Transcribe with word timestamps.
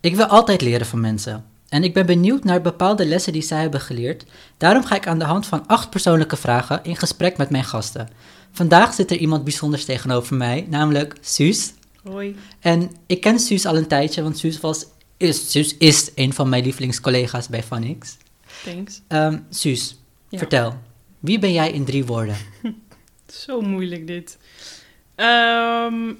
Ik 0.00 0.16
wil 0.16 0.24
altijd 0.26 0.60
leren 0.60 0.86
van 0.86 1.00
mensen. 1.00 1.44
En 1.68 1.84
ik 1.84 1.94
ben 1.94 2.06
benieuwd 2.06 2.44
naar 2.44 2.60
bepaalde 2.60 3.06
lessen 3.06 3.32
die 3.32 3.42
zij 3.42 3.60
hebben 3.60 3.80
geleerd. 3.80 4.24
Daarom 4.56 4.84
ga 4.84 4.94
ik 4.96 5.06
aan 5.06 5.18
de 5.18 5.24
hand 5.24 5.46
van 5.46 5.66
acht 5.66 5.90
persoonlijke 5.90 6.36
vragen 6.36 6.80
in 6.84 6.96
gesprek 6.96 7.36
met 7.36 7.50
mijn 7.50 7.64
gasten. 7.64 8.08
Vandaag 8.52 8.94
zit 8.94 9.10
er 9.10 9.16
iemand 9.16 9.44
bijzonders 9.44 9.84
tegenover 9.84 10.36
mij, 10.36 10.66
namelijk 10.68 11.16
Suus. 11.20 11.72
Hoi. 12.04 12.36
En 12.60 12.90
ik 13.06 13.20
ken 13.20 13.38
Suus 13.38 13.66
al 13.66 13.76
een 13.76 13.86
tijdje, 13.86 14.22
want 14.22 14.38
Suus, 14.38 14.60
was, 14.60 14.86
is, 15.16 15.50
Suus 15.50 15.76
is 15.76 16.10
een 16.14 16.32
van 16.32 16.48
mijn 16.48 16.62
lievelingscollega's 16.64 17.48
bij 17.48 17.62
Vanix. 17.62 18.16
Thanks. 18.64 19.00
Ehm 19.08 19.38
Suus, 19.50 19.98
Ja. 20.28 20.38
vertel. 20.38 20.74
Wie 21.18 21.38
ben 21.38 21.52
jij 21.52 21.70
in 21.70 21.84
drie 21.84 22.04
woorden? 22.04 22.36
Zo 23.44 23.60
moeilijk 23.60 24.06
dit. 24.06 24.38
Ehm, 25.14 26.12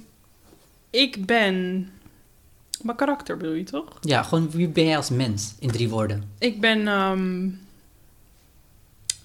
ik 0.90 1.26
ben... 1.26 1.88
Mijn 2.82 2.96
karakter 2.96 3.36
bedoel 3.36 3.54
je 3.54 3.64
toch? 3.64 3.98
Ja, 4.00 4.22
gewoon 4.22 4.50
wie 4.50 4.68
ben 4.68 4.84
jij 4.84 4.96
als 4.96 5.11
mens 5.11 5.54
in 5.58 5.71
drie 5.71 5.89
woorden? 5.89 6.32
Ik 6.39 6.61
ben 6.61 6.89
ehm, 6.89 7.50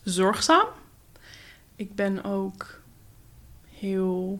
zorgzaam. 0.04 0.68
Ik 1.76 1.96
ben 1.96 2.24
ook 2.24 2.80
heel... 3.70 4.40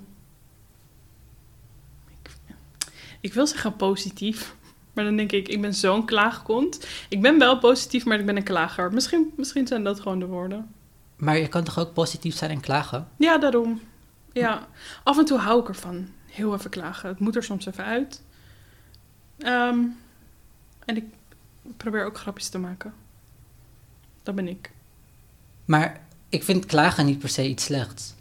Ik, 2.08 2.32
ik 3.20 3.34
wil 3.34 3.48
zeggen 3.48 3.76
positief. 3.76 4.56
Maar 4.94 5.04
dan 5.04 5.16
denk 5.16 5.32
ik, 5.32 5.48
ik 5.48 5.62
ben 5.62 5.74
zo'n 5.74 6.06
klaagkont. 6.06 6.88
Ik 7.10 7.22
ben 7.22 7.40
wel 7.40 7.60
positief, 7.60 8.06
maar 8.06 8.20
ik 8.20 8.26
ben 8.26 8.38
een 8.38 8.44
klager. 8.44 8.94
Misschien, 8.94 9.34
misschien 9.38 9.68
zijn 9.68 9.84
dat 9.84 10.00
gewoon 10.00 10.20
de 10.20 10.26
woorden. 10.26 10.74
Maar 11.16 11.38
je 11.38 11.48
kan 11.48 11.64
toch 11.64 11.80
ook 11.80 11.94
positief 11.94 12.36
zijn 12.36 12.52
en 12.52 12.60
klagen? 12.60 13.08
Ja, 13.18 13.38
daarom. 13.38 13.82
Ja, 14.32 14.68
af 15.04 15.18
en 15.18 15.26
toe 15.26 15.38
hou 15.38 15.62
ik 15.62 15.68
ervan. 15.68 16.08
Heel 16.26 16.54
even 16.54 16.70
klagen. 16.70 17.10
Het 17.10 17.20
moet 17.20 17.36
er 17.36 17.44
soms 17.44 17.66
even 17.66 17.86
uit. 17.86 18.22
Ehm, 19.38 19.80
en 20.86 20.96
ik 20.96 21.04
probeer 21.78 22.06
ook 22.06 22.18
grapjes 22.18 22.50
te 22.50 22.58
maken. 22.58 22.94
Dat 24.24 24.36
ben 24.36 24.48
ik. 24.48 24.72
Maar 25.66 26.02
ik 26.30 26.44
vind 26.44 26.66
klagen 26.66 27.06
niet 27.06 27.20
per 27.20 27.30
se 27.30 27.48
iets 27.48 27.64
slechts. 27.64 28.16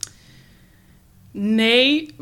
Nee, 1.31 2.15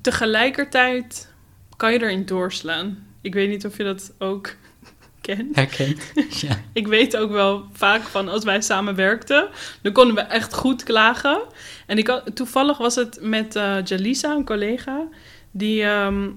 tegelijkertijd 0.00 1.32
kan 1.76 1.92
je 1.92 2.02
erin 2.02 2.26
doorslaan. 2.26 3.06
Ik 3.20 3.34
weet 3.34 3.48
niet 3.48 3.66
of 3.66 3.76
je 3.76 3.84
dat 3.84 4.12
ook 4.18 4.54
kent. 5.20 5.56
Herkend? 5.56 6.12
ja. 6.40 6.60
Ik 6.72 6.86
weet 6.86 7.16
ook 7.16 7.30
wel 7.30 7.66
vaak 7.72 8.02
van 8.02 8.28
als 8.28 8.44
wij 8.44 8.60
samen 8.60 8.94
werkten, 8.94 9.48
dan 9.82 9.92
konden 9.92 10.14
we 10.14 10.20
echt 10.20 10.54
goed 10.54 10.82
klagen. 10.82 11.42
En 11.86 11.98
ik 11.98 12.22
toevallig 12.34 12.78
was 12.78 12.94
het 12.94 13.18
met 13.20 13.56
eh 13.56 13.76
Jalisa, 13.84 14.34
een 14.34 14.44
collega, 14.44 15.06
die, 15.50 15.82
ehm, 15.82 16.30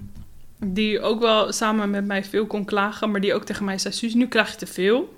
die 0.73 0.99
ook 1.01 1.19
wel 1.19 1.51
samen 1.51 1.89
met 1.89 2.05
mij 2.05 2.23
veel 2.23 2.45
kon 2.45 2.65
klagen, 2.65 3.11
maar 3.11 3.21
die 3.21 3.33
ook 3.33 3.43
tegen 3.45 3.65
mij 3.65 3.77
zei: 3.77 3.93
Suus, 3.93 4.13
nu 4.13 4.27
klaag 4.27 4.51
je 4.51 4.57
te 4.57 4.67
veel. 4.67 5.17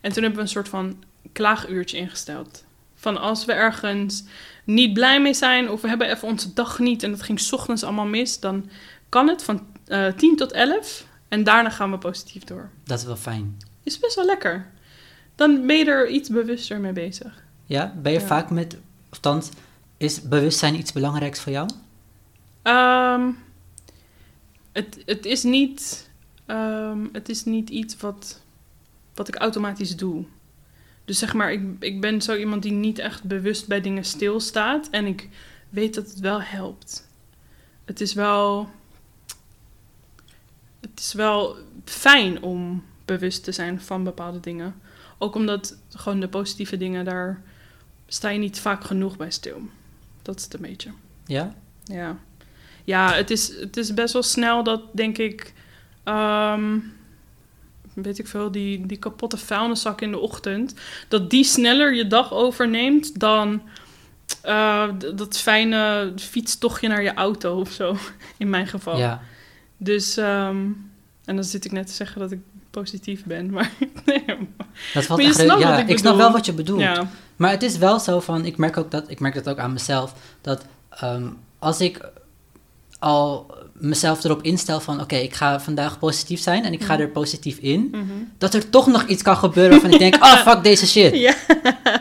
En 0.00 0.12
toen 0.12 0.22
hebben 0.22 0.34
we 0.40 0.46
een 0.46 0.52
soort 0.52 0.68
van 0.68 1.04
klaaguurtje 1.32 1.96
ingesteld. 1.96 2.64
Van 2.94 3.16
als 3.20 3.44
we 3.44 3.52
ergens 3.52 4.24
niet 4.64 4.92
blij 4.92 5.20
mee 5.20 5.34
zijn 5.34 5.70
of 5.70 5.80
we 5.80 5.88
hebben 5.88 6.10
even 6.10 6.28
onze 6.28 6.52
dag 6.52 6.78
niet 6.78 7.02
en 7.02 7.10
het 7.12 7.22
ging 7.22 7.40
's 7.40 7.52
ochtends 7.52 7.82
allemaal 7.84 8.06
mis, 8.06 8.40
dan 8.40 8.68
kan 9.08 9.28
het 9.28 9.42
van 9.42 9.66
eh 9.86 10.06
10 10.16 10.36
tot 10.36 10.52
11 10.52 11.06
en 11.28 11.44
daarna 11.44 11.70
gaan 11.70 11.90
we 11.90 11.98
positief 11.98 12.44
door 12.44 12.70
Dat 12.84 12.98
is 12.98 13.04
wel 13.04 13.16
fijn. 13.16 13.56
is 13.82 13.98
best 13.98 14.14
wel 14.14 14.24
lekker. 14.24 14.66
Dan 15.34 15.66
ben 15.66 15.76
je 15.76 15.84
er 15.84 16.08
iets 16.08 16.28
bewuster 16.28 16.80
mee 16.80 16.92
bezig. 16.92 17.42
Ja? 17.64 17.94
Ben 18.02 18.12
je 18.12 18.20
Ja. 18.20 18.26
vaak 18.26 18.50
met... 18.50 18.76
Althans, 19.10 19.48
is 19.96 20.22
bewustzijn 20.22 20.74
iets 20.78 20.92
belangrijks 20.92 21.40
voor 21.40 21.52
jou? 21.52 21.68
Ehm, 22.62 23.30
het, 24.78 25.02
het, 25.06 25.26
is 25.26 25.42
niet, 25.42 26.10
ehm, 26.46 27.06
het 27.12 27.28
is 27.28 27.44
niet 27.44 27.70
iets 27.70 27.96
wat, 27.96 28.42
wat 29.14 29.28
ik 29.28 29.36
automatisch 29.36 29.96
doe. 29.96 30.24
Dus 31.04 31.18
zeg 31.18 31.34
maar, 31.34 31.52
ik, 31.52 31.62
ik 31.80 32.00
ben 32.00 32.22
zo 32.22 32.36
iemand 32.36 32.62
die 32.62 32.72
niet 32.72 32.98
echt 32.98 33.24
bewust 33.24 33.66
bij 33.66 33.80
dingen 33.80 34.04
stilstaat. 34.04 34.88
En 34.90 35.06
ik 35.06 35.28
weet 35.68 35.94
dat 35.94 36.06
het 36.10 36.20
wel 36.20 36.42
helpt. 36.42 37.08
Het 37.84 38.00
is 38.00 38.14
wel. 38.14 38.68
Het 40.80 41.00
is 41.00 41.12
wel 41.12 41.56
fijn 41.84 42.42
om 42.42 42.84
bewust 43.04 43.44
te 43.44 43.52
zijn 43.52 43.80
van 43.80 44.04
bepaalde 44.04 44.40
dingen. 44.40 44.74
Ook 45.18 45.34
omdat 45.34 45.78
gewoon 45.88 46.20
de 46.20 46.28
positieve 46.28 46.76
dingen, 46.76 47.04
daar 47.04 47.42
sta 48.06 48.28
je 48.28 48.38
niet 48.38 48.60
vaak 48.60 48.84
genoeg 48.84 49.16
bij 49.16 49.30
stil. 49.30 49.60
Dat 50.22 50.36
is 50.36 50.44
het 50.44 50.54
een 50.54 50.60
beetje. 50.60 50.90
Ja? 51.26 51.54
Ja, 51.84 52.18
ja 52.88 53.12
het, 53.12 53.30
is, 53.30 53.60
het 53.60 53.76
is 53.76 53.94
best 53.94 54.12
wel 54.12 54.22
snel 54.22 54.62
dat, 54.62 54.80
denk 54.92 55.18
ik, 55.18 55.52
ehm, 56.04 56.78
weet 57.94 58.18
ik 58.18 58.26
veel, 58.26 58.50
die, 58.50 58.86
die 58.86 58.96
kapotte 58.96 59.36
vuilniszak 59.36 60.00
in 60.00 60.10
de 60.10 60.18
ochtend, 60.18 60.74
dat 61.08 61.30
die 61.30 61.44
sneller 61.44 61.94
je 61.94 62.06
dag 62.06 62.32
overneemt 62.32 63.20
dan 63.20 63.62
eh, 64.42 64.88
dat 65.14 65.38
fijne 65.38 66.12
fietstochtje 66.16 66.88
naar 66.88 67.02
je 67.02 67.14
auto 67.14 67.60
of 67.60 67.70
zo, 67.70 67.96
in 68.36 68.50
mijn 68.50 68.66
geval. 68.66 68.98
Ja. 68.98 69.20
Dus, 69.76 70.16
ehm, 70.16 70.56
en 71.24 71.34
dan 71.34 71.44
zit 71.44 71.64
ik 71.64 71.72
net 71.72 71.86
te 71.86 71.92
zeggen 71.92 72.20
dat 72.20 72.32
ik 72.32 72.40
positief 72.70 73.24
ben, 73.24 73.50
maar 73.54 73.72
nee, 74.04 74.24
Dat 74.94 75.04
valt 75.04 75.20
echt... 75.20 75.42
ja, 75.42 75.70
wat 75.70 75.78
ik 75.78 75.88
ik 75.88 75.98
snap 75.98 76.16
wel 76.16 76.32
wat 76.32 76.46
je 76.46 76.52
bedoelt. 76.52 76.80
ja. 76.80 77.10
Maar 77.36 77.50
het 77.50 77.62
is 77.62 77.78
wel 77.78 77.98
zo 77.98 78.20
van, 78.20 78.44
ik 78.44 78.56
merk 78.56 78.76
ook 78.76 78.90
dat, 78.90 79.10
ik 79.10 79.20
merk 79.20 79.34
dat 79.34 79.48
ook 79.48 79.58
aan 79.58 79.72
mezelf, 79.72 80.14
dat 80.40 80.64
ehm, 80.90 81.26
als 81.58 81.80
ik 81.80 82.10
al 82.98 83.54
mezelf 83.72 84.24
erop 84.24 84.42
instel 84.42 84.80
van, 84.80 85.00
oké, 85.00 85.16
ik 85.16 85.34
ga 85.34 85.60
vandaag 85.60 85.98
positief 85.98 86.40
zijn 86.40 86.64
en 86.64 86.72
ik 86.72 86.82
ga 86.82 86.92
Mhm. 86.92 87.02
er 87.02 87.08
positief 87.08 87.58
in, 87.58 87.88
Mhm. 87.92 88.04
dat 88.38 88.54
er 88.54 88.70
toch 88.70 88.86
nog 88.86 89.06
iets 89.06 89.22
kan 89.22 89.36
gebeuren 89.36 89.70
waarvan 89.72 89.92
ik 89.92 89.98
denk, 89.98 90.14
oh 90.24 90.36
fuck 90.36 90.62
deze 90.62 90.86
shit. 90.86 91.14
Ja, 91.14 91.34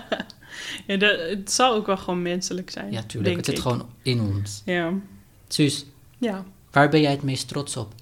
ja 0.88 0.97
dat, 0.97 1.19
het 1.30 1.52
zal 1.52 1.74
ook 1.74 1.86
wel 1.86 1.97
gewoon 1.97 2.22
menselijk 2.22 2.69
zijn. 2.69 2.91
Ja, 2.91 3.03
tuurlijk, 3.03 3.36
het 3.36 3.46
zit 3.46 3.59
gewoon 3.59 3.90
in 4.02 4.22
ons. 4.22 4.62
Ja. 4.66 4.91
Suus, 5.47 5.86
Ja. 6.18 6.44
waar 6.72 6.90
ben 6.90 7.02
jij 7.02 7.12
het 7.12 7.24
meest 7.24 7.47
trots 7.47 7.78
op? 7.78 7.94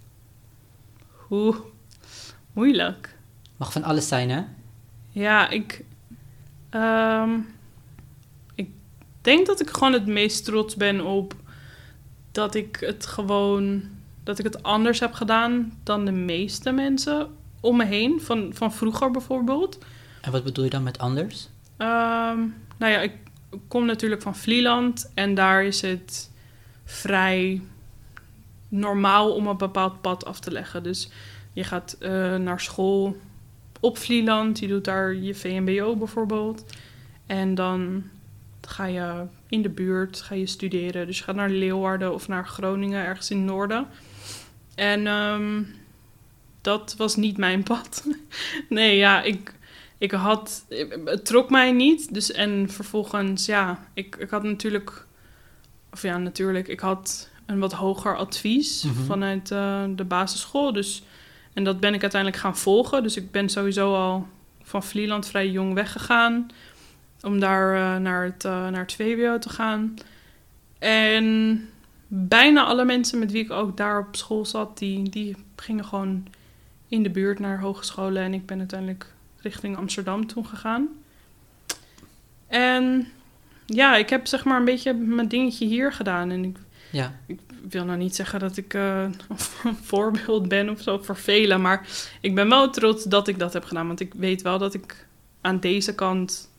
Oeh, 1.29 1.55
moeilijk. 2.53 3.15
Mag 3.57 3.71
van 3.71 3.83
alles 3.83 4.07
zijn, 4.07 4.29
hè? 4.29 4.41
Ja, 5.11 5.49
ik. 5.49 5.83
ehm, 6.69 7.29
ik 8.55 8.69
denk 9.21 9.45
dat 9.45 9.61
ik 9.61 9.69
gewoon 9.69 9.93
het 9.93 10.05
meest 10.07 10.45
trots 10.45 10.75
ben 10.75 11.05
op 11.05 11.33
dat 12.35 12.55
ik 12.55 12.77
het 12.79 13.05
gewoon. 13.05 13.83
dat 14.23 14.39
ik 14.39 14.45
het 14.45 14.63
anders 14.63 14.99
heb 14.99 15.13
gedaan 15.13 15.73
dan 15.83 16.05
de 16.05 16.11
meeste 16.11 16.71
mensen 16.71 17.27
om 17.59 17.77
me 17.77 17.85
heen. 17.85 18.21
Van, 18.21 18.49
van 18.53 18.73
vroeger 18.73 19.11
bijvoorbeeld. 19.11 19.77
En 20.21 20.31
wat 20.31 20.43
bedoel 20.43 20.63
je 20.63 20.69
dan 20.69 20.83
met 20.83 20.99
anders? 20.99 21.49
Ehm, 21.77 22.39
nou 22.77 22.91
ja, 22.91 22.99
ik 22.99 23.13
kom 23.67 23.85
natuurlijk 23.85 24.21
van 24.21 24.35
Vlieland 24.35 25.11
en 25.13 25.33
daar 25.33 25.63
is 25.63 25.81
het 25.81 26.31
vrij 26.85 27.61
normaal 28.69 29.33
om 29.33 29.47
een 29.47 29.57
bepaald 29.57 30.01
pad 30.01 30.25
af 30.25 30.39
te 30.39 30.51
leggen. 30.51 30.83
Dus 30.83 31.09
je 31.53 31.63
gaat 31.63 31.95
eh, 31.99 32.35
naar 32.35 32.59
school 32.59 33.17
op 33.79 33.97
Vlieland, 33.97 34.59
je 34.59 34.67
doet 34.67 34.85
daar 34.85 35.15
je 35.15 35.35
VMBO 35.35 35.95
bijvoorbeeld. 35.95 36.65
En 37.25 37.55
dan 37.55 38.03
ga 38.67 38.85
je 38.85 39.25
in 39.49 39.61
de 39.61 39.69
buurt 39.69 40.21
ga 40.21 40.35
je 40.35 40.45
studeren. 40.45 41.05
Dus 41.07 41.17
je 41.17 41.23
gaat 41.23 41.35
naar 41.35 41.49
Leeuwarden 41.49 42.13
of 42.13 42.27
naar 42.27 42.47
Groningen, 42.47 43.05
ergens 43.05 43.29
in 43.29 43.37
het 43.37 43.45
noorden. 43.45 43.87
En 44.75 45.07
ehm, 45.07 45.61
dat 46.61 46.95
was 46.97 47.15
niet 47.15 47.37
mijn 47.37 47.63
pad. 47.73 48.07
nee, 48.69 48.97
ja, 48.97 49.21
ik, 49.21 49.53
ik 49.97 50.11
had... 50.11 50.65
Het 51.05 51.25
trok 51.25 51.49
mij 51.49 51.71
niet. 51.71 52.13
Dus, 52.13 52.31
en 52.31 52.69
vervolgens, 52.69 53.45
ja, 53.45 53.87
ik, 53.93 54.15
ik 54.15 54.29
had 54.29 54.43
natuurlijk... 54.43 55.05
Of 55.91 56.01
ja, 56.01 56.17
natuurlijk, 56.17 56.67
ik 56.67 56.79
had 56.79 57.29
een 57.45 57.59
wat 57.59 57.73
hoger 57.73 58.17
advies 58.17 58.83
Mhm. 58.83 59.03
vanuit 59.03 59.51
eh, 59.51 59.83
de 59.95 60.03
basisschool. 60.03 60.73
Dus, 60.73 61.03
en 61.53 61.63
dat 61.63 61.79
ben 61.79 61.93
ik 61.93 62.01
uiteindelijk 62.01 62.41
gaan 62.41 62.57
volgen. 62.57 63.03
Dus 63.03 63.17
ik 63.17 63.31
ben 63.31 63.49
sowieso 63.49 63.95
al 63.95 64.27
van 64.63 64.83
Vlieland 64.83 65.27
vrij 65.27 65.49
jong 65.49 65.73
weggegaan. 65.73 66.47
Om 67.25 67.39
daar 67.39 67.75
eh, 67.75 68.01
naar, 68.01 68.23
het, 68.23 68.45
eh, 68.45 68.67
naar 68.67 68.81
het 68.81 68.93
VWO 68.93 69.39
te 69.39 69.49
gaan. 69.49 69.93
En 70.79 71.69
bijna 72.07 72.63
alle 72.63 72.85
mensen 72.85 73.19
met 73.19 73.31
wie 73.31 73.43
ik 73.43 73.51
ook 73.51 73.77
daar 73.77 73.99
op 73.99 74.15
school 74.15 74.45
zat, 74.45 74.77
die, 74.77 75.09
die 75.09 75.35
gingen 75.55 75.85
gewoon 75.85 76.27
in 76.87 77.03
de 77.03 77.09
buurt 77.09 77.39
naar 77.39 77.59
hogescholen. 77.59 78.23
En 78.23 78.33
ik 78.33 78.45
ben 78.45 78.59
uiteindelijk 78.59 79.13
richting 79.41 79.77
Amsterdam 79.77 80.27
toen 80.27 80.45
gegaan. 80.45 80.87
En 82.47 83.07
ja, 83.65 83.95
ik 83.95 84.09
heb 84.09 84.27
zeg 84.27 84.45
maar 84.45 84.59
een 84.59 84.65
beetje 84.65 84.93
mijn 84.93 85.27
dingetje 85.27 85.65
hier 85.65 85.93
gedaan. 85.93 86.31
En 86.31 86.43
ik 86.43 86.57
Ja, 86.91 87.13
ik 87.25 87.39
wil 87.69 87.85
nou 87.85 87.97
niet 87.97 88.15
zeggen 88.15 88.39
dat 88.39 88.57
ik 88.57 88.73
eh, 88.73 89.01
een 89.63 89.75
voorbeeld 89.81 90.47
ben 90.47 90.69
of 90.69 90.81
zo 90.81 90.97
voor 90.97 91.17
velen, 91.17 91.61
maar 91.61 91.87
ik 92.21 92.35
ben 92.35 92.49
wel 92.49 92.69
trots 92.69 93.03
dat 93.03 93.27
ik 93.27 93.39
dat 93.39 93.53
heb 93.53 93.63
gedaan. 93.63 93.87
Want 93.87 93.99
ik 93.99 94.13
weet 94.13 94.41
wel 94.41 94.57
dat 94.57 94.73
ik 94.73 95.07
aan 95.41 95.59
deze 95.59 95.95
kant 95.95 96.49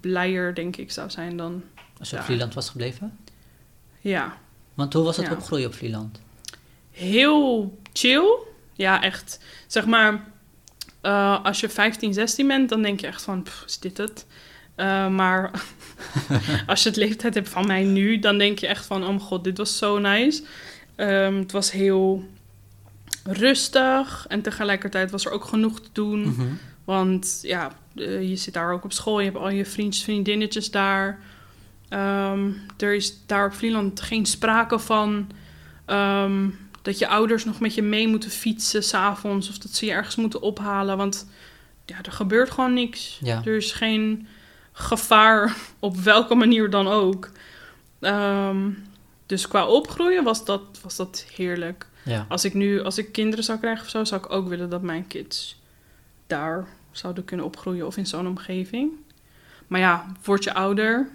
blijer, 0.00 0.54
denk 0.54 0.76
ik, 0.76 0.90
zou 0.92 1.10
zijn 1.10 1.36
dan. 1.36 1.62
als 1.98 2.10
je 2.10 2.14
op 2.16 2.20
Ja. 2.20 2.26
Vlieland 2.26 2.54
was 2.54 2.68
gebleven. 2.70 3.18
Ja, 4.00 4.36
Want 4.74 4.92
hoe 4.92 5.04
was 5.04 5.16
het 5.16 5.26
Ja. 5.26 5.32
opgroeien 5.32 5.66
op 5.66 5.74
Vlieland? 5.74 6.20
heel 6.90 7.78
chill. 7.92 8.38
Ja, 8.72 9.02
echt. 9.02 9.40
Zeg 9.66 9.86
maar, 9.86 10.24
eh, 11.00 11.44
als 11.44 11.60
je 11.60 11.68
15, 11.68 12.12
16 12.14 12.46
bent, 12.46 12.68
dan 12.68 12.82
denk 12.82 13.00
je 13.00 13.06
echt 13.06 13.22
van, 13.22 13.42
"Pff, 13.42 13.64
is 13.66 13.78
dit 13.78 13.96
het? 13.96 14.26
Eh, 14.74 15.08
maar 15.08 15.50
als 16.66 16.82
je 16.82 16.88
het 16.88 16.98
leeftijd 16.98 17.34
hebt 17.34 17.48
van 17.48 17.66
mij 17.66 17.82
nu, 17.84 18.18
dan 18.18 18.38
denk 18.38 18.58
je 18.58 18.66
echt 18.66 18.86
van, 18.86 19.00
oh 19.02 19.08
mijn 19.08 19.20
god, 19.20 19.44
dit 19.44 19.58
was 19.58 19.78
zo 19.78 19.98
nice. 19.98 20.42
Ehm, 20.96 21.34
het 21.34 21.52
was 21.52 21.70
heel 21.70 22.24
rustig 23.24 24.24
en 24.28 24.42
tegelijkertijd 24.42 25.10
was 25.10 25.24
er 25.26 25.32
ook 25.32 25.44
genoeg 25.44 25.80
te 25.80 25.88
doen. 25.92 26.20
Mhm. 26.28 26.46
Want 26.88 27.38
ja, 27.42 27.72
eh, 27.94 28.28
je 28.28 28.36
zit 28.36 28.54
daar 28.54 28.72
ook 28.72 28.84
op 28.84 28.92
school, 28.92 29.18
je 29.18 29.24
hebt 29.24 29.36
al 29.36 29.50
je 29.50 29.64
vriendjes, 29.64 30.04
vriendinnetjes 30.04 30.70
daar. 30.70 31.20
Ehm, 31.88 32.50
er 32.76 32.94
is 32.94 33.26
daar 33.26 33.46
op 33.46 33.52
Vlieland 33.52 34.00
geen 34.00 34.26
sprake 34.26 34.78
van 34.78 35.30
ehm, 35.84 36.48
dat 36.82 36.98
je 36.98 37.08
ouders 37.08 37.44
nog 37.44 37.60
met 37.60 37.74
je 37.74 37.82
mee 37.82 38.08
moeten 38.08 38.30
fietsen 38.30 38.82
s'avonds 38.82 39.48
of 39.48 39.58
dat 39.58 39.70
ze 39.70 39.86
je 39.86 39.92
ergens 39.92 40.16
moeten 40.16 40.42
ophalen. 40.42 40.96
Want 40.96 41.28
ja, 41.84 41.96
er 42.02 42.12
gebeurt 42.12 42.50
gewoon 42.50 42.74
niks. 42.74 43.18
Ja. 43.22 43.42
Er 43.44 43.56
is 43.56 43.72
geen 43.72 44.26
gevaar 44.72 45.56
op 45.78 45.96
welke 45.96 46.34
manier 46.34 46.70
dan 46.70 46.88
ook. 46.88 47.30
Ehm, 48.00 48.70
dus 49.26 49.48
qua 49.48 49.66
opgroeien 49.66 50.24
was 50.24 50.44
dat, 50.44 50.62
was 50.82 50.96
dat 50.96 51.26
heerlijk. 51.34 51.86
Ja. 52.02 52.26
Als 52.28 52.44
ik 52.44 52.54
nu, 52.54 52.82
als 52.82 52.98
ik 52.98 53.12
kinderen 53.12 53.44
zou 53.44 53.58
krijgen 53.58 53.84
of 53.84 53.90
zo, 53.90 54.04
zou 54.04 54.20
ik 54.24 54.32
ook 54.32 54.48
willen 54.48 54.70
dat 54.70 54.82
mijn 54.82 55.06
kids 55.06 55.60
daar 56.26 56.66
zouden 56.90 57.24
kunnen 57.24 57.46
opgroeien 57.46 57.86
of 57.86 57.96
in 57.96 58.06
zo'n 58.06 58.26
omgeving. 58.26 58.90
Maar 59.66 59.80
ja, 59.80 60.06
word 60.24 60.44
je 60.44 60.54
ouder 60.54 61.08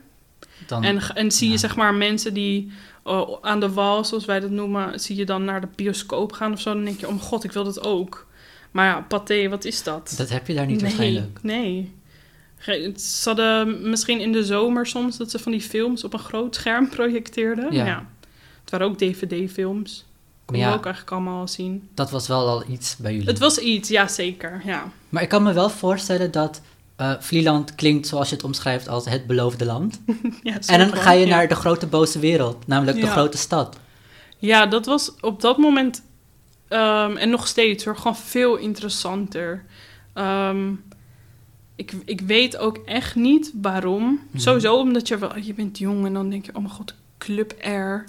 Dan, 0.68 0.84
en, 0.84 1.02
en 1.16 1.31
zie 1.31 1.52
je 1.52 1.58
zeg 1.58 1.75
maar 1.75 1.94
mensen 1.94 2.34
die 2.34 2.72
oh, 3.04 3.38
aan 3.42 3.60
de 3.60 3.70
wal, 3.72 4.06
zoals 4.06 4.25
wij 4.25 4.40
dat 4.40 4.50
noemen, 4.50 5.00
zie 5.00 5.16
je 5.16 5.25
dan 5.25 5.44
naar 5.44 5.62
de 5.62 5.68
bioscoop 5.75 6.31
gaan 6.31 6.52
of 6.54 6.62
zo, 6.62 6.74
dan 6.74 6.84
denk 6.84 7.00
je, 7.00 7.08
oh 7.08 7.22
god, 7.22 7.44
ik 7.44 7.52
wil 7.52 7.64
dat 7.64 7.84
ook. 7.84 8.28
Maar 8.72 8.86
ja, 8.86 9.02
paté, 9.02 9.50
wat 9.50 9.66
is 9.66 9.84
dat? 9.84 10.14
dat 10.18 10.30
heb 10.30 10.48
je 10.48 10.54
daar 10.54 10.66
niet 10.66 10.81
nee, 10.81 10.84
waarschijnlijk. 10.84 11.40
nee. 11.42 11.92
Ze 12.96 13.22
hadden 13.24 13.90
misschien 13.90 14.20
in 14.20 14.31
de 14.31 14.46
zomer 14.46 14.88
soms 14.88 15.18
dat 15.18 15.31
ze 15.31 15.40
van 15.40 15.52
die 15.52 15.62
films 15.62 16.04
op 16.04 16.14
een 16.14 16.20
groot 16.20 16.56
scherm 16.56 16.90
projecteerden. 16.96 17.74
Ja. 17.74 17.86
Ja. 17.86 18.10
Het 18.62 18.72
waren 18.72 18.88
ook 18.88 18.98
DVD-films. 18.98 20.06
Kon 20.53 20.61
Maar 20.61 20.69
je 20.69 20.73
ja. 20.75 20.79
ook 20.79 20.85
eigenlijk 20.85 21.15
allemaal 21.15 21.47
zien. 21.47 21.89
Dat 21.94 22.11
was 22.11 22.27
wel 22.27 22.47
al 22.47 22.63
iets 22.69 22.95
bij 22.97 23.11
jullie. 23.11 23.27
Het 23.27 23.39
was 23.39 23.57
iets, 23.57 23.89
ja 23.89 24.07
zeker. 24.07 24.61
Ja. 24.65 24.91
Maar 25.09 25.23
ik 25.23 25.29
kan 25.29 25.44
me 25.44 25.53
wel 25.53 25.69
voorstellen 25.69 26.31
dat 26.31 26.61
eh 26.95 27.11
Vlieland 27.19 27.75
klinkt 27.75 28.07
zoals 28.07 28.29
je 28.29 28.35
het 28.35 28.44
omschrijft 28.44 28.88
als 28.88 29.05
het 29.05 29.27
beloofde 29.27 29.65
land. 29.65 30.01
ja 30.44 30.57
En 30.65 30.79
dan 30.79 30.94
ga 30.97 31.11
je 31.11 31.25
ja. 31.27 31.35
naar 31.35 31.47
de 31.47 31.55
grote 31.55 31.88
boze 31.88 32.19
wereld, 32.19 32.67
namelijk 32.67 32.97
de 32.97 33.05
Ja. 33.05 33.11
grote 33.11 33.38
stad. 33.38 33.77
Ja, 34.38 34.65
dat 34.65 34.85
was 34.85 35.11
op 35.21 35.41
dat 35.41 35.57
moment 35.57 36.03
ehm, 36.67 37.15
en 37.17 37.29
nog 37.29 37.47
steeds 37.47 37.85
hoor, 37.85 37.97
gewoon 37.97 38.15
veel 38.15 38.55
interessanter. 38.55 39.63
Ehm, 40.13 40.71
ik, 41.75 41.94
ik 42.05 42.21
weet 42.21 42.57
ook 42.57 42.77
echt 42.85 43.15
niet 43.15 43.51
waarom. 43.61 44.19
Mhm. 44.31 44.39
Sowieso 44.39 44.75
omdat 44.75 45.07
je 45.07 45.17
wel, 45.17 45.38
je 45.38 45.53
bent 45.53 45.77
jong 45.77 46.05
en 46.05 46.13
dan 46.13 46.29
denk 46.29 46.45
je, 46.45 46.51
oh 46.55 46.61
mijn 46.61 46.73
god, 46.73 46.94
Club 47.17 47.53
R. 47.61 48.05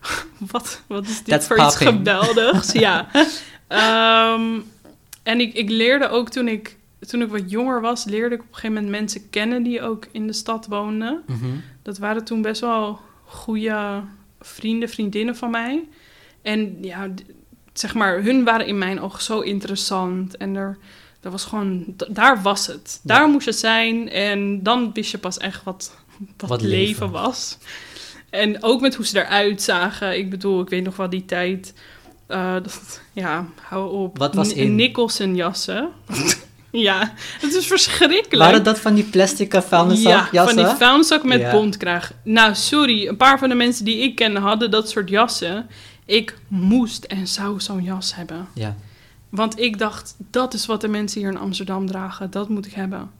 wat, 0.52 0.82
wat 0.86 1.06
is 1.06 1.16
dit 1.16 1.26
That's 1.26 1.46
voor 1.46 1.58
iets 1.58 1.76
geweldigs? 1.76 2.72
ja. 2.86 3.08
Ehm, 3.66 4.60
en 5.22 5.40
ik, 5.40 5.54
ik 5.54 5.68
leerde 5.70 6.08
ook 6.08 6.28
toen 6.28 6.48
ik, 6.48 6.76
toen 7.00 7.22
ik 7.22 7.28
wat 7.28 7.50
jonger 7.50 7.80
was, 7.80 8.04
leerde 8.04 8.34
ik 8.34 8.40
op 8.40 8.46
een 8.48 8.54
gegeven 8.54 8.74
moment 8.74 8.92
mensen 8.92 9.30
kennen 9.30 9.62
die 9.62 9.82
ook 9.82 10.06
in 10.12 10.26
de 10.26 10.32
stad 10.32 10.66
woonden. 10.66 11.22
Mhm. 11.26 11.46
Dat 11.82 11.98
waren 11.98 12.24
toen 12.24 12.42
best 12.42 12.60
wel 12.60 13.00
goede 13.24 14.02
vrienden, 14.40 14.88
vriendinnen 14.88 15.36
van 15.36 15.50
mij. 15.50 15.84
En 16.42 16.78
ja, 16.80 17.08
zeg 17.72 17.94
maar, 17.94 18.22
hun 18.22 18.44
waren 18.44 18.66
in 18.66 18.78
mijn 18.78 19.00
ogen 19.00 19.22
zo 19.22 19.40
interessant. 19.40 20.36
En 20.36 20.54
er, 20.54 20.78
er 21.20 21.30
was 21.30 21.44
gewoon, 21.44 21.84
daar 22.08 22.42
was 22.42 22.66
het. 22.66 23.00
Ja. 23.02 23.14
Daar 23.14 23.28
moest 23.28 23.46
het 23.46 23.58
zijn. 23.58 24.10
En 24.10 24.62
dan 24.62 24.92
wist 24.92 25.10
je 25.10 25.18
pas 25.18 25.38
echt 25.38 25.64
wat, 25.64 25.96
wat, 26.36 26.62
leven. 26.62 27.10
was. 27.10 27.58
En 28.30 28.62
ook 28.62 28.80
met 28.80 28.94
hoe 28.94 29.06
ze 29.06 29.18
eruit 29.18 29.62
zagen. 29.62 30.18
Ik 30.18 30.30
bedoel, 30.30 30.60
ik 30.60 30.68
weet 30.68 30.84
nog 30.84 30.96
wel 30.96 31.10
die 31.10 31.24
tijd. 31.24 31.74
eh, 32.26 32.52
dat, 32.54 33.00
ja, 33.12 33.46
hou 33.62 33.90
op. 33.92 34.18
Wat 34.18 34.34
was 34.34 34.54
Ni- 34.54 34.60
in? 34.60 34.74
Nicholson 34.74 35.34
jassen. 35.34 35.88
ja, 36.70 37.12
het 37.40 37.54
is 37.54 37.66
verschrikkelijk. 37.66 38.42
Waren 38.44 38.64
dat 38.64 38.78
van 38.80 38.94
die 38.94 39.04
plastic 39.04 39.52
Ja, 39.52 39.62
vuilniszakjassen? 39.62 40.54
van 40.56 40.64
die 40.66 40.74
vuilniszak 40.76 41.24
met 41.24 41.40
Ja. 41.40 41.50
bontkraag. 41.50 42.12
Nou, 42.22 42.54
sorry. 42.54 43.06
Een 43.08 43.16
paar 43.16 43.38
van 43.38 43.48
de 43.48 43.54
mensen 43.54 43.84
die 43.84 43.98
ik 43.98 44.14
kende 44.14 44.40
hadden 44.40 44.70
dat 44.70 44.90
soort 44.90 45.08
jassen. 45.08 45.66
Ik 46.04 46.38
moest 46.48 47.04
en 47.04 47.26
zou 47.26 47.60
zo'n 47.60 47.82
jas 47.82 48.14
hebben. 48.14 48.48
Ja. 48.54 48.76
Want 49.28 49.60
ik 49.60 49.78
dacht, 49.78 50.14
dat 50.30 50.54
is 50.54 50.66
wat 50.66 50.80
de 50.80 50.88
mensen 50.88 51.20
hier 51.20 51.30
in 51.30 51.38
Amsterdam 51.38 51.86
dragen. 51.86 52.30
Dat 52.30 52.48
moet 52.48 52.66
ik 52.66 52.72
hebben. 52.72 53.10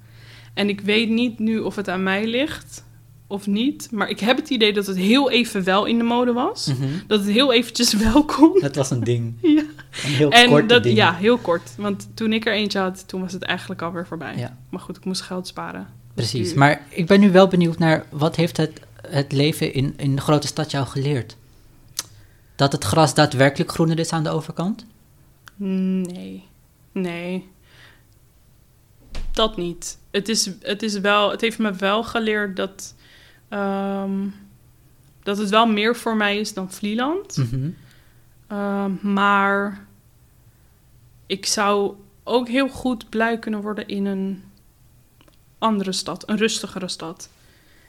En 0.54 0.68
ik 0.68 0.80
weet 0.80 1.08
niet 1.08 1.38
nu 1.38 1.58
of 1.58 1.76
het 1.76 1.88
aan 1.88 2.02
mij 2.02 2.26
ligt 2.26 2.84
of 3.26 3.46
niet. 3.46 3.88
Maar 3.92 4.08
ik 4.08 4.20
heb 4.20 4.36
het 4.36 4.50
idee 4.50 4.72
dat 4.72 4.86
het 4.86 4.96
heel 4.96 5.30
even 5.30 5.64
wel 5.64 5.84
in 5.84 5.98
de 5.98 6.04
mode 6.04 6.32
was. 6.32 6.70
Dat 7.06 7.20
het 7.20 7.28
heel 7.28 7.52
eventjes 7.52 7.92
wel 8.12 8.24
kon. 8.24 8.58
Dat 8.60 8.74
was 8.76 8.90
een 8.90 9.04
ding. 9.04 9.34
Ja. 9.56 9.62
Een 10.04 10.10
heel 10.10 10.30
En 10.30 10.48
kort 10.48 10.68
dat, 10.68 10.82
ding. 10.82 10.96
ja, 10.96 11.14
heel 11.14 11.38
kort. 11.38 11.70
Want 11.76 12.08
toen 12.14 12.32
ik 12.32 12.46
er 12.46 12.52
eentje 12.52 12.78
had, 12.78 13.08
toen 13.08 13.20
was 13.20 13.32
het 13.32 13.42
eigenlijk 13.42 13.82
alweer 13.82 14.06
voorbij. 14.06 14.36
Ja. 14.36 14.56
Maar 14.70 14.80
goed, 14.80 14.96
ik 14.96 15.04
moest 15.04 15.20
geld 15.20 15.46
sparen. 15.46 15.86
Precies. 16.14 16.50
Nu- 16.52 16.58
Maar 16.58 16.86
ik 16.88 17.06
ben 17.06 17.20
nu 17.20 17.30
wel 17.32 17.48
benieuwd 17.48 17.78
naar 17.78 18.06
wat 18.10 18.36
heeft 18.36 18.56
het, 18.56 18.80
het 19.08 19.32
leven 19.32 19.72
in, 19.72 19.94
in 19.96 20.14
de 20.16 20.22
grote 20.22 20.46
stad 20.46 20.70
jou 20.70 20.86
geleerd? 20.86 21.36
Dat 22.56 22.72
het 22.72 22.84
gras 22.84 23.14
daadwerkelijk 23.14 23.70
groener 23.70 23.98
is 23.98 24.10
aan 24.10 24.22
de 24.22 24.30
overkant? 24.30 24.86
Nee, 25.56 26.44
nee. 26.92 27.48
Dat 29.32 29.56
niet. 29.56 29.98
Het, 30.10 30.28
is, 30.28 30.50
het, 30.60 30.82
is 30.82 30.98
wel, 30.98 31.30
het 31.30 31.40
heeft 31.40 31.58
me 31.58 31.72
wel 31.72 32.04
geleerd 32.04 32.56
dat, 32.56 32.94
ehm, 33.48 34.12
dat 35.22 35.38
het 35.38 35.50
wel 35.50 35.66
meer 35.66 35.96
voor 35.96 36.16
mij 36.16 36.38
is 36.38 36.54
dan 36.54 36.72
Vlieland. 36.72 37.36
Mhm. 37.36 37.68
Ehm, 38.48 38.90
maar 39.00 39.86
ik 41.26 41.46
zou 41.46 41.94
ook 42.24 42.48
heel 42.48 42.68
goed 42.68 43.08
blij 43.08 43.38
kunnen 43.38 43.60
worden 43.60 43.88
in 43.88 44.06
een 44.06 44.42
andere 45.58 45.92
stad, 45.92 46.28
een 46.28 46.36
rustigere 46.36 46.88
stad. 46.88 47.28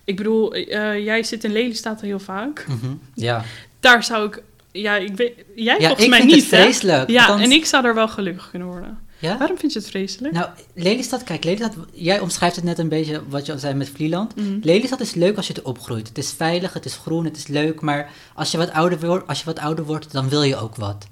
Ik 0.04 0.16
bedoel, 0.16 0.54
eh, 0.54 1.04
jij 1.06 1.24
zit 1.24 1.44
in 1.44 1.52
Lelystad 1.52 2.02
heel 2.02 2.20
vaak. 2.20 2.66
Mhm. 2.68 2.94
Ja, 3.14 3.44
Daar 3.80 4.04
zou 4.04 4.28
ik, 4.28 4.44
ja, 4.72 4.96
ik 4.96 5.16
weet, 5.16 5.34
jij 5.56 5.80
ja 5.80 5.86
volgens 5.86 6.04
ik 6.04 6.10
mij 6.10 6.20
vind 6.20 6.32
niet, 6.32 6.42
het 6.44 6.52
hè? 6.52 6.62
vreselijk. 6.62 7.10
Ja, 7.10 7.40
en 7.40 7.52
ik 7.52 7.66
zou 7.66 7.86
er 7.86 7.96
wel 7.96 8.08
gelukkig 8.08 8.50
kunnen 8.50 8.68
worden. 8.68 9.00
Ja? 9.20 9.38
Waarom 9.38 9.58
vind 9.58 9.74
je 9.74 9.80
het 9.80 9.88
vreselijk? 9.90 10.34
Nou, 10.34 10.50
Lelystad, 10.74 11.24
kijk, 11.24 11.44
Lelystad, 11.44 11.74
jij 11.94 12.20
omschrijft 12.20 12.56
het 12.56 12.66
net 12.66 12.78
een 12.80 12.90
beetje 12.90 13.22
wat 13.30 13.46
je 13.46 13.52
al 13.52 13.60
zei 13.60 13.74
met 13.74 13.90
Vlieland. 13.90 14.36
Mhm. 14.36 14.58
Lelystad 14.62 15.00
is 15.00 15.14
leuk 15.14 15.38
als 15.38 15.48
je 15.48 15.54
het 15.54 15.62
opgroeit. 15.64 16.08
Het 16.08 16.18
is 16.18 16.32
veilig, 16.32 16.74
het 16.74 16.86
is 16.86 16.96
groen, 16.96 17.26
het 17.26 17.38
is 17.38 17.48
leuk, 17.48 17.82
maar 17.82 18.10
als 18.36 18.52
je 18.52 18.58
wat 18.58 18.72
ouder 18.72 19.00
wordt, 19.00 19.28
als 19.28 19.40
je 19.40 19.46
wat 19.46 19.60
ouder 19.60 19.86
wordt 19.86 20.12
dan 20.12 20.30
wil 20.30 20.44
je 20.44 20.56
ook 20.56 20.76
wat. 20.76 21.08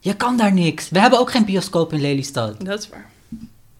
Je 0.00 0.16
kan 0.16 0.36
daar 0.36 0.52
niks. 0.52 0.88
We 0.88 0.98
hebben 1.00 1.18
ook 1.18 1.30
geen 1.30 1.44
bioscoop 1.44 1.92
in 1.92 2.00
Lelystad. 2.00 2.64
Dat 2.64 2.82
is 2.82 2.88
waar. 2.88 3.10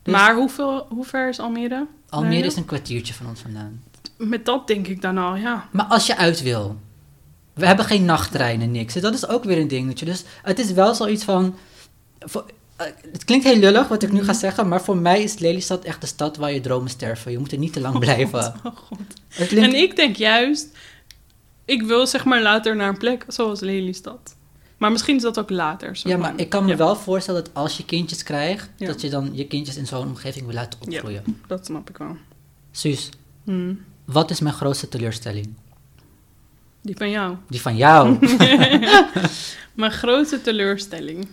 Dus- 0.02 0.12
Maar 0.14 0.34
hoeveel, 0.34 0.86
hoe 0.88 1.04
ver 1.04 1.28
is 1.28 1.38
Almere? 1.38 1.86
Almere 2.08 2.46
is 2.46 2.56
een 2.56 2.64
kwartiertje 2.64 3.14
van 3.14 3.26
ons 3.26 3.40
vandaan. 3.40 3.82
Met 4.16 4.44
dat 4.44 4.66
denk 4.66 4.86
ik 4.86 5.02
dan 5.02 5.18
al, 5.18 5.36
ja. 5.36 5.68
Maar 5.70 5.84
als 5.84 6.06
je 6.06 6.16
uit 6.16 6.42
wil. 6.42 6.76
We 7.54 7.66
hebben 7.66 7.84
geen 7.84 8.04
nachttreinen, 8.04 8.70
niks. 8.70 8.94
Dat 8.94 9.14
is 9.14 9.28
ook 9.28 9.44
weer 9.44 9.58
een 9.58 9.68
dingetje. 9.68 10.04
Dus 10.04 10.24
het 10.42 10.58
is 10.58 10.72
wel 10.72 10.94
zoiets 10.94 11.24
van... 11.24 11.54
eh, 12.78 12.86
het 13.12 13.24
klinkt 13.24 13.44
heel 13.44 13.56
lullig 13.56 13.88
wat 13.88 14.02
ik 14.02 14.12
nu 14.12 14.24
ga 14.24 14.32
zeggen, 14.32 14.68
maar 14.68 14.82
voor 14.82 14.96
mij 14.96 15.22
is 15.22 15.38
Lelystad 15.38 15.84
echt 15.84 16.00
de 16.00 16.06
stad 16.06 16.36
waar 16.36 16.52
je 16.52 16.60
dromen 16.60 16.90
sterven. 16.90 17.30
Je 17.32 17.38
moet 17.38 17.52
er 17.52 17.58
niet 17.58 17.72
te 17.72 17.80
lang 17.80 17.98
blijven. 17.98 18.54
Oh 18.64 18.76
god. 18.76 18.98
Het 19.28 19.48
klinkt- 19.48 19.68
En 19.68 19.74
ik 19.80 19.96
denk 19.96 20.16
juist, 20.16 20.68
ik 21.64 21.82
wil 21.82 22.06
zeg 22.06 22.24
maar 22.24 22.42
later 22.42 22.76
naar 22.76 22.88
een 22.88 22.98
plek 22.98 23.24
zoals 23.28 23.60
Lelystad. 23.60 24.36
Maar 24.76 24.92
misschien 24.92 25.16
is 25.16 25.22
dat 25.22 25.38
ook 25.38 25.50
later. 25.50 25.96
zo 25.96 26.08
Ja, 26.08 26.16
maar 26.16 26.32
ik 26.36 26.48
kan 26.48 26.64
me 26.64 26.70
ja, 26.70 26.76
wel 26.76 26.96
voorstellen 26.96 27.44
dat 27.44 27.54
als 27.54 27.76
je 27.76 27.84
kindjes 27.84 28.22
krijgt, 28.22 28.68
Ja. 28.76 28.86
dat 28.86 29.00
je 29.00 29.08
dan 29.10 29.30
je 29.32 29.46
kindjes 29.46 29.76
in 29.76 29.86
zo'n 29.86 30.06
omgeving 30.06 30.46
wil 30.46 30.54
laten 30.54 30.78
Ja. 30.88 30.96
opgroeien. 30.96 31.24
Dat 31.46 31.66
snap 31.66 31.88
ik 31.90 31.96
wel. 31.96 32.16
Suus, 32.70 33.08
Hmm. 33.44 33.84
wat 34.04 34.30
is 34.30 34.40
mijn 34.40 34.54
grootste 34.54 34.88
teleurstelling? 34.88 35.48
Die 36.82 36.96
van 36.96 37.10
jou. 37.10 37.36
Die 37.48 37.60
van 37.60 37.76
jou. 37.76 38.18
Mijn 39.74 39.92
grote 39.92 40.40
teleurstelling. 40.42 41.28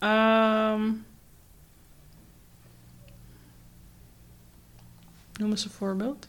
Ehm, 0.00 0.80
noem 5.38 5.50
eens 5.50 5.64
een 5.64 5.70
voorbeeld. 5.70 6.28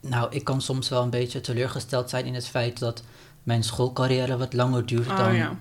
nou, 0.00 0.32
ik 0.34 0.44
kan 0.44 0.60
soms 0.62 0.88
wel 0.88 1.02
een 1.02 1.10
beetje 1.10 1.40
teleurgesteld 1.40 2.10
zijn 2.10 2.24
in 2.24 2.34
het 2.34 2.48
feit 2.48 2.78
dat 2.78 3.02
mijn 3.42 3.64
schoolcarrière 3.64 4.36
wat 4.36 4.52
langer 4.52 4.86
duurt 4.86 5.08
Oh 5.08 5.16
dan 5.16 5.34
ja. 5.34 5.56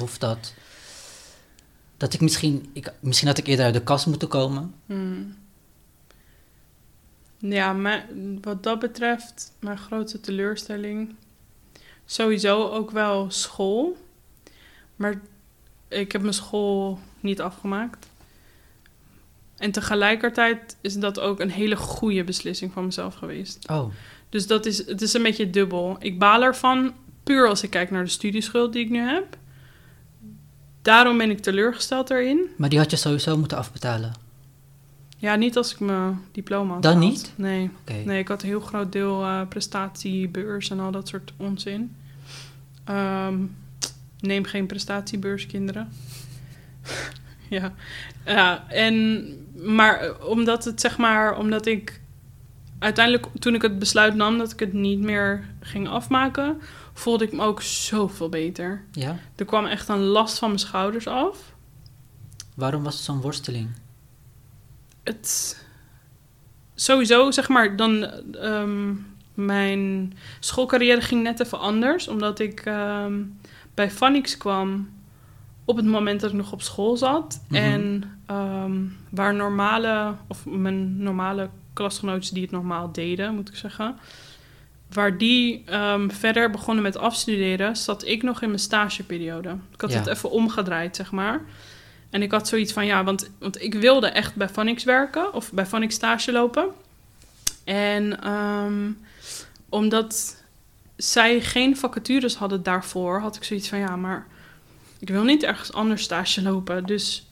Of 0.00 0.18
dat, 0.18 0.54
dat 1.96 2.12
ik 2.14 2.20
misschien, 2.20 2.70
ik, 2.72 2.92
misschien 3.00 3.28
had 3.28 3.38
ik 3.38 3.46
eerder 3.46 3.64
uit 3.64 3.74
de 3.74 3.82
kast 3.82 4.06
moeten 4.06 4.28
komen. 4.28 4.74
Hmm. 4.86 5.36
Ja, 7.38 7.72
maar 7.72 8.06
wat 8.40 8.62
dat 8.62 8.78
betreft, 8.78 9.52
mijn 9.58 9.78
grootste 9.78 10.20
teleurstelling. 10.20 11.14
Sowieso 12.04 12.68
ook 12.68 12.90
wel 12.90 13.30
school. 13.30 13.96
Maar 14.96 15.20
ik 15.88 16.12
heb 16.12 16.20
mijn 16.20 16.34
school 16.34 16.98
niet 17.20 17.40
afgemaakt. 17.40 18.06
En 19.56 19.70
tegelijkertijd 19.70 20.76
is 20.80 20.94
dat 20.94 21.20
ook 21.20 21.40
een 21.40 21.50
hele 21.50 21.76
goede 21.76 22.24
beslissing 22.24 22.72
van 22.72 22.84
mezelf 22.84 23.14
geweest. 23.14 23.68
Oh, 23.70 23.92
Dus 24.28 24.46
dat 24.46 24.66
is, 24.66 24.86
het 24.86 25.02
is 25.02 25.14
een 25.14 25.22
beetje 25.22 25.50
dubbel. 25.50 25.96
Ik 25.98 26.18
baal 26.18 26.42
ervan, 26.42 26.92
puur 27.22 27.48
als 27.48 27.62
ik 27.62 27.70
kijk 27.70 27.90
naar 27.90 28.04
de 28.04 28.10
studieschuld 28.10 28.72
die 28.72 28.84
ik 28.84 28.90
nu 28.90 28.98
heb. 28.98 29.36
Daarom 30.82 31.18
ben 31.18 31.30
ik 31.30 31.38
teleurgesteld 31.38 32.10
erin. 32.10 32.40
maar 32.56 32.68
die 32.68 32.78
had 32.78 32.90
je 32.90 32.96
sowieso 32.96 33.36
moeten 33.36 33.56
afbetalen. 33.58 34.12
Ja, 35.16 35.34
niet 35.34 35.56
als 35.56 35.72
ik 35.72 35.80
mijn 35.80 36.20
diploma 36.32 36.72
had 36.72 36.82
Dan 36.82 36.98
niet? 36.98 37.32
Nee. 37.36 37.70
Nee, 38.04 38.18
ik 38.18 38.28
had 38.28 38.42
een 38.42 38.48
heel 38.48 38.60
groot 38.60 38.92
deel 38.92 39.22
eh, 39.22 39.40
prestatiebeurs 39.48 40.70
en 40.70 40.80
al 40.80 40.90
dat 40.90 41.08
soort 41.08 41.32
onzin. 41.36 41.96
Ehm, 42.84 43.36
neem 44.26 44.44
geen 44.44 44.66
prestatiebeurs, 44.66 45.46
kinderen. 45.46 45.92
ja. 47.48 47.74
ja, 48.24 48.68
en... 48.68 49.26
Maar 49.54 50.00
eh, 50.00 50.28
omdat 50.28 50.64
het, 50.64 50.80
zeg 50.80 50.98
maar... 50.98 51.38
Omdat 51.38 51.66
ik... 51.66 52.00
Uiteindelijk, 52.78 53.26
toen 53.38 53.54
ik 53.54 53.62
het 53.62 53.78
besluit 53.78 54.14
nam 54.14 54.38
dat 54.38 54.52
ik 54.52 54.60
het 54.60 54.72
niet 54.72 55.00
meer 55.00 55.44
ging 55.60 55.88
afmaken... 55.88 56.60
voelde 56.92 57.24
ik 57.24 57.32
me 57.32 57.42
ook 57.42 57.62
zoveel 57.62 58.28
beter. 58.28 58.84
Ja? 58.92 59.18
Er 59.36 59.44
kwam 59.44 59.66
echt 59.66 59.88
een 59.88 60.02
last 60.02 60.38
van 60.38 60.48
mijn 60.48 60.60
schouders 60.60 61.06
af. 61.06 61.54
Waarom 62.54 62.82
was 62.82 62.94
het 62.94 63.04
zo'n 63.04 63.20
worsteling? 63.20 63.68
het 65.04 65.58
sowieso, 66.74 67.30
zeg 67.30 67.48
maar, 67.48 67.76
dan 67.76 68.04
ehm, 68.32 68.94
mijn 69.34 70.12
schoolcarrière 70.40 71.00
ging 71.00 71.22
net 71.22 71.40
even 71.40 71.58
anders, 71.58 72.08
omdat 72.08 72.38
ik 72.38 72.60
ehm, 72.60 73.22
bij 73.74 73.90
Phonics 73.90 74.36
kwam 74.36 74.88
op 75.64 75.76
het 75.76 75.84
moment 75.86 76.20
dat 76.20 76.30
ik 76.30 76.36
nog 76.36 76.52
op 76.52 76.62
school 76.62 76.96
zat 76.96 77.40
Mhm. 77.48 77.54
en 77.62 78.04
ehm, 78.26 78.72
waar 79.08 79.34
normale 79.34 80.14
of 80.28 80.44
mijn 80.46 81.02
normale 81.02 81.48
klasgenootjes 81.72 82.30
die 82.30 82.42
het 82.42 82.50
normaal 82.50 82.92
deden, 82.92 83.34
moet 83.34 83.48
ik 83.48 83.56
zeggen. 83.56 83.96
Waar 84.92 85.18
die 85.18 85.62
ehm, 85.66 86.08
verder 86.10 86.50
begonnen 86.50 86.82
met 86.82 86.96
afstuderen, 86.96 87.76
zat 87.76 88.04
ik 88.06 88.22
nog 88.22 88.42
in 88.42 88.48
mijn 88.48 88.60
stageperiode. 88.60 89.56
Ik 89.72 89.80
had 89.80 89.92
Ja. 89.92 89.98
het 89.98 90.06
even 90.06 90.30
omgedraaid, 90.30 90.96
zeg 90.96 91.10
maar. 91.12 91.40
En 92.10 92.22
ik 92.22 92.30
had 92.30 92.48
zoiets 92.48 92.72
van, 92.72 92.86
ja, 92.86 93.04
want, 93.04 93.30
want 93.38 93.62
ik 93.62 93.74
wilde 93.74 94.06
echt 94.06 94.34
bij 94.34 94.48
Phonics 94.48 94.84
werken 94.84 95.34
of 95.34 95.52
bij 95.52 95.66
Phonics 95.66 95.94
stage 95.94 96.32
lopen. 96.32 96.66
En 97.64 98.22
ehm, 98.22 98.90
omdat 99.68 100.42
zij 100.96 101.40
geen 101.40 101.76
vacatures 101.76 102.34
hadden 102.34 102.62
daarvoor, 102.62 103.20
had 103.20 103.36
ik 103.36 103.44
zoiets 103.44 103.68
van, 103.68 103.78
ja, 103.78 103.96
maar 103.96 104.26
ik 104.98 105.08
wil 105.08 105.24
niet 105.24 105.42
ergens 105.42 105.72
anders 105.72 106.02
stage 106.02 106.42
lopen. 106.42 106.86
Dus 106.86 107.26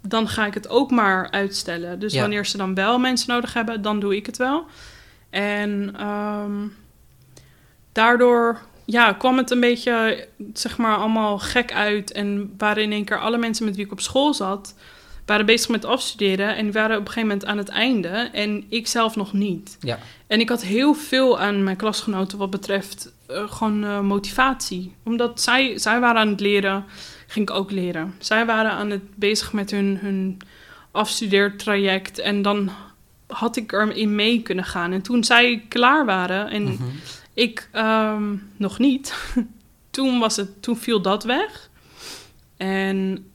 dan 0.00 0.28
ga 0.28 0.46
ik 0.46 0.54
het 0.54 0.68
ook 0.68 0.90
maar 0.90 1.30
uitstellen. 1.30 1.98
Dus 1.98 2.12
Ja. 2.12 2.20
wanneer 2.20 2.46
ze 2.46 2.56
dan 2.56 2.74
wel 2.74 2.98
mensen 2.98 3.28
nodig 3.34 3.54
hebben, 3.54 3.82
dan 3.82 4.00
doe 4.00 4.16
ik 4.16 4.26
het 4.26 4.36
wel. 4.36 4.66
En 5.30 5.94
ehm, 5.98 6.52
daardoor 7.92 8.60
ja, 8.84 9.12
kwam 9.12 9.36
het 9.36 9.50
een 9.50 9.60
beetje, 9.60 10.28
zeg 10.52 10.76
maar, 10.78 10.96
allemaal 10.96 11.38
gek 11.38 11.72
uit. 11.72 12.12
En 12.12 12.54
waren 12.58 12.82
in 12.82 12.92
één 12.92 13.04
keer 13.04 13.20
alle 13.20 13.38
mensen 13.38 13.64
met 13.64 13.76
wie 13.76 13.84
ik 13.84 13.92
op 13.92 14.00
school 14.00 14.34
zat, 14.34 14.74
waren 15.26 15.46
bezig 15.46 15.68
met 15.68 15.84
afstuderen. 15.84 16.56
En 16.56 16.62
die 16.64 16.72
waren 16.72 16.96
op 16.96 17.06
een 17.06 17.12
gegeven 17.12 17.28
moment 17.28 17.46
aan 17.46 17.58
het 17.58 17.68
einde. 17.68 18.08
En 18.32 18.64
ik 18.68 18.86
zelf 18.86 19.16
nog 19.16 19.32
niet. 19.32 19.76
Ja. 19.80 19.98
En 20.26 20.40
ik 20.40 20.48
had 20.48 20.62
heel 20.62 20.94
veel 20.94 21.40
aan 21.40 21.62
mijn 21.64 21.76
klasgenoten 21.76 22.38
wat 22.38 22.50
betreft 22.50 23.12
eh, 23.26 23.50
gewoon 23.52 23.84
eh, 23.84 24.00
motivatie. 24.00 24.94
Omdat 25.04 25.40
zij, 25.40 25.78
zij 25.78 26.00
waren 26.00 26.20
aan 26.20 26.28
het 26.28 26.40
leren, 26.40 26.84
ging 27.26 27.48
ik 27.48 27.54
ook 27.56 27.70
leren. 27.70 28.14
Zij 28.18 28.46
waren 28.46 28.70
aan 28.70 28.90
het 28.90 29.14
bezig 29.16 29.52
met 29.52 29.70
hun, 29.70 29.98
hun 30.00 30.38
afstudeertraject. 30.90 32.18
En 32.18 32.42
dan 32.42 32.70
had 33.26 33.56
ik 33.56 33.72
erin 33.72 34.14
mee 34.14 34.42
kunnen 34.42 34.64
gaan. 34.64 34.92
En 34.92 35.02
toen 35.02 35.24
zij 35.24 35.64
klaar 35.68 36.04
waren 36.04 36.48
en 36.48 36.62
Mhm. 36.62 36.82
ik 37.34 37.68
ehm, 37.72 38.36
nog 38.56 38.78
niet. 38.78 39.14
toen, 39.90 40.18
was 40.18 40.36
het, 40.36 40.62
toen 40.62 40.76
viel 40.76 41.00
dat 41.02 41.24
weg. 41.24 41.70
En 42.56 43.26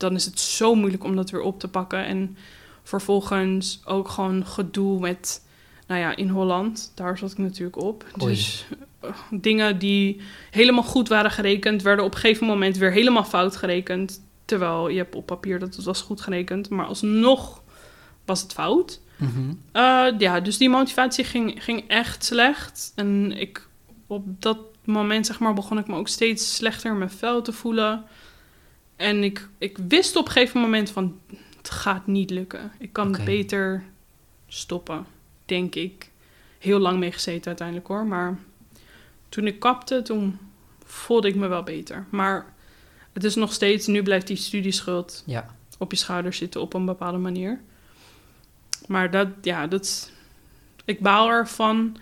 dan 0.00 0.14
is 0.14 0.24
het 0.24 0.40
zo 0.40 0.74
moeilijk 0.74 1.04
om 1.04 1.16
dat 1.16 1.30
weer 1.30 1.40
op 1.40 1.60
te 1.60 1.68
pakken. 1.68 2.04
En 2.04 2.36
vervolgens 2.82 3.80
ook 3.84 4.08
gewoon 4.08 4.46
gedoe 4.46 5.00
met, 5.00 5.46
nou 5.86 6.00
ja, 6.00 6.16
in 6.16 6.28
Holland. 6.28 6.92
Daar 6.94 7.18
zat 7.18 7.32
ik 7.32 7.38
natuurlijk 7.38 7.76
op. 7.76 8.04
Oei. 8.22 8.34
Dus 8.34 8.66
eh, 9.00 9.10
dingen 9.30 9.78
die 9.78 10.20
helemaal 10.50 10.82
goed 10.82 11.08
waren 11.08 11.30
gerekend, 11.30 11.82
werden 11.82 12.04
op 12.04 12.14
een 12.14 12.20
gegeven 12.20 12.46
moment 12.46 12.76
weer 12.76 12.92
helemaal 12.92 13.24
fout 13.24 13.56
gerekend. 13.56 14.20
Terwijl 14.44 14.88
je 14.88 14.96
hebt 14.96 15.14
op 15.14 15.26
papier 15.26 15.58
dat 15.58 15.76
het 15.76 15.84
was 15.84 16.00
goed 16.00 16.20
gerekend, 16.20 16.68
maar 16.68 16.86
alsnog 16.86 17.62
was 18.24 18.42
het 18.42 18.52
fout. 18.52 19.00
Mhm. 19.16 19.52
Eh, 19.72 20.06
ja, 20.18 20.40
dus 20.40 20.58
die 20.58 20.68
motivatie 20.68 21.24
ging, 21.24 21.64
ging 21.64 21.88
echt 21.88 22.24
slecht. 22.24 22.92
En 22.94 23.32
ik, 23.36 23.68
op 24.06 24.24
dat 24.42 24.58
moment 24.84 25.26
zeg 25.26 25.38
maar, 25.38 25.54
begon 25.54 25.78
ik 25.78 25.86
me 25.86 25.96
ook 25.96 26.08
steeds 26.08 26.54
slechter 26.54 26.90
in 26.90 26.98
mijn 26.98 27.10
vel 27.10 27.42
te 27.42 27.52
voelen. 27.52 28.04
En 29.00 29.24
ik, 29.24 29.48
ik 29.58 29.78
wist 29.88 30.16
op 30.16 30.26
een 30.26 30.32
gegeven 30.32 30.60
moment 30.60 30.90
van, 30.90 31.20
het 31.56 31.70
gaat 31.70 32.06
niet 32.06 32.30
lukken. 32.30 32.72
Ik 32.78 32.92
kan 32.92 33.16
beter 33.24 33.84
stoppen, 34.46 35.06
denk 35.44 35.74
ik. 35.74 36.10
Heel 36.58 36.78
lang 36.78 36.98
mee 36.98 37.12
gezeten 37.12 37.46
uiteindelijk 37.46 37.86
hoor. 37.86 38.06
Maar 38.06 38.38
toen 39.28 39.46
ik 39.46 39.60
kapte, 39.60 40.02
toen 40.02 40.38
voelde 40.84 41.28
ik 41.28 41.34
me 41.34 41.46
wel 41.46 41.62
beter. 41.62 42.06
Maar 42.10 42.54
het 43.12 43.24
is 43.24 43.34
nog 43.34 43.52
steeds, 43.52 43.86
nu 43.86 44.02
blijft 44.02 44.26
die 44.26 44.36
studieschuld 44.36 45.22
Ja. 45.26 45.54
op 45.78 45.90
je 45.90 45.96
schouders 45.96 46.36
zitten 46.38 46.60
op 46.60 46.74
een 46.74 46.84
bepaalde 46.84 47.18
manier. 47.18 47.60
Maar 48.86 49.10
dat, 49.10 49.28
ja, 49.42 49.66
dat 49.66 50.10
ik 50.84 51.00
baal 51.00 51.28
ervan 51.28 51.96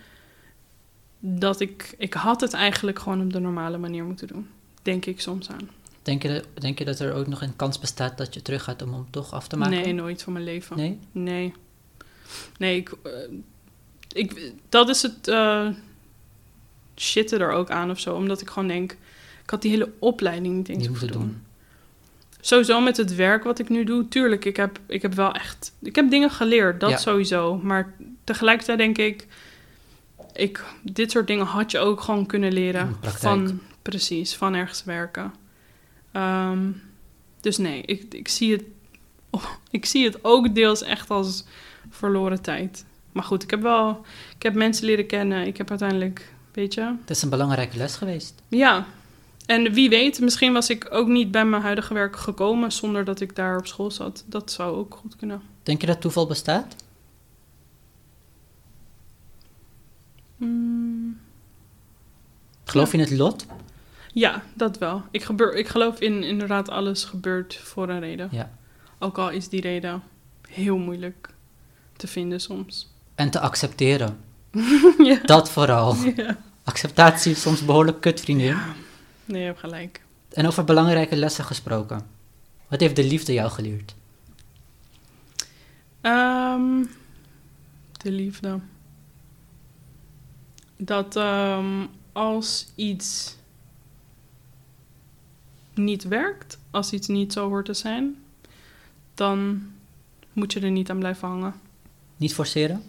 dat 1.19 1.61
ik, 1.61 1.95
ik 1.99 2.15
had 2.15 2.41
het 2.41 2.53
eigenlijk 2.53 2.99
gewoon 2.99 3.21
op 3.21 3.33
de 3.33 3.41
normale 3.41 3.79
manier 3.79 4.05
moeten 4.05 4.27
doen. 4.27 4.49
Denk 4.83 5.07
ik 5.07 5.21
soms 5.21 5.51
aan. 5.51 5.69
Denk 6.09 6.23
je, 6.23 6.45
denk 6.55 6.79
je 6.79 6.85
dat 6.85 6.99
er 6.99 7.13
ook 7.13 7.27
nog 7.27 7.43
een 7.43 7.57
kans 7.57 7.79
bestaat 7.79 8.19
dat 8.19 8.35
je 8.35 8.43
terug 8.43 8.65
gaat 8.65 8.83
om 8.83 8.93
hem 8.93 9.07
toch 9.11 9.33
af 9.33 9.49
te 9.49 9.57
maken? 9.57 9.81
Nee, 9.81 9.93
nooit 9.93 10.23
van 10.23 10.33
mijn 10.33 10.45
leven. 10.45 10.77
Nee? 10.77 10.99
Nee. 11.13 11.53
Nee, 12.59 12.77
ik, 12.77 12.93
eh, 13.03 13.13
ik, 14.13 14.53
dat 14.69 14.89
is 14.89 15.03
het 15.03 15.31
shitten 16.97 17.41
er 17.41 17.51
ook 17.51 17.71
aan 17.71 17.91
of 17.91 18.01
zo. 18.01 18.15
Omdat 18.15 18.41
ik 18.41 18.49
gewoon 18.49 18.69
denk, 18.69 18.93
ik 19.43 19.51
had 19.51 19.63
die 19.63 19.71
hele 19.71 19.93
opleiding 19.99 20.57
niet 20.57 20.69
eens 20.69 20.89
moeten 20.89 21.13
doen. 21.13 21.23
doen. 21.23 21.43
Sowieso 22.41 22.81
met 22.81 22.97
het 22.97 23.15
werk 23.15 23.45
wat 23.45 23.59
ik 23.59 23.69
nu 23.69 23.85
doe, 23.85 24.09
tuurlijk, 24.09 24.45
ik 24.45 24.57
heb, 24.57 24.81
ik 24.87 25.03
heb 25.03 25.15
wel 25.15 25.33
echt... 25.33 25.73
Ik 25.81 25.95
heb 25.97 26.11
dingen 26.11 26.31
geleerd, 26.31 26.81
dat 26.81 26.91
Ja. 26.91 26.97
sowieso. 26.97 27.57
Maar 27.57 27.95
tegelijkertijd 28.25 28.79
denk 28.79 28.99
ik, 28.99 29.27
ik... 30.33 30.65
Dit 30.83 31.11
soort 31.11 31.27
dingen 31.27 31.47
had 31.47 31.71
je 31.71 31.79
ook 31.79 32.01
gewoon 32.01 32.27
kunnen 32.27 32.53
leren. 32.53 32.97
Van, 33.03 33.61
precies, 33.83 34.37
van 34.37 34.55
ergens 34.55 34.85
werken. 34.85 35.33
Ehm, 36.13 36.71
dus 37.41 37.57
nee, 37.57 37.83
ik, 37.83 38.15
ik, 38.15 38.29
zie 38.29 38.53
het, 38.53 38.63
ik 39.71 39.85
zie 39.85 40.05
het 40.05 40.25
ook 40.25 40.55
deels 40.55 40.83
echt 40.83 41.11
als 41.11 41.45
verloren 41.91 42.43
tijd. 42.43 42.85
Maar 43.13 43.25
goed, 43.25 43.43
ik 43.43 43.51
heb 43.51 43.63
wel... 43.63 44.05
Ik 44.37 44.43
heb 44.43 44.55
mensen 44.55 44.87
leren 44.87 45.07
kennen. 45.07 45.47
Ik 45.47 45.57
heb 45.57 45.71
uiteindelijk, 45.71 46.33
weet 46.53 46.75
je... 46.75 46.81
Het 47.01 47.11
is 47.11 47.23
een 47.23 47.31
belangrijke 47.31 47.77
les 47.77 47.97
geweest. 47.97 48.43
Ja, 48.49 48.87
en 49.47 49.73
wie 49.73 49.89
weet, 49.89 50.21
misschien 50.21 50.53
was 50.53 50.71
ik 50.71 50.87
ook 50.91 51.09
niet 51.09 51.31
bij 51.31 51.45
mijn 51.45 51.63
huidige 51.63 51.95
werk 51.95 52.17
gekomen 52.17 52.73
zonder 52.73 53.05
dat 53.05 53.21
ik 53.21 53.37
daar 53.37 53.59
op 53.59 53.67
school 53.67 53.91
zat. 53.91 54.25
Dat 54.27 54.53
zou 54.53 54.77
ook 54.77 54.95
goed 55.01 55.17
kunnen. 55.17 55.43
Denk 55.63 55.81
je 55.81 55.87
dat 55.87 56.01
toeval 56.01 56.27
bestaat? 56.27 56.77
Mm, 60.37 61.19
Geloof 62.65 62.93
je 62.93 62.99
in 62.99 63.05
het 63.05 63.13
lot? 63.19 63.47
Ja, 64.13 64.43
dat 64.55 64.79
wel. 64.79 65.03
Ik, 65.11 65.23
gebeur, 65.23 65.55
ik 65.55 65.69
geloof 65.69 66.01
in 66.01 66.23
inderdaad 66.23 66.69
alles 66.71 67.05
gebeurt 67.05 67.57
voor 67.57 67.89
een 67.89 68.01
reden. 68.01 68.29
Ja. 68.31 68.51
Ook 68.99 69.19
al 69.19 69.31
is 69.31 69.49
die 69.49 69.61
reden 69.61 70.03
heel 70.49 70.79
moeilijk 70.79 71.29
te 71.97 72.07
vinden 72.07 72.41
soms. 72.41 72.91
En 73.15 73.31
te 73.31 73.41
accepteren. 73.41 74.19
ja. 74.99 75.21
Dat 75.25 75.51
vooral. 75.51 75.97
ja. 76.17 76.39
Acceptatie 76.65 77.33
is 77.33 77.41
soms 77.41 77.65
behoorlijk 77.65 78.01
kut, 78.01 78.21
vriendin. 78.21 78.57
Nee, 79.25 79.41
je 79.41 79.47
hebt 79.47 79.61
gelijk. 79.61 80.03
En 80.29 80.47
over 80.47 80.65
belangrijke 80.65 81.17
lessen 81.17 81.45
gesproken. 81.45 82.07
Wat 82.69 82.81
heeft 82.81 82.97
de 82.97 83.05
liefde 83.05 83.33
jou 83.33 83.51
geleerd? 83.51 83.95
Ehm, 86.01 86.85
de 87.93 88.11
liefde. 88.11 88.59
Dat 90.77 91.17
ehm, 91.17 91.87
als 92.13 92.73
iets 92.75 93.37
niet 95.79 96.05
werkt, 96.05 96.59
als 96.71 96.93
iets 96.93 97.07
niet 97.09 97.33
zo 97.33 97.49
hoort 97.49 97.65
te 97.67 97.75
zijn, 97.75 98.17
dan 99.15 99.63
moet 100.33 100.53
je 100.53 100.61
er 100.61 100.71
niet 100.71 100.91
aan 100.91 100.99
blijven 100.99 101.29
hangen. 101.29 101.55
Niet 102.17 102.35
forceren? 102.35 102.83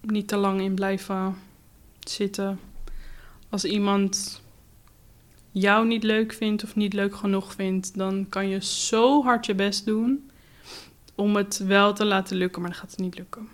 Niet 0.00 0.28
te 0.28 0.36
lang 0.36 0.60
in 0.60 0.74
blijven 0.74 1.36
zitten. 2.00 2.60
Als 3.48 3.64
iemand 3.64 4.40
jou 5.50 5.86
niet 5.86 6.02
leuk 6.02 6.32
vindt 6.32 6.64
of 6.64 6.74
niet 6.76 6.92
leuk 6.92 7.16
genoeg 7.16 7.52
vindt, 7.52 7.96
dan 7.96 8.26
kan 8.28 8.48
je 8.48 8.64
zo 8.64 9.22
hard 9.22 9.46
je 9.46 9.54
best 9.54 9.84
doen 9.84 10.30
om 11.14 11.36
het 11.36 11.58
wel 11.58 11.92
te 11.92 12.04
laten 12.04 12.36
lukken, 12.36 12.60
maar 12.62 12.70
dan 12.70 12.80
gaat 12.80 12.90
het 12.90 13.00
niet 13.00 13.16
lukken. 13.18 13.48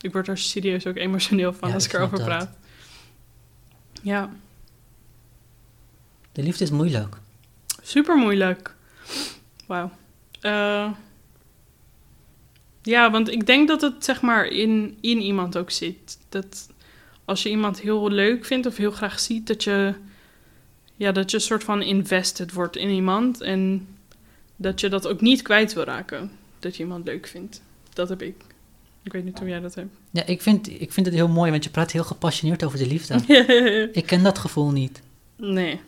Ik 0.00 0.12
word 0.12 0.28
er 0.28 0.38
serieus 0.38 0.86
ook 0.86 0.96
emotioneel 0.96 1.52
van 1.52 1.68
Ja, 1.68 1.74
als 1.74 1.84
ik 1.84 1.92
erover 1.92 2.24
praat. 2.24 2.56
Ja, 4.02 4.30
De 6.32 6.42
liefde 6.42 6.64
is 6.64 6.70
moeilijk. 6.70 7.16
Super 7.84 8.16
moeilijk. 8.16 8.74
Wauw. 9.66 9.90
Eh, 10.40 10.90
ja, 12.82 13.10
want 13.10 13.30
ik 13.30 13.46
denk 13.46 13.68
dat 13.68 13.80
het 13.80 14.04
zeg 14.04 14.20
maar 14.20 14.46
in, 14.46 14.98
in 15.00 15.20
iemand 15.20 15.56
ook 15.56 15.70
zit. 15.70 16.18
Dat 16.28 16.68
als 17.24 17.42
je 17.42 17.48
iemand 17.48 17.80
heel 17.80 18.10
leuk 18.10 18.44
vindt 18.44 18.66
of 18.66 18.76
heel 18.76 18.90
graag 18.90 19.20
ziet, 19.20 19.46
dat 19.46 19.64
je, 19.64 19.94
ja, 20.96 21.12
dat 21.12 21.30
je 21.30 21.36
een 21.36 21.42
soort 21.42 21.64
van 21.64 21.82
invested 21.82 22.52
wordt 22.52 22.76
in 22.76 22.88
iemand. 22.88 23.40
En 23.40 23.86
dat 24.56 24.80
je 24.80 24.88
dat 24.88 25.06
ook 25.06 25.20
niet 25.20 25.42
kwijt 25.42 25.72
wil 25.72 25.84
raken. 25.84 26.30
Dat 26.58 26.76
je 26.76 26.82
iemand 26.82 27.06
leuk 27.06 27.26
vindt. 27.26 27.62
Dat 27.92 28.08
heb 28.08 28.22
ik. 28.22 28.34
Ik 29.02 29.12
weet 29.12 29.24
niet 29.24 29.38
hoe 29.38 29.48
jij 29.48 29.60
dat 29.60 29.74
hebt. 29.74 29.96
Ja, 30.10 30.26
ik 30.26 30.42
vind, 30.42 30.80
ik 30.80 30.92
vind 30.92 31.06
het 31.06 31.14
heel 31.14 31.28
mooi, 31.28 31.50
want 31.50 31.64
je 31.64 31.70
praat 31.70 31.92
heel 31.92 32.04
gepassioneerd 32.04 32.64
over 32.64 32.78
de 32.78 32.86
liefde. 32.86 33.14
ik 33.92 34.06
ken 34.06 34.22
dat 34.22 34.38
gevoel 34.38 34.70
niet. 34.70 35.02
nee. 35.36 35.80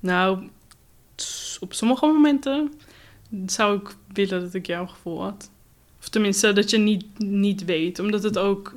Nou, 0.00 0.48
op 1.62 1.72
sommige 1.74 2.06
momenten 2.06 2.72
zou 3.46 3.76
ik 3.78 3.94
willen 4.12 4.40
dat 4.40 4.54
ik 4.54 4.66
jouw 4.66 4.86
gevoel 4.86 5.22
had. 5.22 5.50
Of 6.00 6.08
tenminste, 6.08 6.52
dat 6.52 6.70
je 6.70 6.78
niet, 6.78 7.04
niet 7.18 7.64
weet. 7.64 7.98
Omdat 7.98 8.22
het 8.22 8.38
ook... 8.38 8.74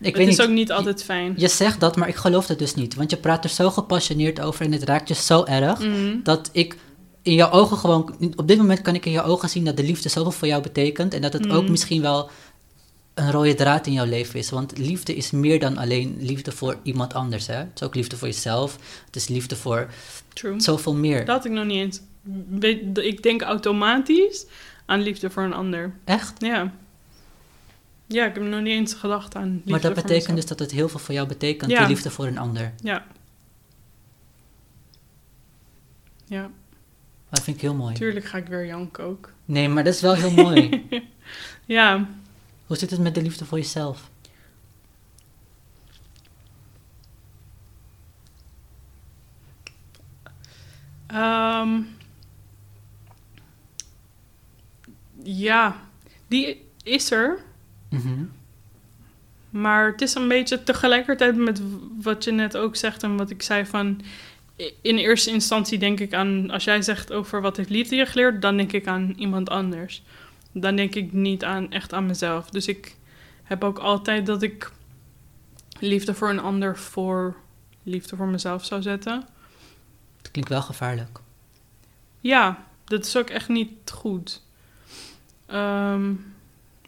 Ik 0.00 0.06
het 0.06 0.16
weet 0.16 0.28
is 0.28 0.36
niet, 0.38 0.46
ook 0.46 0.52
niet 0.54 0.72
altijd 0.72 1.04
fijn. 1.04 1.34
je 1.36 1.48
zegt 1.48 1.80
dat, 1.80 1.96
maar 1.96 2.08
ik 2.08 2.14
geloof 2.16 2.46
het 2.48 2.58
dus 2.58 2.74
niet. 2.74 2.94
Want 2.94 3.10
je 3.10 3.16
praat 3.16 3.44
er 3.44 3.50
zo 3.50 3.70
gepassioneerd 3.70 4.40
over 4.40 4.64
en 4.64 4.72
het 4.72 4.82
raakt 4.82 5.08
je 5.08 5.14
zo 5.14 5.44
erg, 5.44 5.78
Mhm. 5.78 6.16
dat 6.22 6.48
ik 6.52 6.76
in 7.22 7.34
jouw 7.34 7.50
ogen 7.50 7.76
gewoon... 7.76 8.14
Op 8.36 8.48
dit 8.48 8.58
moment 8.58 8.82
kan 8.82 8.94
ik 8.94 9.06
in 9.06 9.12
jouw 9.12 9.24
ogen 9.24 9.48
zien 9.48 9.64
dat 9.64 9.76
de 9.76 9.82
liefde 9.82 10.08
zoveel 10.08 10.30
voor 10.30 10.48
jou 10.48 10.62
betekent. 10.62 11.14
En 11.14 11.20
dat 11.22 11.32
het 11.32 11.50
ook 11.50 11.62
Mhm. 11.62 11.70
misschien 11.70 12.02
wel 12.02 12.30
een 13.14 13.30
rode 13.30 13.54
draad 13.54 13.86
in 13.86 13.92
jouw 13.92 14.06
leven 14.06 14.38
is. 14.38 14.50
Want 14.50 14.78
liefde 14.78 15.14
is 15.14 15.30
meer 15.30 15.60
dan 15.60 15.76
alleen 15.76 16.16
liefde 16.20 16.52
voor 16.52 16.76
iemand 16.82 17.14
anders. 17.14 17.46
Hè? 17.46 17.54
Het 17.56 17.68
is 17.74 17.82
ook 17.82 17.94
liefde 17.94 18.16
voor 18.16 18.28
jezelf. 18.28 18.78
Het 19.06 19.16
is 19.16 19.28
liefde 19.28 19.56
voor 19.56 19.88
True. 20.34 20.60
zoveel 20.60 20.94
meer. 20.94 21.24
Dat 21.24 21.36
had 21.36 21.44
ik 21.44 21.52
nog 21.52 21.64
niet 21.64 21.76
eens. 21.76 22.00
Ik 22.94 23.22
denk 23.22 23.42
automatisch 23.42 24.46
aan 24.86 25.00
liefde 25.00 25.30
voor 25.30 25.42
een 25.42 25.52
ander. 25.52 25.92
Echt? 26.04 26.40
Ja. 26.40 26.72
Ja, 28.06 28.26
ik 28.26 28.34
heb 28.34 28.42
nog 28.42 28.60
niet 28.60 28.72
eens 28.72 28.94
gedacht 28.94 29.34
aan 29.36 29.52
liefde 29.54 29.70
maar 29.70 29.80
dat 29.80 29.92
voor 29.92 30.02
betekent 30.02 30.36
dus 30.36 30.46
dat 30.46 30.58
het 30.58 30.70
heel 30.70 30.88
veel 30.88 31.00
voor 31.00 31.14
jou 31.14 31.28
betekent, 31.28 31.70
Ja. 31.70 31.78
die 31.78 31.88
liefde 31.88 32.10
voor 32.10 32.26
een 32.26 32.38
ander. 32.38 32.72
Ja. 32.82 33.06
Ja, 36.26 36.50
Dat 37.30 37.42
vind 37.42 37.56
ik 37.56 37.62
heel 37.62 37.74
mooi. 37.74 37.94
tuurlijk 37.94 38.24
ga 38.26 38.38
ik 38.38 38.46
weer 38.46 38.66
janken 38.66 39.04
ook. 39.04 39.32
Nee, 39.44 39.68
maar 39.68 39.84
dat 39.84 39.94
is 39.94 40.00
wel 40.00 40.14
heel 40.14 40.30
mooi. 40.30 40.86
Ja, 41.66 42.08
Hoe 42.66 42.76
zit 42.76 42.90
het 42.90 43.00
met 43.00 43.14
de 43.14 43.22
liefde 43.22 43.44
voor 43.44 43.58
jezelf? 43.58 44.10
Ehm, 51.06 51.80
ja, 55.22 55.76
die 56.28 56.64
is 56.82 57.10
er. 57.10 57.38
Mhm. 57.90 58.24
Maar 59.50 59.86
het 59.90 60.02
is 60.02 60.14
een 60.14 60.28
beetje 60.28 60.62
tegelijkertijd 60.62 61.36
met 61.36 61.62
wat 62.02 62.24
je 62.24 62.30
net 62.30 62.56
ook 62.56 62.76
zegt 62.76 63.02
en 63.02 63.16
wat 63.16 63.30
ik 63.30 63.42
zei 63.42 63.66
van... 63.66 64.00
In 64.80 64.96
eerste 64.96 65.30
instantie 65.30 65.78
denk 65.78 66.00
ik 66.00 66.14
aan, 66.14 66.50
als 66.50 66.64
jij 66.64 66.82
zegt 66.82 67.12
over 67.12 67.40
wat 67.40 67.56
heeft 67.56 67.70
liefde 67.70 67.96
je 67.96 68.06
geleerd, 68.06 68.42
dan 68.42 68.56
denk 68.56 68.72
ik 68.72 68.86
aan 68.86 69.14
iemand 69.16 69.50
anders. 69.50 70.02
Dan 70.52 70.76
denk 70.76 70.94
ik 70.94 71.12
niet 71.12 71.44
aan, 71.44 71.72
echt 71.72 71.92
aan 71.92 72.06
mezelf. 72.06 72.50
Dus 72.50 72.66
ik 72.66 72.96
heb 73.42 73.64
ook 73.64 73.78
altijd 73.78 74.26
dat 74.26 74.42
ik 74.42 74.72
liefde 75.80 76.14
voor 76.14 76.30
een 76.30 76.40
ander 76.40 76.78
voor 76.78 77.36
liefde 77.82 78.16
voor 78.16 78.26
mezelf 78.26 78.64
zou 78.64 78.82
zetten. 78.82 79.24
Het 80.16 80.30
klinkt 80.30 80.50
wel 80.50 80.62
gevaarlijk. 80.62 81.20
Ja, 82.20 82.66
dat 82.84 83.04
is 83.04 83.16
ook 83.16 83.30
echt 83.30 83.48
niet 83.48 83.90
goed. 83.90 84.42
Ehm, 85.48 86.12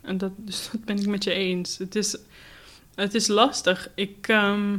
en 0.03 0.19
dat, 0.19 0.33
dus 0.49 0.69
dat 0.73 0.85
ben 0.85 0.99
ik 0.99 1.07
met 1.07 1.25
je 1.25 1.33
eens. 1.33 1.79
Het 1.79 1.95
is, 1.95 2.17
het 2.95 3.15
is 3.15 3.27
lastig. 3.27 3.91
Ik. 3.95 4.29
ehm, 4.29 4.79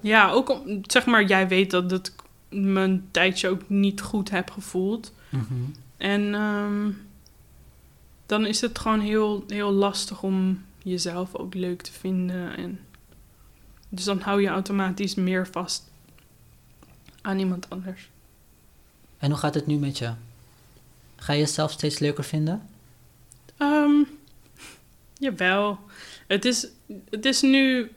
ja, 0.00 0.30
ook 0.30 0.48
om, 0.48 0.80
zeg 0.82 1.06
maar, 1.06 1.24
jij 1.24 1.48
weet 1.48 1.70
dat, 1.70 1.90
dat 1.90 2.06
ik 2.06 2.22
me 2.58 2.80
een 2.80 3.08
tijdje 3.10 3.48
ook 3.48 3.68
niet 3.68 4.00
goed 4.00 4.30
heb 4.30 4.50
gevoeld. 4.50 5.12
Mhm. 5.28 5.54
En 5.96 6.34
ehm, 6.34 6.90
dan 8.26 8.46
is 8.46 8.60
het 8.60 8.78
gewoon 8.78 9.00
heel, 9.00 9.44
heel 9.46 9.72
lastig 9.72 10.22
om 10.22 10.64
jezelf 10.82 11.34
ook 11.34 11.54
leuk 11.54 11.82
te 11.82 11.92
vinden. 11.92 12.56
En 12.56 12.80
dus 13.88 14.04
dan 14.04 14.20
hou 14.20 14.42
je 14.42 14.48
automatisch 14.48 15.14
meer 15.14 15.46
vast 15.46 15.90
aan 17.22 17.38
iemand 17.38 17.70
anders. 17.70 18.10
En 19.18 19.30
hoe 19.30 19.38
gaat 19.38 19.54
het 19.54 19.66
nu 19.66 19.76
met 19.76 19.98
je? 19.98 20.12
Ga 21.16 21.32
je 21.32 21.38
jezelf 21.38 21.70
steeds 21.70 21.98
leuker 21.98 22.24
vinden? 22.24 22.68
Ehm 23.56 24.02
jawel. 25.18 25.78
Het 26.26 26.44
is, 26.44 26.66
het 27.10 27.24
is 27.24 27.40
nu. 27.40 27.90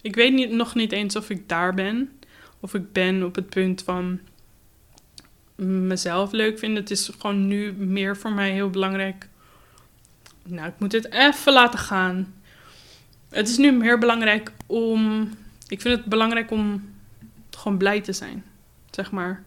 Ik 0.00 0.14
weet 0.14 0.32
niet, 0.32 0.50
nog 0.50 0.74
niet 0.74 0.92
eens 0.92 1.16
of 1.16 1.30
ik 1.30 1.48
daar 1.48 1.74
ben. 1.74 2.18
Of 2.60 2.74
ik 2.74 2.92
ben 2.92 3.22
op 3.24 3.34
het 3.34 3.48
punt 3.48 3.82
van 3.82 4.20
mezelf 5.64 6.32
leuk 6.32 6.58
vinden. 6.58 6.82
Het 6.82 6.90
is 6.90 7.10
gewoon 7.18 7.46
nu 7.46 7.72
meer 7.72 8.16
voor 8.16 8.32
mij 8.32 8.50
heel 8.50 8.70
belangrijk. 8.70 9.28
Nou, 10.42 10.68
ik 10.68 10.78
moet 10.78 10.90
dit 10.90 11.12
even 11.12 11.52
laten 11.52 11.78
gaan. 11.78 12.34
Het 13.28 13.48
is 13.48 13.56
nu 13.56 13.72
meer 13.72 13.98
belangrijk 13.98 14.52
om. 14.66 15.30
Ik 15.68 15.80
vind 15.80 15.96
het 15.96 16.04
belangrijk 16.04 16.50
om 16.50 16.94
gewoon 17.50 17.78
blij 17.78 18.00
te 18.00 18.12
zijn. 18.12 18.44
Zeg 18.90 19.10
maar. 19.10 19.44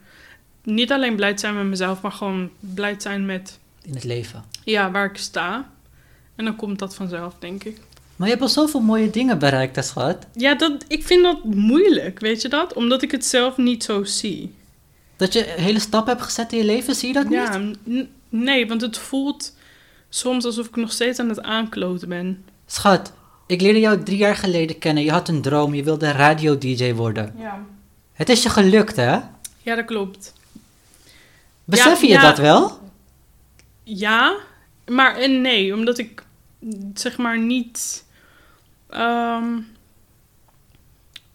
Niet 0.69 0.91
alleen 0.91 1.15
blij 1.15 1.37
zijn 1.37 1.55
met 1.55 1.65
mezelf, 1.65 2.01
maar 2.01 2.11
gewoon 2.11 2.49
blij 2.59 2.95
zijn 2.97 3.25
met 3.25 3.59
In 3.81 3.93
het 3.93 4.03
leven. 4.03 4.43
ja, 4.63 4.91
waar 4.91 5.05
ik 5.05 5.17
sta. 5.17 5.69
En 6.35 6.45
dan 6.45 6.55
komt 6.55 6.79
dat 6.79 6.95
vanzelf, 6.95 7.33
denk 7.39 7.63
ik. 7.63 7.77
Maar 8.15 8.27
je 8.27 8.33
hebt 8.33 8.45
al 8.45 8.49
zoveel 8.53 8.79
mooie 8.79 9.09
dingen 9.09 9.39
bereikt, 9.39 9.75
hè, 9.75 9.81
schat. 9.81 10.25
Ja, 10.33 10.55
dat, 10.55 10.85
ik 10.87 11.03
vind 11.05 11.23
dat 11.23 11.43
moeilijk, 11.43 12.19
weet 12.19 12.41
je 12.41 12.47
dat? 12.49 12.73
Omdat 12.73 13.01
ik 13.01 13.11
het 13.11 13.25
zelf 13.25 13.57
niet 13.57 13.83
zo 13.83 14.03
zie. 14.03 14.53
Dat 15.15 15.33
je 15.33 15.57
een 15.57 15.63
hele 15.63 15.79
stap 15.79 16.07
hebt 16.07 16.21
gezet 16.21 16.51
in 16.51 16.57
je 16.57 16.63
leven, 16.65 16.95
zie 16.95 17.07
je 17.07 17.13
dat 17.13 17.29
Ja, 17.29 17.57
niet? 17.57 17.77
n- 17.89 18.09
nee, 18.29 18.67
want 18.67 18.81
het 18.81 18.97
voelt 18.97 19.55
soms 20.09 20.45
alsof 20.45 20.67
ik 20.67 20.75
nog 20.75 20.91
steeds 20.91 21.19
aan 21.19 21.29
het 21.29 21.41
aankloten 21.41 22.09
ben. 22.09 22.43
Schat, 22.65 23.13
ik 23.47 23.61
leerde 23.61 23.79
jou 23.79 24.03
drie 24.03 24.17
jaar 24.17 24.35
geleden 24.35 24.77
kennen. 24.77 25.03
Je 25.03 25.11
had 25.11 25.27
een 25.29 25.41
droom, 25.41 25.73
je 25.73 25.83
wilde 25.83 26.11
radio-dj 26.11 26.93
worden. 26.93 27.33
Ja. 27.37 27.65
Het 28.13 28.29
is 28.29 28.43
je 28.43 28.49
gelukt, 28.49 28.95
hè? 28.95 29.17
Ja, 29.61 29.75
dat 29.75 29.85
klopt. 29.85 30.33
Besef 31.69 32.01
Ja, 32.01 32.07
je 32.07 32.13
ja. 32.13 32.21
dat 32.21 32.37
wel? 32.37 32.79
Ja, 33.83 34.35
maar 34.87 35.15
en 35.15 35.41
nee, 35.41 35.73
omdat 35.73 35.97
ik 35.97 36.23
zeg 36.93 37.17
maar 37.17 37.37
niet. 37.39 38.05
ehm, 38.89 39.57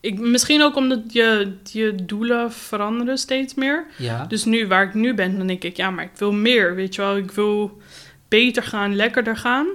ik, 0.01 0.19
misschien 0.19 0.63
ook 0.63 0.77
omdat 0.77 1.01
je, 1.13 1.53
je 1.73 1.95
doelen 2.05 2.53
veranderen 2.53 3.19
steeds 3.19 3.55
meer. 3.55 3.87
Ja. 3.99 4.25
Dus 4.27 4.45
nu, 4.45 4.67
waar 4.67 4.85
ik 4.87 4.95
nu 4.95 5.15
ben, 5.15 5.39
dan 5.39 5.47
denk 5.47 5.63
ik, 5.65 5.77
ja, 5.77 5.91
maar 5.91 6.05
ik 6.05 6.17
wil 6.19 6.33
meer, 6.33 6.75
weet 6.75 6.95
je 6.95 7.01
wel. 7.01 7.17
Ik 7.17 7.31
wil 7.31 7.81
beter 8.29 8.63
gaan, 8.63 8.97
lekkerder 8.97 9.37
gaan. 9.37 9.67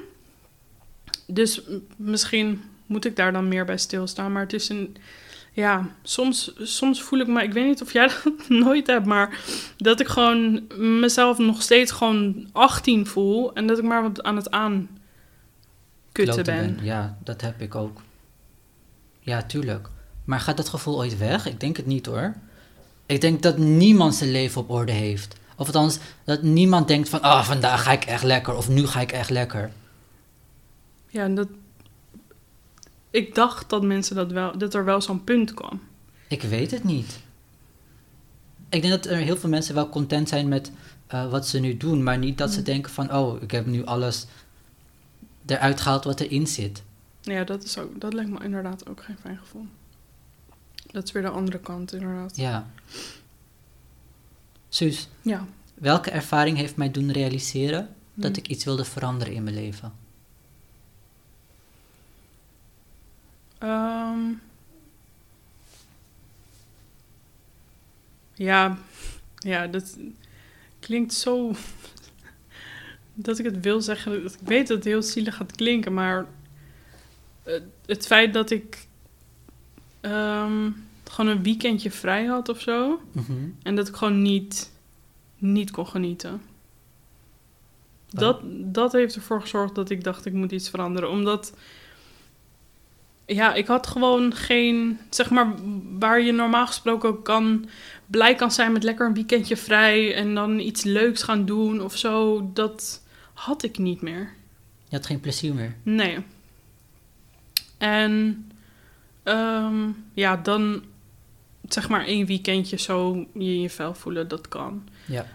Dus 1.28 1.62
misschien 1.96 2.62
moet 2.86 3.06
ik 3.06 3.16
daar 3.16 3.32
dan 3.34 3.48
meer 3.48 3.66
bij 3.66 3.78
stilstaan. 3.78 4.32
Maar 4.32 4.42
het 4.42 4.54
is 4.54 4.70
een, 4.70 4.98
ja, 5.60 5.88
soms, 6.04 6.52
soms 6.58 7.02
voel 7.02 7.20
ik 7.20 7.28
me, 7.28 7.44
ik 7.44 7.54
weet 7.54 7.66
niet 7.66 7.82
of 7.82 7.94
jij 7.94 8.08
dat 8.24 8.50
nooit 8.50 8.88
hebt, 8.88 9.06
maar 9.06 9.40
dat 9.78 10.00
ik 10.00 10.08
gewoon 10.08 10.68
mezelf 10.78 11.38
nog 11.38 11.62
steeds 11.62 11.92
gewoon 11.92 12.50
18 12.52 13.08
voel. 13.08 13.54
En 13.54 13.68
dat 13.68 13.78
ik 13.78 13.84
maar 13.84 14.02
wat 14.02 14.24
aan 14.24 14.36
het 14.36 14.52
aankutten 14.52 14.98
Kloten 16.12 16.44
ben. 16.44 16.80
Ja, 16.82 17.18
dat 17.24 17.42
heb 17.42 17.62
ik 17.62 17.76
ook. 17.76 18.02
Ja, 19.20 19.44
tuurlijk. 19.44 19.90
Maar 20.26 20.40
gaat 20.40 20.58
dat 20.58 20.70
gevoel 20.70 20.98
ooit 20.98 21.18
weg? 21.18 21.46
Ik 21.46 21.60
denk 21.60 21.78
het 21.78 21.86
niet 21.86 22.06
hoor. 22.06 22.34
Ik 23.06 23.22
denk 23.22 23.42
dat 23.42 23.58
niemand 23.58 24.16
zijn 24.16 24.32
leven 24.32 24.62
op 24.62 24.70
orde 24.70 24.92
heeft. 24.92 25.36
Of 25.56 25.66
althans, 25.66 26.00
dat 26.24 26.42
niemand 26.42 26.88
denkt 26.88 27.10
van, 27.10 27.22
ah, 27.22 27.44
vandaag 27.46 27.84
ga 27.84 27.92
ik 27.92 28.04
echt 28.06 28.24
lekker. 28.24 28.56
Of 28.56 28.70
nu 28.70 28.88
ga 28.88 29.02
ik 29.02 29.12
echt 29.12 29.30
lekker. 29.30 29.72
Ja, 31.08 31.24
en 31.24 31.36
dat. 31.36 31.48
Ik 33.10 33.36
dacht 33.36 33.70
dat 33.70 33.84
mensen 33.84 34.16
dat 34.16 34.32
wel, 34.32 34.58
dat 34.58 34.74
er 34.74 34.86
wel 34.86 35.02
zo'n 35.02 35.24
punt 35.24 35.54
kwam. 35.54 35.82
Ik 36.28 36.42
weet 36.42 36.72
het 36.72 36.84
niet. 36.84 37.20
Ik 38.70 38.82
denk 38.82 38.94
dat 38.94 39.06
er 39.06 39.18
heel 39.18 39.38
veel 39.38 39.50
mensen 39.50 39.76
wel 39.76 39.90
content 39.90 40.30
zijn 40.30 40.48
met 40.48 40.72
eh, 41.08 41.30
wat 41.32 41.48
ze 41.48 41.60
nu 41.60 41.78
doen. 41.78 42.04
Maar 42.04 42.18
niet 42.18 42.38
dat 42.38 42.52
ze 42.52 42.58
Mm. 42.60 42.64
denken 42.66 42.92
van, 42.92 43.14
oh, 43.14 43.42
ik 43.42 43.52
heb 43.52 43.66
nu 43.66 43.86
alles 43.86 44.26
eruit 45.46 45.82
gehaald 45.82 46.04
wat 46.04 46.20
erin 46.20 46.48
zit. 46.48 46.84
Ja, 47.22 47.44
dat, 47.44 47.64
is 47.64 47.78
ook, 47.78 48.02
dat 48.02 48.14
lijkt 48.14 48.30
me 48.32 48.44
inderdaad 48.44 48.90
ook 48.90 49.04
geen 49.04 49.18
fijn 49.22 49.38
gevoel. 49.38 49.66
Dat 50.92 51.04
is 51.04 51.12
weer 51.12 51.22
de 51.22 51.30
andere 51.30 51.60
kant, 51.60 51.94
inderdaad. 51.94 52.36
Ja. 52.38 52.70
Suus, 54.70 55.08
Ja. 55.22 55.48
welke 55.74 56.12
ervaring 56.12 56.58
heeft 56.58 56.76
mij 56.76 56.92
doen 56.92 57.12
realiseren 57.12 57.90
dat 58.14 58.32
Hm. 58.32 58.38
ik 58.40 58.48
iets 58.48 58.64
wilde 58.66 58.86
veranderen 58.86 59.34
in 59.34 59.44
mijn 59.44 59.56
leven? 59.56 59.94
Ehm. 63.60 64.20
ja, 68.34 68.78
ja, 69.38 69.68
dat 69.68 69.98
klinkt 70.80 71.14
zo. 71.14 71.54
dat 73.14 73.40
ik 73.40 73.46
het 73.46 73.60
wil 73.60 73.82
zeggen. 73.82 74.26
Ik 74.26 74.34
weet 74.44 74.68
dat 74.68 74.78
het 74.78 74.86
heel 74.86 75.02
zielig 75.04 75.36
gaat 75.36 75.56
klinken, 75.56 75.94
maar. 75.94 76.26
Het 77.86 78.06
feit 78.06 78.34
dat 78.34 78.50
ik. 78.50 78.88
ehm, 80.02 80.72
gewoon 81.04 81.32
een 81.36 81.44
weekendje 81.44 81.92
vrij 81.92 82.26
had 82.26 82.50
of 82.50 82.62
zo. 82.62 83.02
Mhm. 83.12 83.34
En 83.64 83.76
dat 83.76 83.88
ik 83.88 83.96
gewoon 83.96 84.22
niet, 84.22 84.72
niet 85.38 85.72
kon 85.72 85.88
genieten. 85.88 86.42
Dat, 88.10 88.42
dat 88.52 88.92
heeft 88.92 89.16
ervoor 89.16 89.42
gezorgd 89.42 89.76
dat 89.76 89.90
ik 89.90 90.04
dacht 90.04 90.26
ik 90.26 90.34
moet 90.34 90.52
iets 90.52 90.70
veranderen. 90.70 91.10
Omdat, 91.10 91.54
ja, 93.30 93.54
ik 93.54 93.68
had 93.68 93.88
gewoon 93.88 94.34
geen, 94.34 95.00
zeg 95.10 95.30
maar, 95.30 95.54
waar 96.00 96.22
je 96.22 96.32
normaal 96.32 96.68
gesproken 96.68 97.10
ook 97.10 97.26
kan, 97.26 97.70
blij 98.06 98.36
kan 98.36 98.52
zijn 98.52 98.72
met 98.72 98.84
lekker 98.84 99.08
een 99.08 99.14
weekendje 99.14 99.58
vrij 99.58 100.16
en 100.16 100.36
dan 100.36 100.60
iets 100.60 100.84
leuks 100.84 101.24
gaan 101.24 101.46
doen 101.46 101.82
of 101.82 101.98
zo. 101.98 102.50
Dat 102.54 103.02
had 103.34 103.64
ik 103.64 103.78
niet 103.78 104.02
meer. 104.02 104.34
Je 104.88 104.96
had 104.96 105.06
geen 105.06 105.20
plezier 105.20 105.54
meer. 105.54 105.76
Nee. 105.84 106.18
En 107.78 108.46
ehm, 109.24 109.90
ja, 110.14 110.38
dan 110.38 110.84
zeg 111.68 111.90
maar 111.90 112.06
één 112.06 112.26
weekendje 112.26 112.78
zo 112.78 113.16
je 113.34 113.54
in 113.54 113.62
je 113.62 113.70
vel 113.70 113.94
voelen, 113.94 114.28
dat 114.28 114.48
kan. 114.48 114.88
Ja. 115.06 115.26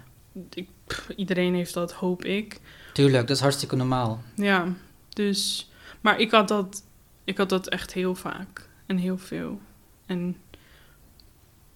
Ik, 0.55 0.69
pff, 0.87 1.09
iedereen 1.17 1.55
heeft 1.55 1.75
dat, 1.75 1.93
hoop 1.93 2.25
ik. 2.25 2.61
Tuurlijk, 2.93 3.27
dat 3.27 3.37
is 3.37 3.43
hartstikke 3.43 3.77
normaal. 3.77 4.23
Ja, 4.35 4.69
dus... 5.09 5.69
Maar 6.01 6.21
ik 6.21 6.31
had 6.31 6.49
dat, 6.49 6.83
ik 7.25 7.37
had 7.37 7.49
dat 7.49 7.69
echt 7.69 7.93
heel 7.93 8.15
vaak. 8.15 8.69
En 8.87 8.97
heel 8.97 9.19
veel. 9.19 9.61
En 10.07 10.37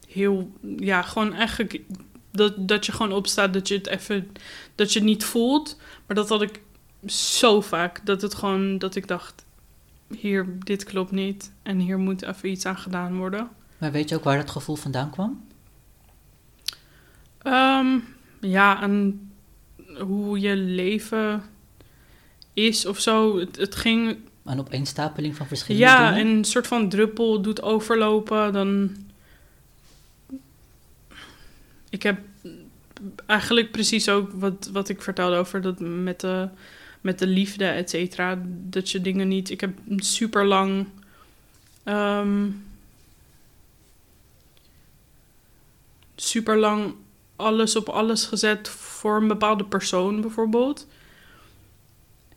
heel... 0.07 0.53
Ja, 0.77 1.03
gewoon 1.03 1.35
eigenlijk... 1.35 1.81
Dat, 2.31 2.69
dat 2.69 2.87
je 2.87 2.93
gewoon 2.93 3.13
opstaat, 3.13 3.53
dat 3.53 3.69
je 3.69 3.75
het 3.75 3.87
even... 3.87 4.31
Dat 4.75 4.93
je 4.93 4.99
het 4.99 5.09
niet 5.09 5.25
voelt. 5.25 5.77
Maar 6.07 6.17
dat 6.17 6.29
had 6.29 6.43
ik 6.43 6.61
zo 7.07 7.61
vaak. 7.61 8.07
Dat 8.07 8.23
het 8.23 8.35
gewoon... 8.35 8.79
Dat 8.79 8.95
ik 8.95 9.07
dacht... 9.07 9.47
Hier, 10.17 10.59
dit 10.59 10.85
klopt 10.85 11.11
niet. 11.11 11.53
En 11.63 11.79
hier 11.79 11.99
moet 11.99 12.23
even 12.23 12.51
iets 12.51 12.67
aan 12.67 12.79
gedaan 12.79 13.17
worden. 13.17 13.49
Maar 13.79 13.93
weet 13.93 14.09
je 14.09 14.17
ook 14.17 14.25
waar 14.25 14.37
dat 14.37 14.51
gevoel 14.51 14.77
vandaan 14.77 15.11
kwam? 15.11 15.47
Ehm, 17.39 17.99
ja, 18.41 18.83
en 18.83 19.31
hoe 19.99 20.41
je 20.41 20.57
leven 20.57 21.43
is 22.53 22.87
of 22.87 23.01
zo. 23.01 23.39
Het, 23.39 23.57
het 23.57 23.75
ging 23.75 24.19
Een 24.49 24.61
opeenstapeling 24.61 25.37
van 25.37 25.47
verschillende 25.47 25.87
Ja, 25.87 26.09
dingen? 26.11 26.27
en 26.31 26.37
een 26.37 26.45
soort 26.45 26.67
van 26.67 26.89
druppel 26.89 27.43
doet 27.43 27.63
overlopen, 27.63 28.53
dan... 28.53 28.97
Ik 31.91 32.03
heb 32.03 32.21
eigenlijk 33.27 33.71
precies 33.71 34.09
ook 34.09 34.31
wat, 34.33 34.71
wat 34.73 34.89
ik 34.89 35.03
vertelde 35.03 35.37
over 35.37 35.61
dat 35.61 35.81
met 35.81 36.21
de, 36.21 36.49
met 37.01 37.19
de 37.19 37.27
liefde, 37.27 37.65
et 37.65 37.91
cetera. 37.91 38.43
Dat 38.47 38.91
je 38.91 39.01
dingen 39.01 39.29
niet... 39.29 39.51
Ik 39.51 39.61
heb 39.61 39.79
super 39.97 40.47
lang... 40.47 40.87
super 46.17 46.59
lang 46.59 46.95
alles 47.37 47.77
op 47.77 47.89
alles 47.89 48.25
gezet 48.25 48.69
voor 48.69 49.17
een 49.17 49.29
bepaalde 49.29 49.65
persoon 49.65 50.21
bijvoorbeeld. 50.21 50.87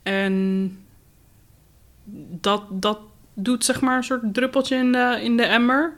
En 0.03 0.77
dat, 2.41 2.63
dat 2.69 2.99
doet 3.33 3.65
zeg 3.65 3.81
maar 3.81 3.97
een 3.97 4.03
soort 4.03 4.33
druppeltje 4.33 4.75
in 4.75 4.91
de, 4.91 5.19
in 5.23 5.37
de 5.37 5.43
emmer. 5.43 5.93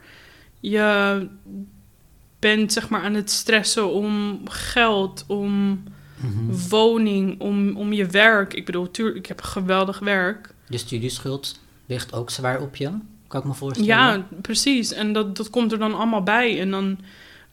Je 0.59 1.27
bent 2.39 2.73
zeg 2.73 2.89
maar 2.89 3.01
aan 3.03 3.13
het 3.13 3.29
stressen 3.29 3.91
om 3.93 4.41
geld, 4.49 5.23
om 5.27 5.83
Mhm. 6.23 6.67
woning, 6.69 7.39
om, 7.39 7.75
om 7.77 7.93
je 7.93 8.05
werk. 8.05 8.53
Ik 8.53 8.65
bedoel, 8.65 8.91
tuurlijk, 8.91 9.17
ik 9.17 9.25
heb 9.25 9.41
geweldig 9.41 9.99
werk. 9.99 10.53
De 10.67 10.77
studieschuld 10.77 11.59
ligt 11.85 12.13
ook 12.13 12.29
zwaar 12.29 12.61
op 12.61 12.75
je, 12.75 12.89
kan 13.27 13.41
ik 13.41 13.47
me 13.47 13.53
voorstellen. 13.53 13.89
Ja, 13.89 14.25
precies. 14.41 14.93
En 14.93 15.13
dat, 15.13 15.37
dat 15.37 15.49
komt 15.49 15.71
er 15.71 15.79
dan 15.79 15.93
allemaal 15.95 16.23
bij. 16.23 16.59
En 16.59 16.71
dan 16.71 16.99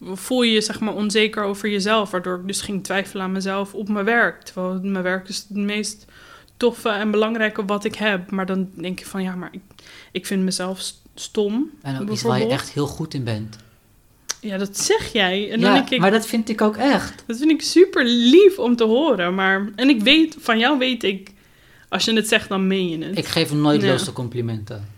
voel 0.01 0.43
je 0.43 0.53
je 0.53 0.61
zeg 0.61 0.81
maar 0.81 0.95
onzeker 0.95 1.43
over 1.43 1.69
jezelf. 1.69 2.11
Waardoor 2.11 2.39
ik 2.39 2.47
dus 2.47 2.61
ging 2.61 2.85
twijfelen 2.85 3.25
aan 3.25 3.33
mezelf 3.33 3.75
op 3.75 3.89
mijn 3.89 4.05
werk. 4.05 4.43
Terwijl 4.43 4.81
mijn 4.83 5.05
werk 5.05 5.29
is 5.29 5.39
het 5.49 5.57
meest 5.57 6.05
toffe 6.61 6.89
en 6.89 7.11
belangrijke 7.11 7.65
wat 7.65 7.85
ik 7.85 7.95
heb. 7.95 8.31
Maar 8.31 8.47
dan 8.47 8.71
denk 8.75 8.99
je 8.99 9.07
van 9.07 9.23
ja, 9.23 9.35
maar 9.35 9.49
ik, 9.53 9.61
ik 10.13 10.27
vind 10.27 10.43
mezelf 10.43 10.81
st- 10.81 11.03
stom. 11.15 11.71
En 11.83 12.01
ook 12.01 12.11
iets 12.11 12.23
waar 12.23 12.39
je 12.39 12.47
echt 12.47 12.71
heel 12.71 12.87
goed 12.87 13.15
in 13.15 13.25
bent. 13.25 13.57
Ja, 14.41 14.59
dat 14.59 14.79
zeg 14.79 15.13
jij. 15.13 15.51
En 15.51 15.61
dan 15.61 15.69
ja, 15.71 15.75
denk 15.77 15.91
ik, 15.91 16.01
maar 16.01 16.11
dat 16.11 16.27
vind 16.27 16.49
ik 16.49 16.61
ook 16.61 16.77
echt. 16.77 17.25
dat 17.27 17.37
vind 17.39 17.51
ik 17.51 17.63
super 17.63 18.05
lief 18.05 18.59
om 18.59 18.77
te 18.77 18.85
horen. 18.85 19.35
Maar, 19.35 19.69
en 19.77 19.89
ik 19.89 20.01
weet, 20.03 20.37
van 20.39 20.59
jou 20.59 20.79
weet 20.79 21.03
ik, 21.03 21.33
als 21.89 22.05
je 22.05 22.13
het 22.13 22.29
zegt, 22.29 22.49
dan 22.49 22.67
meen 22.67 22.89
je 22.89 23.05
het. 23.05 23.19
Ik 23.19 23.27
geef 23.27 23.53
nooit 23.53 23.83
Ja. 23.83 23.89
loze 23.89 24.13
complimenten. 24.13 24.89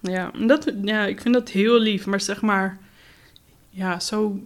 Ja, 0.00 0.30
dat, 0.46 0.72
ja, 0.82 1.06
ik 1.06 1.20
vind 1.20 1.34
dat 1.34 1.48
heel 1.48 1.78
lief. 1.80 2.06
Maar 2.06 2.20
zeg 2.20 2.40
maar, 2.40 2.78
ja, 3.70 4.00
zo 4.00 4.38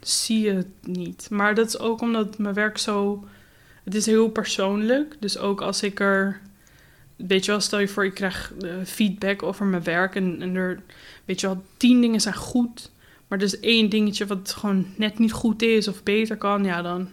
zie 0.00 0.40
je 0.40 0.52
het 0.52 0.66
niet. 0.82 1.26
Maar 1.30 1.54
dat 1.54 1.66
is 1.66 1.78
ook 1.78 2.00
omdat 2.00 2.38
mijn 2.38 2.54
werk 2.54 2.78
zo... 2.78 3.24
Het 3.86 3.94
is 3.94 4.06
heel 4.06 4.28
persoonlijk. 4.28 5.16
Dus 5.20 5.38
ook 5.38 5.60
als 5.60 5.82
ik 5.82 6.00
er... 6.00 6.40
Weet 7.16 7.44
je 7.44 7.50
wel, 7.50 7.60
stel 7.60 7.78
je 7.78 7.88
voor, 7.88 8.04
ik 8.04 8.14
krijg 8.14 8.52
eh, 8.60 8.70
feedback 8.84 9.42
over 9.42 9.66
mijn 9.66 9.82
werk. 9.82 10.14
En, 10.14 10.42
en 10.42 10.54
er, 10.54 10.82
weet 11.24 11.40
je 11.40 11.46
wel, 11.46 11.62
tien 11.76 12.00
dingen 12.00 12.20
zijn 12.20 12.34
goed. 12.34 12.90
Maar 13.28 13.38
er 13.38 13.44
is 13.44 13.60
één 13.60 13.88
dingetje 13.88 14.26
wat 14.26 14.54
gewoon 14.58 14.86
net 14.96 15.18
niet 15.18 15.32
goed 15.32 15.62
is 15.62 15.88
of 15.88 16.02
beter 16.02 16.36
kan. 16.36 16.64
Ja, 16.64 16.82
dan 16.82 17.08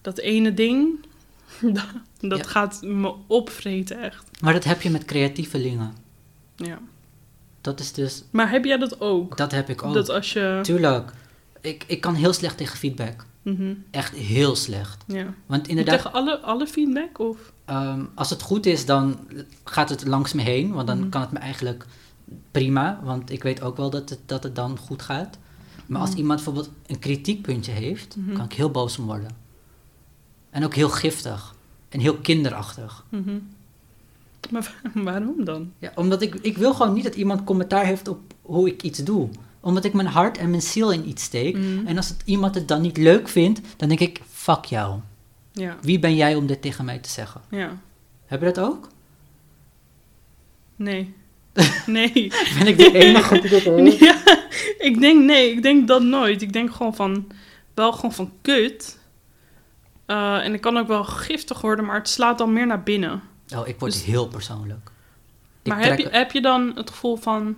dat 0.00 0.18
ene 0.18 0.54
ding, 0.54 1.06
dat, 1.60 1.86
dat 2.20 2.38
Ja. 2.38 2.44
gaat 2.44 2.82
me 2.82 3.14
opvreten 3.26 4.02
echt. 4.02 4.24
Maar 4.40 4.52
dat 4.52 4.64
heb 4.64 4.82
je 4.82 4.90
met 4.90 5.04
creatievelingen. 5.04 5.94
Ja. 6.56 6.78
Dat 7.60 7.80
is 7.80 7.92
dus, 7.92 8.24
Maar 8.30 8.50
heb 8.50 8.64
jij 8.64 8.78
dat 8.78 9.00
ook? 9.00 9.36
dat 9.36 9.52
heb 9.52 9.68
ik 9.68 9.82
ook. 9.82 9.94
Dat 9.94 10.08
als 10.08 10.32
je... 10.32 10.58
Tuurlijk. 10.62 11.10
Ik, 11.60 11.84
ik 11.86 12.00
kan 12.00 12.14
heel 12.14 12.32
slecht 12.32 12.56
tegen 12.56 12.76
feedback. 12.78 13.24
Mhm, 13.54 13.74
Echt 13.90 14.14
heel 14.14 14.56
slecht. 14.56 15.04
ja. 15.06 15.34
Want 15.46 15.68
inderdaad, 15.68 15.94
Tegen 15.96 16.12
alle, 16.12 16.38
alle 16.40 16.66
feedback? 16.66 17.18
Of? 17.18 17.52
ehm, 17.64 18.04
als 18.14 18.30
het 18.30 18.42
goed 18.42 18.66
is, 18.66 18.84
dan 18.86 19.18
gaat 19.64 19.88
het 19.88 20.06
langs 20.06 20.32
me 20.32 20.42
heen. 20.42 20.72
Want 20.72 20.86
dan 20.86 20.98
Mhm. 20.98 21.08
kan 21.08 21.20
het 21.20 21.32
me 21.32 21.38
eigenlijk 21.38 21.86
prima. 22.50 23.00
Want 23.02 23.30
ik 23.30 23.42
weet 23.42 23.62
ook 23.62 23.76
wel 23.76 23.90
dat 23.90 24.08
het, 24.08 24.18
dat 24.26 24.42
het 24.42 24.54
dan 24.54 24.78
goed 24.78 25.02
gaat. 25.02 25.38
Maar 25.86 26.00
als 26.00 26.10
Mhm. 26.10 26.18
iemand 26.18 26.36
bijvoorbeeld 26.44 26.70
een 26.86 26.98
kritiekpuntje 26.98 27.72
heeft, 27.72 28.16
kan 28.34 28.44
ik 28.44 28.52
heel 28.52 28.70
boos 28.70 28.98
om 28.98 29.06
worden. 29.06 29.30
En 30.50 30.64
ook 30.64 30.74
heel 30.74 30.88
giftig. 30.88 31.54
En 31.88 32.00
heel 32.00 32.16
kinderachtig. 32.16 33.04
Maar 34.50 34.74
wa- 34.92 35.02
waarom 35.10 35.44
dan? 35.44 35.72
Ja, 35.78 35.92
omdat 35.94 36.22
ik, 36.22 36.34
ik 36.34 36.56
wil 36.58 36.74
gewoon 36.74 36.92
niet 36.94 37.04
dat 37.04 37.14
iemand 37.14 37.44
commentaar 37.44 37.84
heeft 37.84 38.08
op 38.08 38.18
hoe 38.42 38.68
ik 38.68 38.82
iets 38.82 39.04
doe. 39.04 39.28
Omdat 39.66 39.84
ik 39.84 39.92
mijn 39.92 40.06
hart 40.06 40.38
en 40.38 40.50
mijn 40.50 40.62
ziel 40.62 40.92
in 40.92 41.08
iets 41.08 41.22
steek. 41.22 41.56
Mhm. 41.56 41.86
En 41.86 41.96
als 41.96 42.08
het, 42.08 42.22
iemand 42.24 42.54
het 42.54 42.68
dan 42.68 42.80
niet 42.80 42.96
leuk 42.96 43.28
vindt, 43.28 43.60
dan 43.76 43.88
denk 43.88 44.00
ik, 44.00 44.20
fuck 44.32 44.64
jou. 44.64 45.00
Ja, 45.52 45.76
Wie 45.80 45.98
ben 45.98 46.14
jij 46.16 46.34
om 46.34 46.46
dit 46.46 46.62
tegen 46.62 46.84
mij 46.84 46.98
te 46.98 47.08
zeggen? 47.10 47.40
ja. 47.50 47.76
Heb 48.26 48.40
je 48.40 48.46
dat 48.52 48.60
ook? 48.60 48.88
Nee. 50.76 51.14
Nee. 51.86 52.32
Ben 52.58 52.66
ik 52.66 52.78
de 52.78 52.92
enige 52.92 53.40
die 53.40 53.50
dit 53.50 53.62
heeft? 53.64 53.98
ja, 53.98 54.16
ik 54.78 55.00
denk 55.00 55.24
nee, 55.24 55.50
ik 55.50 55.62
denk 55.62 55.88
dat 55.88 56.02
nooit. 56.02 56.42
Ik 56.42 56.52
denk 56.52 56.72
gewoon 56.72 56.94
van, 56.94 57.26
wel 57.74 57.92
gewoon 57.92 58.12
van 58.12 58.32
kut. 58.42 58.98
Eh, 60.06 60.44
en 60.44 60.54
ik 60.54 60.60
kan 60.60 60.76
ook 60.76 60.86
wel 60.88 61.04
giftig 61.04 61.60
worden, 61.60 61.84
maar 61.84 61.96
het 61.98 62.08
slaat 62.08 62.38
dan 62.38 62.52
meer 62.52 62.66
naar 62.66 62.82
binnen. 62.82 63.22
Oh, 63.54 63.68
ik 63.68 63.78
word 63.78 63.92
Dus- 63.92 64.04
heel 64.04 64.28
persoonlijk. 64.28 64.90
Ik 65.62 65.72
maar 65.72 65.84
heb 65.84 65.98
je, 65.98 66.08
heb 66.10 66.32
je 66.32 66.40
dan 66.40 66.72
het 66.74 66.90
gevoel 66.90 67.16
van, 67.16 67.56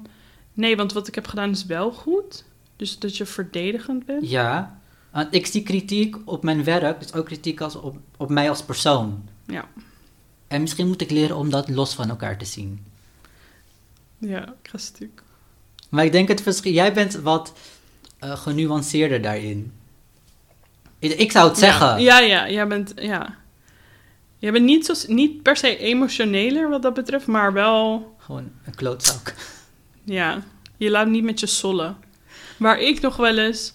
nee, 0.58 0.76
want 0.76 0.92
wat 0.92 1.08
ik 1.08 1.14
heb 1.14 1.26
gedaan 1.26 1.50
is 1.50 1.66
wel 1.66 1.92
goed? 1.92 2.44
Dus 2.76 2.98
dat 2.98 3.16
je 3.16 3.26
verdedigend 3.26 4.06
bent? 4.06 4.30
Ja, 4.30 4.80
want 5.12 5.34
ik 5.34 5.46
zie 5.46 5.62
kritiek 5.62 6.16
op 6.24 6.42
mijn 6.42 6.64
werk, 6.64 7.00
dus 7.00 7.12
ook 7.12 7.26
kritiek 7.26 7.60
als 7.60 7.74
op, 7.74 7.96
op 8.16 8.28
mij 8.28 8.48
als 8.48 8.62
persoon. 8.62 9.28
Ja. 9.46 9.68
En 10.48 10.60
misschien 10.60 10.86
moet 10.86 11.00
ik 11.00 11.10
leren 11.10 11.36
om 11.36 11.50
dat 11.50 11.68
los 11.68 11.94
van 11.94 12.08
elkaar 12.08 12.38
te 12.38 12.44
zien. 12.44 12.84
Ja, 14.18 14.42
ik 14.62 14.68
ga 14.70 14.78
stuk. 14.78 15.22
Maar 15.88 16.04
ik 16.04 16.12
denk 16.12 16.28
het 16.28 16.42
verschil, 16.42 16.72
jij 16.72 16.92
bent 16.92 17.14
wat 17.14 17.52
eh, 18.18 18.36
genuanceerder 18.36 19.22
daarin. 19.22 19.72
Ik, 20.98 21.12
ik 21.12 21.32
zou 21.32 21.48
het 21.48 21.58
zeggen. 21.58 22.00
Ja, 22.00 22.18
ja, 22.18 22.26
ja, 22.26 22.50
jij 22.50 22.66
bent, 22.66 22.92
ja. 22.96 23.36
Jij 24.38 24.52
bent 24.52 24.64
niet, 24.64 24.86
zo, 24.86 24.94
niet 25.06 25.42
per 25.42 25.56
se 25.56 25.76
emotioneler 25.76 26.68
wat 26.68 26.82
dat 26.82 26.94
betreft, 26.94 27.26
maar 27.26 27.52
wel, 27.52 28.16
Gewoon 28.18 28.50
een 28.64 28.74
klootzak. 28.74 29.34
Ja, 30.08 30.42
je 30.76 30.90
laat 30.90 31.08
niet 31.08 31.24
met 31.24 31.40
je 31.40 31.46
sollen. 31.46 31.96
Waar 32.56 32.78
ik 32.78 33.00
nog 33.00 33.16
wel 33.16 33.38
eens... 33.38 33.74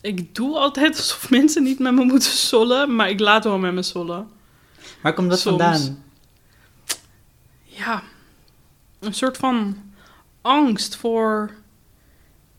Ik 0.00 0.34
doe 0.34 0.56
altijd 0.56 0.96
alsof 0.96 1.30
mensen 1.40 1.62
niet 1.62 1.78
met 1.78 1.94
me 1.94 2.04
moeten 2.04 2.30
sollen, 2.30 2.94
maar 2.94 3.10
ik 3.10 3.20
laat 3.20 3.44
wel 3.44 3.58
met 3.58 3.72
me 3.72 3.82
sollen. 3.82 4.28
Waar 5.02 5.14
komt 5.14 5.30
dat 5.30 5.38
Soms. 5.38 5.62
vandaan? 5.62 6.04
Ja, 7.62 8.02
een 8.98 9.14
soort 9.14 9.36
van 9.36 9.76
angst 10.40 10.96
voor... 10.96 11.50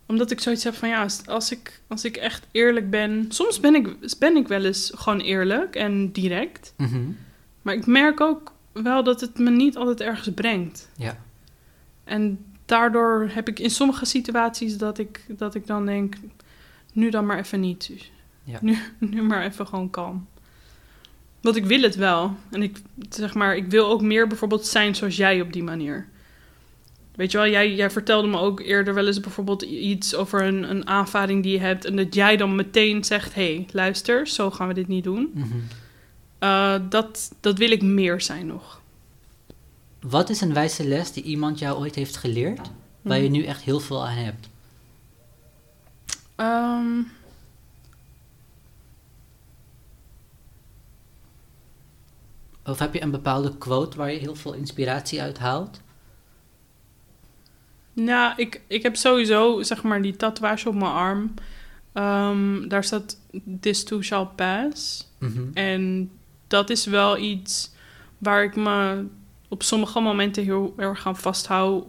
Omdat 0.06 0.32
ik 0.32 0.41
zoiets 0.41 0.63
heb 0.63 0.75
van, 0.75 0.89
ja, 0.89 1.01
als, 1.01 1.25
als 1.25 1.51
ik, 1.51 1.82
als 1.88 2.04
ik 2.04 2.17
echt 2.17 2.47
eerlijk 2.51 2.89
ben... 2.89 3.25
Soms 3.30 3.60
ben 3.60 3.75
ik, 3.75 4.17
ben 4.19 4.36
ik 4.36 4.47
wel 4.47 4.63
eens 4.63 4.91
gewoon 4.95 5.19
eerlijk 5.19 5.75
en 5.75 6.12
direct. 6.12 6.73
Mhm. 6.77 7.01
Maar 7.62 7.73
ik 7.73 7.86
merk 7.86 8.21
ook 8.21 8.54
wel 8.71 9.04
dat 9.04 9.21
het 9.21 9.38
me 9.38 9.49
niet 9.49 9.77
altijd 9.77 10.01
ergens 10.01 10.30
brengt. 10.36 10.89
Ja. 10.97 11.17
En 12.12 12.45
daardoor 12.65 13.30
heb 13.34 13.47
ik 13.47 13.60
in 13.60 13.69
sommige 13.69 14.06
situaties 14.06 14.78
dat 14.78 14.97
ik, 14.97 15.26
dat 15.28 15.56
ik 15.56 15.67
dan 15.67 15.86
denk... 15.86 16.15
Nu 16.93 17.10
dan 17.10 17.26
maar 17.26 17.39
even 17.39 17.60
niet. 17.60 17.91
Ja. 18.43 18.58
Nu, 18.62 18.78
nu 19.13 19.21
maar 19.21 19.45
even 19.45 19.67
gewoon 19.67 19.89
kalm. 19.89 20.28
Want 21.41 21.56
ik 21.56 21.65
wil 21.65 21.82
het 21.82 21.95
wel. 21.95 22.36
En 22.50 22.63
ik, 22.63 22.82
zeg 23.10 23.34
maar, 23.34 23.56
ik 23.56 23.69
wil 23.69 23.89
ook 23.89 24.02
meer 24.02 24.28
bijvoorbeeld 24.28 24.65
zijn 24.65 24.95
zoals 24.95 25.15
jij 25.15 25.41
op 25.41 25.54
die 25.54 25.63
manier. 25.63 26.08
Weet 27.15 27.32
je 27.32 27.38
wel, 27.38 27.47
jij, 27.47 27.76
jij 27.76 27.89
vertelde 27.89 28.28
me 28.28 28.38
ook 28.38 28.60
eerder 28.60 28.93
wel 28.93 29.08
eens 29.08 29.19
bijvoorbeeld 29.19 29.62
iets 29.62 30.15
over 30.15 30.43
een, 30.43 30.69
een 30.69 30.88
aanvaring 30.88 31.43
die 31.43 31.52
je 31.52 31.60
hebt. 31.60 31.86
En 31.86 31.95
dat 31.95 32.15
jij 32.15 32.38
dan 32.38 32.56
meteen 32.56 33.04
zegt: 33.04 33.34
hé, 33.34 33.54
hey, 33.56 33.67
luister, 33.71 34.28
zo 34.28 34.52
gaan 34.52 34.67
we 34.67 34.74
dit 34.74 34.88
niet 34.88 35.04
doen. 35.04 35.34
Eh, 36.39 36.76
dat, 36.89 37.36
dat 37.39 37.58
wil 37.58 37.71
ik 37.71 37.82
meer 37.82 38.21
zijn 38.21 38.47
nog. 38.47 38.80
Wat 40.01 40.29
is 40.29 40.41
een 40.41 40.53
wijze 40.53 40.87
les 40.87 41.11
die 41.11 41.23
iemand 41.23 41.59
jou 41.59 41.77
ooit 41.79 41.95
heeft 41.95 42.17
geleerd, 42.17 42.69
waar 43.01 43.17
je 43.17 43.23
Mhm. 43.23 43.31
nu 43.31 43.43
echt 43.43 43.61
heel 43.61 43.79
veel 43.79 44.07
aan 44.07 44.15
hebt? 44.15 44.49
Ehm. 46.35 46.99
Of 52.65 52.79
heb 52.79 52.93
je 52.93 53.01
een 53.01 53.11
bepaalde 53.11 53.57
quote 53.57 53.97
waar 53.97 54.11
je 54.11 54.19
heel 54.19 54.35
veel 54.35 54.53
inspiratie 54.53 55.21
uit 55.21 55.39
haalt? 55.39 55.81
Nou, 57.93 58.33
ik, 58.37 58.61
ik 58.67 58.83
heb 58.83 58.95
sowieso, 58.95 59.61
zeg 59.63 59.83
maar, 59.83 60.01
die 60.01 60.15
tatoeage 60.15 60.67
op 60.69 60.75
mijn 60.75 60.91
arm. 60.91 61.33
Ehm, 61.93 62.67
daar 62.67 62.83
staat 62.83 63.17
This 63.59 63.83
too 63.83 64.01
shall 64.01 64.25
pass. 64.35 65.07
Mhm. 65.17 65.43
En 65.53 66.11
dat 66.47 66.69
is 66.69 66.85
wel 66.85 67.17
iets 67.17 67.71
waar 68.17 68.43
ik 68.43 68.55
me 68.55 69.05
op 69.51 69.63
sommige 69.63 69.99
momenten 69.99 70.43
heel 70.43 70.73
erg 70.77 71.07
aan 71.07 71.17
vasthoud. 71.17 71.85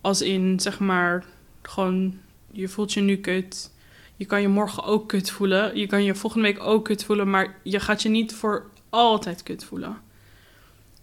Als 0.00 0.22
in, 0.22 0.60
zeg 0.60 0.78
maar, 0.78 1.24
gewoon, 1.62 2.18
je 2.50 2.68
voelt 2.68 2.92
je 2.92 3.00
nu 3.00 3.16
kut. 3.16 3.70
Je 4.16 4.24
kan 4.24 4.40
je 4.40 4.48
morgen 4.48 4.84
ook 4.84 5.08
kut 5.08 5.30
voelen. 5.30 5.76
Je 5.78 5.86
kan 5.86 6.04
je 6.04 6.14
volgende 6.14 6.46
week 6.46 6.62
ook 6.62 6.84
kut 6.84 7.04
voelen. 7.04 7.30
Maar 7.30 7.56
je 7.62 7.80
gaat 7.80 8.02
je 8.02 8.08
niet 8.08 8.34
voor 8.34 8.70
altijd 8.90 9.42
kut 9.42 9.64
voelen. 9.64 9.96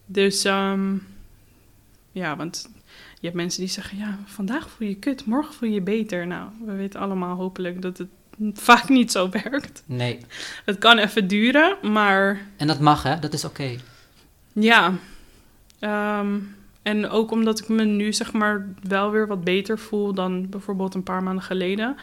Dus, 0.06 0.44
ehm, 0.44 0.96
ja, 2.12 2.36
want 2.36 2.70
je 3.20 3.26
hebt 3.26 3.36
mensen 3.36 3.60
die 3.60 3.70
zeggen... 3.70 3.98
Ja, 3.98 4.20
vandaag 4.26 4.70
voel 4.70 4.88
je 4.88 4.96
kut, 4.96 5.26
morgen 5.26 5.54
voel 5.54 5.70
je 5.70 5.82
beter. 5.82 6.28
Nou, 6.28 6.50
we 6.66 6.74
weten 6.74 7.00
allemaal 7.00 7.36
hopelijk 7.36 7.82
dat 7.82 7.98
het 7.98 8.10
vaak 8.70 8.90
niet 8.90 9.12
zo 9.12 9.30
werkt. 9.30 9.84
Nee. 9.86 10.20
Het 10.66 10.78
kan 10.78 10.98
even 10.98 11.28
duren, 11.28 11.78
maar 11.92 12.42
En 12.58 12.68
dat 12.68 12.80
mag, 12.80 13.04
hè? 13.04 13.20
Dat 13.20 13.34
is 13.34 13.46
oké. 13.46 13.78
ja. 14.54 14.94
Ehm, 15.82 16.40
en 16.82 17.10
ook 17.10 17.32
omdat 17.32 17.60
ik 17.60 17.68
me 17.68 17.84
nu 17.84 18.14
zeg 18.14 18.34
maar 18.34 18.68
wel 18.84 19.12
weer 19.12 19.28
wat 19.28 19.44
beter 19.44 19.80
voel 19.80 20.14
dan 20.14 20.50
bijvoorbeeld 20.50 20.94
een 20.94 21.04
paar 21.04 21.24
maanden 21.24 21.44
geleden, 21.44 21.98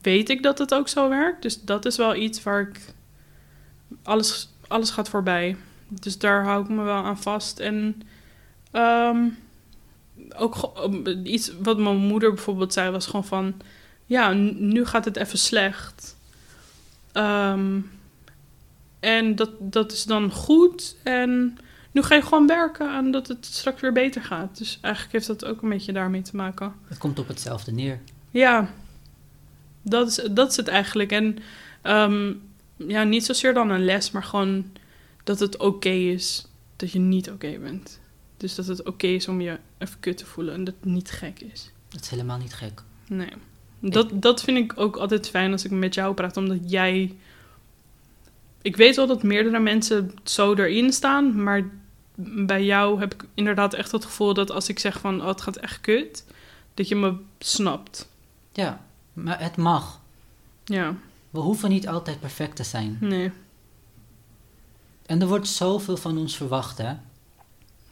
weet 0.00 0.28
ik 0.28 0.42
dat 0.42 0.58
het 0.58 0.74
ook 0.74 0.88
zo 0.88 1.08
werkt. 1.08 1.42
Dus 1.42 1.62
dat 1.62 1.84
is 1.84 1.96
wel 1.96 2.14
iets 2.14 2.42
waar 2.42 2.60
ik 2.60 2.80
alles, 4.02 4.52
alles 4.68 4.90
gaat 4.90 5.08
voorbij. 5.08 5.56
Dus 5.88 6.18
daar 6.18 6.44
hou 6.44 6.62
ik 6.62 6.68
me 6.68 6.82
wel 6.82 7.04
aan 7.04 7.18
vast. 7.18 7.58
En 7.58 8.02
ehm, 8.70 9.28
ook 10.36 10.88
iets 11.24 11.52
wat 11.62 11.78
mijn 11.78 11.96
moeder 11.96 12.32
bijvoorbeeld 12.32 12.72
zei 12.72 12.90
was 12.90 13.06
gewoon 13.06 13.24
van, 13.24 13.54
ja, 14.06 14.32
nu 14.32 14.84
gaat 14.84 15.04
het 15.04 15.16
even 15.16 15.38
slecht. 15.38 16.16
Ehm, 17.12 17.80
en 19.00 19.36
dat, 19.36 19.50
dat 19.58 19.92
is 19.92 20.04
dan 20.04 20.30
goed. 20.30 20.96
En 21.02 21.58
nu 21.94 22.02
ga 22.02 22.14
je 22.14 22.22
gewoon 22.22 22.46
werken 22.46 22.88
aan 22.88 23.10
dat 23.10 23.28
het 23.28 23.46
straks 23.46 23.80
weer 23.80 23.92
beter 23.92 24.22
gaat. 24.22 24.58
Dus 24.58 24.78
eigenlijk 24.80 25.14
heeft 25.14 25.26
dat 25.26 25.44
ook 25.44 25.62
een 25.62 25.68
beetje 25.68 25.92
daarmee 25.92 26.22
te 26.22 26.36
maken. 26.36 26.74
Het 26.84 26.98
komt 26.98 27.18
op 27.18 27.28
hetzelfde 27.28 27.72
neer. 27.72 28.00
Ja, 28.30 28.70
dat 29.82 30.08
is, 30.08 30.20
dat 30.30 30.50
is 30.50 30.56
het 30.56 30.68
eigenlijk. 30.68 31.12
En 31.12 31.38
ehm, 31.82 32.32
ja, 32.76 33.02
niet 33.02 33.24
zozeer 33.24 33.54
dan 33.54 33.70
een 33.70 33.84
les, 33.84 34.10
maar 34.10 34.24
gewoon 34.24 34.72
dat 35.24 35.40
het 35.40 35.58
oké 35.58 35.88
is 35.88 36.46
dat 36.76 36.92
je 36.92 36.98
niet 36.98 37.30
oké 37.30 37.58
bent. 37.58 38.00
Dus 38.36 38.54
dat 38.54 38.66
het 38.66 38.82
oké 38.82 39.06
is 39.06 39.28
om 39.28 39.40
je 39.40 39.58
even 39.78 40.00
kut 40.00 40.16
te 40.16 40.26
voelen 40.26 40.54
en 40.54 40.64
dat 40.64 40.74
het 40.80 40.92
niet 40.92 41.10
gek 41.10 41.40
is. 41.40 41.72
Dat 41.88 42.00
is 42.00 42.08
helemaal 42.08 42.38
niet 42.38 42.54
gek. 42.54 42.82
Nee. 43.08 43.32
Dat, 43.80 44.22
dat 44.22 44.42
vind 44.42 44.58
ik 44.58 44.72
ook 44.80 44.96
altijd 44.96 45.28
fijn 45.28 45.52
als 45.52 45.64
ik 45.64 45.70
met 45.70 45.94
jou 45.94 46.14
praat, 46.14 46.36
omdat 46.36 46.70
jij. 46.70 47.16
Ik 48.62 48.76
weet 48.76 48.96
wel 48.96 49.06
dat 49.06 49.22
meerdere 49.22 49.58
mensen 49.58 50.14
zo 50.24 50.54
erin 50.54 50.92
staan, 50.92 51.42
maar 51.42 51.70
bij 52.16 52.64
jou 52.64 53.00
heb 53.00 53.14
ik 53.14 53.24
inderdaad 53.34 53.74
echt 53.74 53.92
het 53.92 54.04
gevoel 54.04 54.34
dat 54.34 54.50
als 54.50 54.68
ik 54.68 54.78
zeg 54.78 55.00
van 55.00 55.20
oh, 55.20 55.26
het 55.26 55.40
gaat 55.40 55.56
echt 55.56 55.80
kut, 55.80 56.24
dat 56.74 56.88
je 56.88 56.94
me 56.96 57.16
snapt. 57.38 58.08
Ja, 58.52 58.84
maar 59.12 59.40
het 59.42 59.56
mag. 59.56 60.00
Ja, 60.64 60.94
We 61.30 61.38
hoeven 61.40 61.68
niet 61.70 61.88
altijd 61.88 62.20
perfect 62.20 62.56
te 62.56 62.64
zijn. 62.64 62.96
nee. 63.00 63.32
En 65.06 65.20
er 65.20 65.26
wordt 65.28 65.48
zoveel 65.48 65.96
van 65.96 66.18
ons 66.18 66.36
verwacht, 66.36 66.78
hè? 66.78 66.92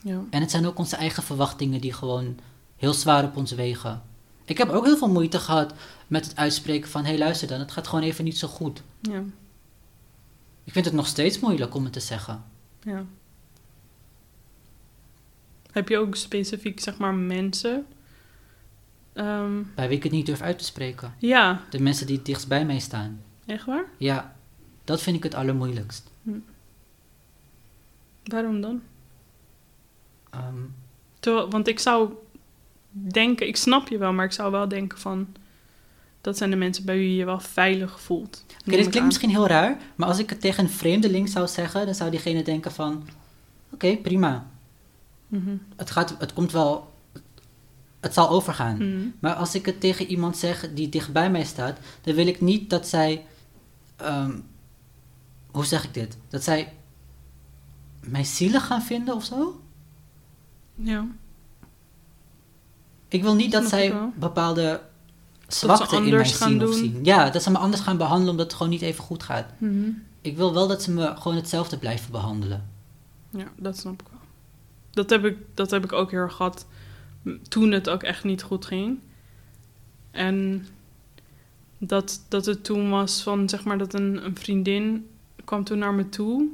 Ja. 0.02 0.20
En 0.30 0.40
het 0.40 0.50
zijn 0.50 0.66
ook 0.66 0.78
onze 0.78 0.96
eigen 0.96 1.22
verwachtingen 1.22 1.80
die 1.80 1.92
gewoon 1.92 2.38
heel 2.76 2.92
zwaar 2.92 3.24
op 3.24 3.36
ons 3.36 3.52
wegen. 3.52 4.02
Ik 4.44 4.58
heb 4.58 4.68
ook 4.70 4.84
heel 4.84 4.96
veel 4.96 5.08
moeite 5.08 5.38
gehad 5.38 5.74
met 6.06 6.24
het 6.26 6.36
uitspreken 6.36 6.90
van... 6.90 7.02
hé, 7.02 7.08
hey, 7.08 7.18
luister 7.18 7.48
dan, 7.48 7.58
het 7.60 7.72
gaat 7.72 7.86
gewoon 7.88 8.04
even 8.04 8.24
niet 8.24 8.38
zo 8.38 8.48
goed. 8.48 8.82
Ja, 9.00 9.22
Ik 10.64 10.72
vind 10.72 10.84
het 10.84 10.94
nog 10.94 11.06
steeds 11.06 11.38
moeilijk 11.40 11.74
om 11.74 11.84
het 11.84 11.92
te 11.92 12.00
zeggen. 12.00 12.44
ja. 12.82 13.04
Heb 15.72 15.88
je 15.88 15.98
ook 15.98 16.14
specifiek, 16.16 16.80
zeg 16.80 16.98
maar, 16.98 17.14
mensen? 17.14 17.86
Ehm, 19.12 19.62
Bij 19.74 19.88
wie 19.88 19.96
ik 19.96 20.02
het 20.02 20.12
niet 20.12 20.26
durf 20.26 20.40
uit 20.40 20.58
te 20.58 20.64
spreken. 20.64 21.14
ja, 21.18 21.60
De 21.70 21.80
mensen 21.80 22.06
die 22.06 22.16
het 22.16 22.26
dichtst 22.26 22.48
bij 22.48 22.64
mij 22.64 22.78
staan. 22.78 23.22
echt 23.46 23.66
waar? 23.66 23.84
Ja, 23.98 24.36
dat 24.84 25.02
vind 25.02 25.16
ik 25.16 25.22
het 25.22 25.34
allermoeilijkst. 25.34 26.10
Waarom 28.24 28.60
dan? 28.60 28.82
Terwijl, 31.20 31.50
want 31.50 31.68
ik 31.68 31.78
zou 31.78 32.12
denken, 32.90 33.46
ik 33.46 33.56
snap 33.56 33.88
je 33.88 33.98
wel, 33.98 34.12
maar 34.12 34.24
ik 34.24 34.32
zou 34.32 34.50
wel 34.50 34.68
denken 34.68 34.98
van... 34.98 35.26
Dat 36.20 36.36
zijn 36.36 36.50
de 36.50 36.56
mensen 36.56 36.84
bij 36.84 36.96
wie 36.96 37.08
je 37.10 37.16
je 37.16 37.24
wel 37.24 37.40
veilig 37.40 38.00
voelt. 38.00 38.44
Oké, 38.66 38.76
dit 38.76 38.88
klinkt 38.88 39.04
misschien 39.04 39.30
heel 39.30 39.46
raar, 39.46 39.78
maar 39.94 40.08
als 40.08 40.18
ik 40.18 40.30
het 40.30 40.40
tegen 40.40 40.64
een 40.64 40.70
vreemdeling 40.70 41.28
zou 41.28 41.48
zeggen, 41.48 41.84
dan 41.86 41.94
zou 41.94 42.10
diegene 42.10 42.42
denken 42.42 42.72
van, 42.72 43.08
oké, 43.72 43.96
prima. 43.96 44.46
Mhm. 45.32 45.56
Het, 45.76 45.90
gaat, 45.90 46.14
het 46.18 46.32
komt 46.32 46.52
wel, 46.52 46.92
het 48.00 48.14
zal 48.14 48.28
overgaan. 48.28 48.76
Mhm. 48.76 49.08
Maar 49.20 49.34
als 49.34 49.54
ik 49.54 49.66
het 49.66 49.80
tegen 49.80 50.06
iemand 50.06 50.36
zeg 50.36 50.72
die 50.74 50.88
dicht 50.88 51.12
bij 51.12 51.30
mij 51.30 51.44
staat, 51.44 51.78
dan 52.00 52.14
wil 52.14 52.26
ik 52.26 52.40
niet 52.40 52.70
dat 52.70 52.88
zij, 52.88 53.26
ehm, 53.96 54.38
hoe 55.50 55.64
zeg 55.64 55.84
ik 55.84 55.94
dit? 55.94 56.16
Dat 56.28 56.42
zij 56.42 56.72
mij 58.00 58.24
zielig 58.24 58.66
gaan 58.66 58.82
vinden 58.82 59.14
of 59.14 59.24
zo? 59.24 59.60
Ja. 60.74 61.06
Ik 63.08 63.22
wil 63.22 63.34
niet 63.34 63.52
dat 63.52 63.68
zij 63.68 63.94
bepaalde 64.14 64.80
zwakte 65.48 65.96
in 65.96 66.14
mij 66.14 66.24
zien 66.24 66.68
of 66.68 66.74
zien. 66.74 67.04
Ja, 67.04 67.30
dat 67.30 67.42
ze 67.42 67.50
me 67.50 67.58
anders 67.58 67.82
gaan 67.82 67.96
behandelen 67.96 68.30
omdat 68.30 68.46
het 68.46 68.54
gewoon 68.56 68.72
niet 68.72 68.82
even 68.82 69.04
goed 69.04 69.22
gaat. 69.22 69.46
Mhm. 69.58 69.90
Ik 70.20 70.36
wil 70.36 70.54
wel 70.54 70.68
dat 70.68 70.82
ze 70.82 70.90
me 70.90 71.14
gewoon 71.16 71.36
hetzelfde 71.36 71.78
blijven 71.78 72.10
behandelen. 72.10 72.70
Ja, 73.30 73.46
dat 73.56 73.78
snap 73.78 74.02
ik. 74.02 74.11
Dat 74.92 75.10
heb 75.10 75.24
ik, 75.24 75.36
dat 75.54 75.70
heb 75.70 75.84
ik 75.84 75.92
ook 75.92 76.10
heel 76.10 76.20
erg 76.20 76.34
gehad 76.34 76.66
toen 77.48 77.70
het 77.70 77.88
ook 77.88 78.02
echt 78.02 78.24
niet 78.24 78.42
goed 78.42 78.64
ging. 78.66 78.98
En 80.10 80.66
dat, 81.78 82.24
dat 82.28 82.46
het 82.46 82.64
toen 82.64 82.90
was 82.90 83.22
van, 83.22 83.48
zeg 83.48 83.64
maar, 83.64 83.78
dat 83.78 83.94
een, 83.94 84.24
een 84.24 84.36
vriendin 84.36 85.08
kwam 85.44 85.64
toen 85.64 85.78
naar 85.78 85.94
me 85.94 86.08
toe. 86.08 86.48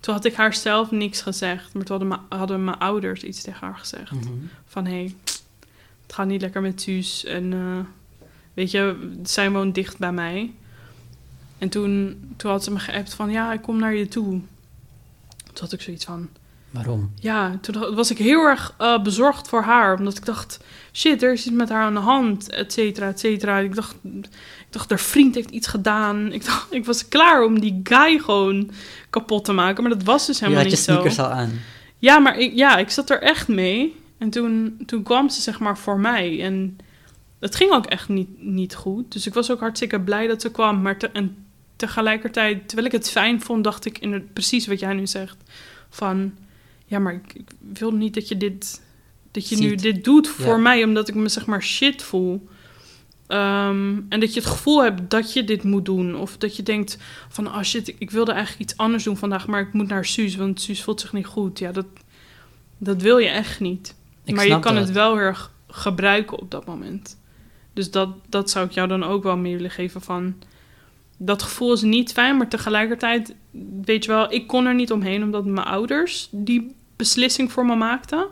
Toen 0.00 0.14
had 0.14 0.24
ik 0.24 0.34
haar 0.34 0.54
zelf 0.54 0.90
niks 0.90 1.20
gezegd, 1.22 1.74
maar 1.74 1.84
toen 1.84 1.98
hadden, 1.98 2.08
mijn- 2.08 2.40
hadden 2.40 2.64
mijn 2.64 2.78
ouders 2.78 3.22
iets 3.22 3.42
tegen 3.42 3.66
haar 3.66 3.76
gezegd. 3.78 4.10
Mhm. 4.12 4.28
Van, 4.66 4.84
hé, 4.86 4.92
hey, 4.92 5.14
het 6.02 6.12
gaat 6.14 6.26
niet 6.26 6.40
lekker 6.40 6.60
met 6.62 6.80
Suus. 6.80 7.24
En 7.24 7.52
eh, 7.52 7.78
weet 8.54 8.70
je, 8.70 9.12
zij 9.22 9.50
woont 9.50 9.74
dicht 9.74 9.98
bij 9.98 10.12
mij. 10.12 10.52
En 11.58 11.68
toen, 11.68 12.16
toen 12.36 12.50
had 12.50 12.64
ze 12.64 12.70
me 12.72 12.78
geappt 12.78 13.14
van, 13.14 13.30
ja, 13.30 13.52
ik 13.52 13.62
kom 13.62 13.78
naar 13.78 13.94
je 13.94 14.08
toe. 14.08 14.24
Toen 15.36 15.60
had 15.60 15.72
ik 15.72 15.80
zoiets 15.80 16.04
van, 16.04 16.28
Waarom? 16.70 17.12
Ja, 17.20 17.58
toen 17.60 17.94
was 17.94 18.10
ik 18.10 18.18
heel 18.18 18.44
erg 18.44 18.74
eh, 18.78 19.02
bezorgd 19.02 19.48
voor 19.48 19.62
haar. 19.62 19.98
Omdat 19.98 20.16
ik 20.16 20.24
dacht, 20.24 20.60
shit, 20.92 21.22
er 21.22 21.32
is 21.32 21.46
iets 21.46 21.54
met 21.56 21.68
haar 21.68 21.82
aan 21.82 21.94
de 21.94 22.00
hand, 22.00 22.50
et 22.50 22.72
cetera, 22.72 23.08
et 23.08 23.20
cetera. 23.20 23.58
Ik 23.58 23.74
dacht, 23.74 23.96
ik 24.02 24.26
dacht, 24.70 24.90
haar 24.90 24.98
vriend 25.00 25.34
heeft 25.34 25.50
iets 25.50 25.66
gedaan. 25.66 26.32
Ik, 26.32 26.44
dacht, 26.44 26.72
ik 26.74 26.84
was 26.84 27.08
klaar 27.08 27.44
om 27.44 27.60
die 27.60 27.80
guy 27.82 28.18
gewoon 28.18 28.70
kapot 29.10 29.44
te 29.44 29.52
maken. 29.52 29.82
Maar 29.82 29.92
dat 29.92 30.02
was 30.02 30.26
dus 30.26 30.38
Je 30.38 30.44
helemaal 30.44 30.64
had 30.64 30.72
je 30.72 30.76
niet 30.78 30.86
zo. 30.86 30.92
sneakers 30.92 31.18
al 31.18 31.30
aan. 31.30 31.52
Ja, 31.98 32.18
maar 32.18 32.38
ik, 32.38 32.52
ja, 32.54 32.76
ik 32.76 32.90
zat 32.90 33.10
er 33.10 33.22
echt 33.22 33.48
mee. 33.48 33.96
En 34.18 34.30
toen, 34.30 34.78
toen 34.86 35.02
kwam 35.02 35.28
ze 35.28 35.40
zeg 35.40 35.58
maar 35.60 35.78
voor 35.78 35.98
mij. 35.98 36.42
En 36.44 36.78
het 37.40 37.54
ging 37.56 37.70
ook 37.72 37.86
echt 37.86 38.08
niet, 38.08 38.28
niet 38.42 38.74
goed. 38.74 39.12
Dus 39.12 39.26
ik 39.26 39.34
was 39.34 39.50
ook 39.50 39.60
hartstikke 39.60 40.00
blij 40.00 40.26
dat 40.26 40.40
ze 40.40 40.50
kwam. 40.50 40.82
Maar 40.82 40.96
te- 40.98 41.10
en 41.12 41.36
tegelijkertijd, 41.76 42.66
terwijl 42.68 42.86
ik 42.86 42.92
het 42.92 43.10
fijn 43.10 43.40
vond, 43.42 43.64
dacht 43.64 43.84
ik 43.84 43.98
in 43.98 44.12
het, 44.12 44.32
precies 44.32 44.66
wat 44.66 44.80
jij 44.80 44.94
nu 44.94 45.06
zegt. 45.06 45.36
Van, 45.90 46.32
ja, 46.86 46.98
maar 46.98 47.14
ik, 47.14 47.32
ik 47.34 47.50
wil 47.78 47.90
niet 47.92 48.14
dat 48.14 48.28
je 48.28 48.36
dit, 48.36 48.82
dat 49.30 49.48
je 49.48 49.56
nu 49.56 49.74
dit 49.74 50.04
doet 50.04 50.28
voor 50.28 50.54
Ja. 50.54 50.60
mij. 50.60 50.84
Omdat 50.84 51.08
ik 51.08 51.14
me 51.14 51.28
zeg 51.28 51.46
maar 51.46 51.62
shit 51.62 52.02
voel. 52.02 52.48
Ehm, 53.26 54.00
en 54.08 54.20
dat 54.20 54.34
je 54.34 54.40
het 54.40 54.48
gevoel 54.48 54.82
hebt 54.82 55.10
dat 55.10 55.32
je 55.32 55.44
dit 55.44 55.62
moet 55.62 55.84
doen. 55.84 56.16
Of 56.16 56.36
dat 56.36 56.56
je 56.56 56.62
denkt 56.62 56.98
van, 57.28 57.46
oh 57.46 57.62
shit, 57.62 57.94
ik, 57.98 58.10
wilde 58.10 58.32
eigenlijk 58.32 58.62
iets 58.62 58.78
anders 58.78 59.04
doen 59.04 59.16
vandaag. 59.16 59.46
Maar 59.46 59.60
ik 59.60 59.72
moet 59.72 59.88
naar 59.88 60.04
Suus, 60.04 60.36
want 60.36 60.60
Suus 60.60 60.82
voelt 60.82 61.00
zich 61.00 61.12
niet 61.12 61.26
goed. 61.26 61.58
Ja, 61.58 61.72
dat, 61.72 61.86
dat 62.78 63.02
wil 63.02 63.18
je 63.18 63.28
echt 63.28 63.60
niet. 63.60 63.94
Ik 64.24 64.34
maar 64.34 64.46
je 64.46 64.58
kan 64.60 64.74
dat. 64.74 64.84
het 64.84 64.92
wel 64.92 65.12
heel 65.12 65.22
erg 65.22 65.52
gebruiken 65.68 66.38
op 66.38 66.50
dat 66.50 66.66
moment. 66.66 67.18
Dus 67.72 67.90
dat, 67.90 68.08
dat 68.28 68.50
zou 68.50 68.66
ik 68.66 68.72
jou 68.72 68.88
dan 68.88 69.04
ook 69.04 69.22
wel 69.22 69.36
mee 69.36 69.54
willen 69.54 69.70
geven 69.70 70.00
van... 70.00 70.34
Dat 71.18 71.42
gevoel 71.42 71.72
is 71.72 71.82
niet 71.82 72.12
fijn, 72.12 72.36
maar 72.36 72.48
tegelijkertijd... 72.48 73.34
Weet 73.84 74.04
je 74.04 74.10
wel, 74.10 74.32
ik 74.32 74.46
kon 74.46 74.66
er 74.66 74.74
niet 74.74 74.92
omheen 74.92 75.22
omdat 75.22 75.44
mijn 75.44 75.66
ouders 75.66 76.28
die 76.30 76.74
beslissing 76.96 77.52
voor 77.52 77.66
me 77.66 77.74
maakten. 77.76 78.26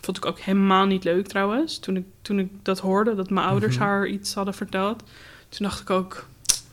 Vond 0.00 0.16
ik 0.16 0.26
ook 0.26 0.38
helemaal 0.38 0.86
niet 0.86 1.04
leuk 1.04 1.26
trouwens. 1.26 1.78
Toen 1.78 1.96
ik, 1.96 2.04
toen 2.22 2.38
ik 2.38 2.48
dat 2.62 2.78
hoorde, 2.78 3.14
dat 3.14 3.30
mijn 3.30 3.46
ouders 3.46 3.74
Mhm. 3.76 3.84
haar 3.84 4.06
iets 4.06 4.34
hadden 4.34 4.54
verteld. 4.54 5.02
Toen 5.48 5.66
dacht 5.66 5.80
ik 5.80 5.90
ook, 5.90 6.26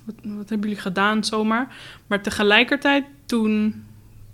wat, 0.04 0.16
wat 0.24 0.50
hebben 0.50 0.68
jullie 0.70 0.84
gedaan 0.84 1.24
zomaar? 1.24 1.76
Maar 2.08 2.22
tegelijkertijd, 2.22 3.06
toen, 3.26 3.84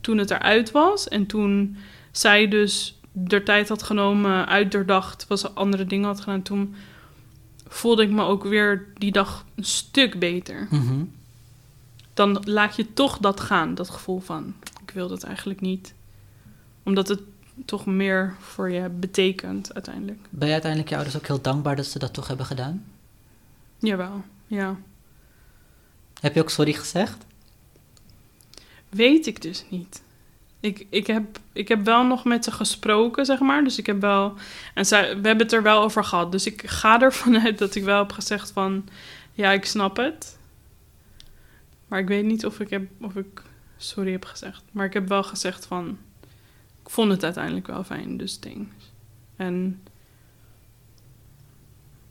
toen 0.02 0.18
het 0.18 0.32
eruit 0.32 0.72
was... 0.72 1.08
en 1.08 1.26
toen 1.26 1.78
zij 2.12 2.48
dus 2.48 3.00
de 3.12 3.44
tijd 3.44 3.70
had 3.70 3.84
genomen, 3.84 4.48
uitdoordacht, 4.48 5.28
was 5.28 5.56
andere 5.56 5.86
dingen 5.86 6.08
had 6.08 6.20
gedaan... 6.20 6.42
toen 6.42 6.76
voelde 7.68 8.04
ik 8.04 8.10
me 8.10 8.24
ook 8.24 8.44
weer 8.44 8.88
die 8.98 9.12
dag 9.12 9.46
een 9.56 9.64
stuk 9.64 10.20
beter. 10.20 10.68
Mhm. 10.70 11.04
Dan 12.18 12.42
laat 12.44 12.76
je 12.76 12.94
toch 12.94 13.18
dat 13.18 13.40
gaan, 13.40 13.76
dat 13.76 13.90
gevoel 13.90 14.20
van... 14.20 14.54
ik 14.82 14.92
wil 14.92 15.08
dat 15.08 15.24
eigenlijk 15.24 15.62
niet. 15.62 15.94
Omdat 16.84 17.08
het 17.08 17.22
toch 17.66 17.86
meer 17.86 18.36
voor 18.40 18.72
je 18.72 18.90
betekent 18.90 19.74
uiteindelijk. 19.74 20.20
Ben 20.30 20.48
je 20.48 20.54
uiteindelijk 20.54 20.90
je 20.92 20.96
ouders 20.96 21.18
ook 21.18 21.28
heel 21.28 21.42
dankbaar 21.42 21.76
dat 21.76 21.86
ze 21.86 22.00
dat 22.00 22.14
toch 22.14 22.28
hebben 22.28 22.46
gedaan? 22.46 22.86
Jawel, 23.78 24.24
ja. 24.48 24.78
Heb 26.22 26.34
je 26.34 26.42
ook 26.42 26.50
sorry 26.50 26.74
gezegd? 26.74 27.26
Weet 28.90 29.28
ik 29.28 29.42
dus 29.42 29.66
niet. 29.70 30.02
Ik, 30.60 30.86
ik, 30.90 31.08
heb, 31.08 31.40
ik 31.54 31.68
heb 31.68 31.86
wel 31.86 32.06
nog 32.06 32.24
met 32.24 32.44
ze 32.44 32.52
gesproken, 32.52 33.26
zeg 33.26 33.40
maar. 33.40 33.64
Dus 33.64 33.78
ik 33.78 33.86
heb 33.86 34.02
wel... 34.02 34.34
En 34.74 34.86
zij, 34.86 35.02
we 35.08 35.28
hebben 35.28 35.46
het 35.46 35.54
er 35.54 35.64
wel 35.64 35.82
over 35.82 36.04
gehad. 36.04 36.32
Dus 36.32 36.46
ik 36.46 36.70
ga 36.70 37.02
ervan 37.02 37.40
uit 37.46 37.58
dat 37.58 37.76
ik 37.76 37.84
wel 37.84 38.00
heb 38.00 38.12
gezegd 38.12 38.52
van... 38.52 38.90
Ja, 39.34 39.52
ik 39.52 39.66
snap 39.66 39.98
het. 39.98 40.37
Maar 41.88 42.00
ik 42.00 42.08
weet 42.08 42.26
niet 42.26 42.46
of 42.46 42.60
ik, 42.60 42.70
heb, 42.70 42.88
of 43.02 43.16
ik 43.16 43.42
sorry 43.78 44.12
heb 44.12 44.26
gezegd. 44.26 44.64
Maar 44.72 44.86
ik 44.86 44.94
heb 44.94 45.08
wel 45.08 45.24
gezegd 45.24 45.66
van... 45.66 45.98
Ik 46.84 46.90
vond 46.90 47.12
het 47.12 47.24
uiteindelijk 47.24 47.68
wel 47.68 47.84
fijn, 47.84 48.18
dus 48.18 48.40
ding. 48.40 48.68
En... 49.36 49.82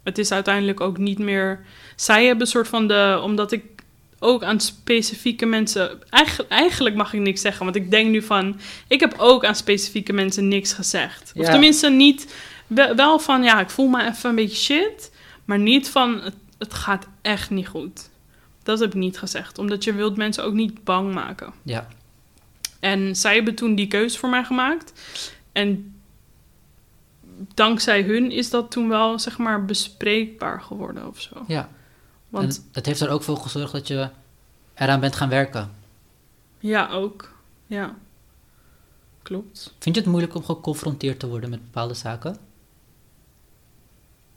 Het 0.02 0.18
is 0.18 0.32
uiteindelijk 0.32 0.80
ook 0.80 0.98
niet 0.98 1.18
meer... 1.18 1.64
Zij 1.96 2.24
hebben 2.24 2.40
een 2.40 2.50
soort 2.50 2.68
van 2.68 2.88
de... 2.88 3.20
Omdat 3.22 3.52
ik 3.52 3.76
ook 4.18 4.42
aan 4.42 4.60
specifieke 4.60 5.46
mensen. 5.46 6.10
Eigenlijk, 6.10 6.50
eigenlijk 6.50 6.96
mag 6.96 7.12
ik 7.12 7.20
niks 7.20 7.40
zeggen, 7.40 7.64
want 7.64 7.76
ik 7.76 7.90
denk 7.90 8.10
nu 8.10 8.22
van. 8.22 8.60
Ik 8.88 9.00
heb 9.00 9.14
ook 9.18 9.44
aan 9.44 9.54
specifieke 9.54 10.12
mensen 10.12 10.48
niks 10.48 10.72
gezegd. 10.72 11.32
Of 11.36 11.46
tenminste 11.46 11.90
niet. 11.90 12.34
Wel 12.66 12.94
wel 12.94 13.18
van 13.18 13.42
ja, 13.42 13.60
ik 13.60 13.70
voel 13.70 13.88
me 13.88 14.08
even 14.08 14.30
een 14.30 14.36
beetje 14.36 14.56
shit. 14.56 15.12
Maar 15.44 15.58
niet 15.58 15.88
van 15.88 16.20
het, 16.20 16.34
het 16.58 16.74
gaat 16.74 17.06
echt 17.22 17.50
niet 17.50 17.68
goed. 17.68 18.10
Dat 18.66 18.78
heb 18.80 18.88
ik 18.88 18.94
niet 18.94 19.18
gezegd. 19.18 19.58
Omdat 19.58 19.84
je 19.84 19.92
wilt 19.94 20.16
mensen 20.16 20.44
ook 20.44 20.54
niet 20.54 20.84
bang 20.84 21.14
maken. 21.14 21.52
Ja. 21.62 21.86
En 22.80 23.16
zij 23.16 23.34
hebben 23.34 23.54
toen 23.54 23.74
die 23.74 23.86
keuze 23.86 24.18
voor 24.18 24.28
mij 24.28 24.44
gemaakt. 24.44 24.92
En 25.52 25.94
dankzij 27.54 28.02
hun 28.02 28.30
is 28.30 28.50
dat 28.50 28.70
toen 28.70 28.88
wel, 28.88 29.18
zeg 29.18 29.38
maar, 29.38 29.64
bespreekbaar 29.64 30.60
geworden 30.60 31.06
of 31.08 31.20
zo. 31.20 31.44
Ja. 31.46 31.68
Want 32.28 32.56
En 32.56 32.68
het 32.72 32.86
heeft 32.86 33.00
er 33.00 33.08
ook 33.08 33.22
voor 33.22 33.36
gezorgd 33.36 33.72
dat 33.72 33.86
je 33.88 34.08
eraan 34.74 35.00
bent 35.00 35.16
gaan 35.16 35.28
werken. 35.28 35.70
ja, 36.58 36.88
ook. 36.90 37.34
Ja. 37.66 37.94
Klopt. 39.22 39.74
Vind 39.78 39.94
je 39.94 40.00
het 40.00 40.10
moeilijk 40.10 40.34
om 40.34 40.44
geconfronteerd 40.44 41.18
te 41.18 41.28
worden 41.28 41.50
met 41.50 41.62
bepaalde 41.64 41.94
zaken? 41.94 42.36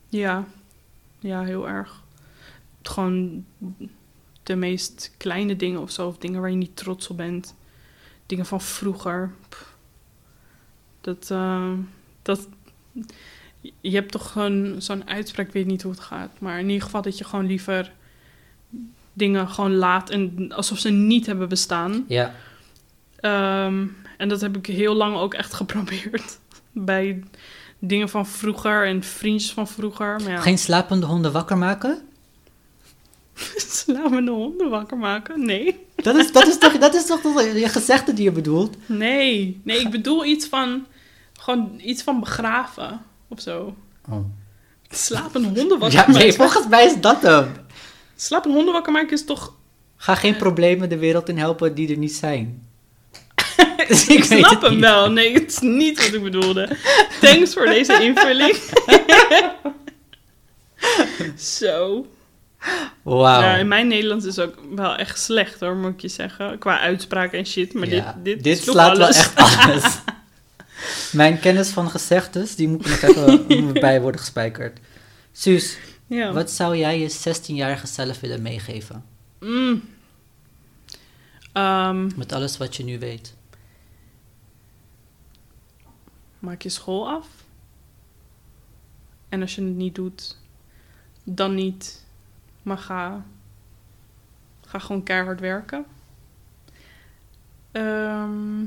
Ja, 0.09 0.45
ja, 1.19 1.43
heel 1.43 1.67
erg. 1.67 2.01
Gewoon 2.81 3.45
de 4.49 4.55
meest 4.55 5.11
kleine 5.17 5.55
dingen 5.55 5.81
of 5.81 5.91
zo, 5.91 6.07
of 6.07 6.17
dingen 6.17 6.41
waar 6.41 6.49
je 6.49 6.55
niet 6.55 6.75
trots 6.75 7.07
op 7.07 7.17
bent. 7.17 7.55
Dingen 8.25 8.45
van 8.45 8.61
vroeger. 8.61 9.31
Pff. 9.49 9.75
Dat, 11.01 11.31
eh, 11.31 11.71
dat, 12.21 12.47
je 13.81 13.91
hebt 13.91 14.11
toch 14.11 14.31
gewoon 14.31 14.75
zo'n 14.81 15.09
uitspraak, 15.09 15.47
ik 15.47 15.53
weet 15.53 15.65
niet 15.65 15.81
hoe 15.81 15.91
het 15.91 16.01
gaat, 16.01 16.39
maar 16.39 16.59
in 16.59 16.69
ieder 16.69 16.83
geval 16.83 17.01
dat 17.01 17.17
je 17.17 17.23
gewoon 17.23 17.45
liever 17.45 17.91
dingen 19.13 19.49
gewoon 19.49 19.75
laat 19.75 20.09
en 20.09 20.51
alsof 20.51 20.79
ze 20.79 20.89
niet 20.89 21.25
hebben 21.25 21.49
bestaan. 21.49 22.05
Ja. 22.07 22.35
Ehm, 23.15 23.85
en 24.17 24.29
dat 24.29 24.41
heb 24.41 24.57
ik 24.57 24.65
heel 24.65 24.95
lang 24.95 25.15
ook 25.15 25.33
echt 25.33 25.53
geprobeerd. 25.61 26.39
Bij 26.71 27.23
dingen 27.79 28.09
van 28.09 28.27
vroeger 28.27 28.85
en 28.85 29.03
vriendjes 29.03 29.51
van 29.51 29.67
vroeger. 29.67 30.19
Maar 30.21 30.31
ja, 30.31 30.41
Geen 30.41 30.57
slapende 30.57 31.05
honden 31.05 31.31
wakker 31.31 31.57
maken? 31.57 32.08
sla 33.69 34.07
me 34.09 34.23
de 34.23 34.31
honden 34.31 34.69
wakker 34.69 34.97
maken? 34.97 35.45
Nee. 35.45 35.79
Dat 35.95 36.15
is, 36.15 36.31
dat 36.31 36.47
is, 36.47 36.57
toch, 36.57 36.77
dat 36.77 36.95
is 36.95 37.05
toch 37.05 37.21
je 37.55 37.69
gezegde 37.69 38.13
die 38.13 38.23
je 38.23 38.31
bedoelt? 38.31 38.75
Nee. 38.85 39.61
Nee, 39.63 39.79
ik 39.79 39.89
bedoel 39.89 40.25
iets 40.25 40.45
van... 40.47 40.85
Gewoon 41.39 41.79
iets 41.83 42.03
van 42.03 42.19
begraven. 42.19 43.01
Of 43.27 43.41
zo. 43.41 43.75
Oh. 44.09 44.25
Slapende 44.89 45.47
honden 45.59 45.79
wakker 45.79 45.99
Ja, 45.99 46.05
nee, 46.07 46.15
maken. 46.17 46.33
volgens 46.33 46.67
mij 46.67 46.85
is 46.85 47.01
dat 47.01 47.21
hem. 47.21 47.51
Slapende 48.15 48.55
honden 48.55 48.73
wakker 48.73 48.93
maken 48.93 49.11
is 49.11 49.25
toch... 49.25 49.53
Ga 49.97 50.15
geen 50.15 50.35
problemen 50.35 50.89
de 50.89 50.97
wereld 50.97 51.29
in 51.29 51.37
helpen 51.37 51.75
die 51.75 51.89
er 51.91 51.97
niet 51.97 52.13
zijn. 52.13 52.67
Dus 53.87 54.07
Ik 54.07 54.23
weet 54.23 54.45
snap 54.45 54.61
hem 54.61 54.71
niet. 54.71 54.79
wel. 54.79 55.11
Nee, 55.11 55.33
het 55.33 55.51
is 55.51 55.59
niet 55.59 55.97
wat 56.05 56.13
ik 56.13 56.23
bedoelde. 56.23 56.77
Thanks 57.21 57.53
voor 57.53 57.65
deze 57.65 58.03
invulling. 58.03 58.55
Zo. 61.37 62.05
Wauw. 63.03 63.41
Ja, 63.41 63.55
in 63.55 63.67
mijn 63.67 63.87
Nederlands 63.87 64.25
is 64.25 64.39
ook 64.39 64.55
wel 64.75 64.95
echt 64.95 65.19
slecht 65.19 65.59
hoor, 65.59 65.75
moet 65.75 65.93
ik 65.93 65.99
je 66.01 66.07
zeggen. 66.07 66.57
Qua 66.57 66.79
uitspraak 66.79 67.31
en 67.33 67.45
shit. 67.45 67.73
Maar 67.73 67.87
Ja, 67.87 68.19
dit, 68.23 68.43
dit, 68.43 68.61
slaat 68.63 68.97
wel 68.97 69.05
alles. 69.05 69.17
echt 69.17 69.35
alles. 69.65 69.99
Mijn 71.11 71.39
kennis 71.39 71.69
van 71.69 71.89
gezegdes, 71.89 72.55
die 72.55 72.67
moet 72.67 72.87
nog 72.87 73.01
even 73.47 73.73
bij 73.87 74.01
worden 74.01 74.19
gespijkerd. 74.21 74.79
Suus, 75.31 75.77
Ja. 76.07 76.31
wat 76.33 76.51
zou 76.51 76.77
jij 76.77 76.99
je 76.99 77.11
16-jarige 77.11 77.87
zelf 77.87 78.19
willen 78.19 78.41
meegeven? 78.41 79.05
Mm. 79.39 79.83
Ehm, 81.53 82.09
Met 82.17 82.31
alles 82.33 82.57
wat 82.57 82.75
je 82.75 82.83
nu 82.83 82.99
weet. 82.99 83.37
maak 86.39 86.61
je 86.61 86.69
school 86.69 87.07
af. 87.09 87.27
En 89.29 89.41
als 89.41 89.55
je 89.55 89.63
het 89.63 89.75
niet 89.75 89.95
doet, 89.95 90.37
dan 91.23 91.55
niet. 91.55 92.05
Maar 92.63 92.77
ga, 92.77 93.25
ga 94.65 94.79
gewoon 94.79 95.03
keihard 95.03 95.39
werken. 95.39 95.85
Ehm, 97.71 98.65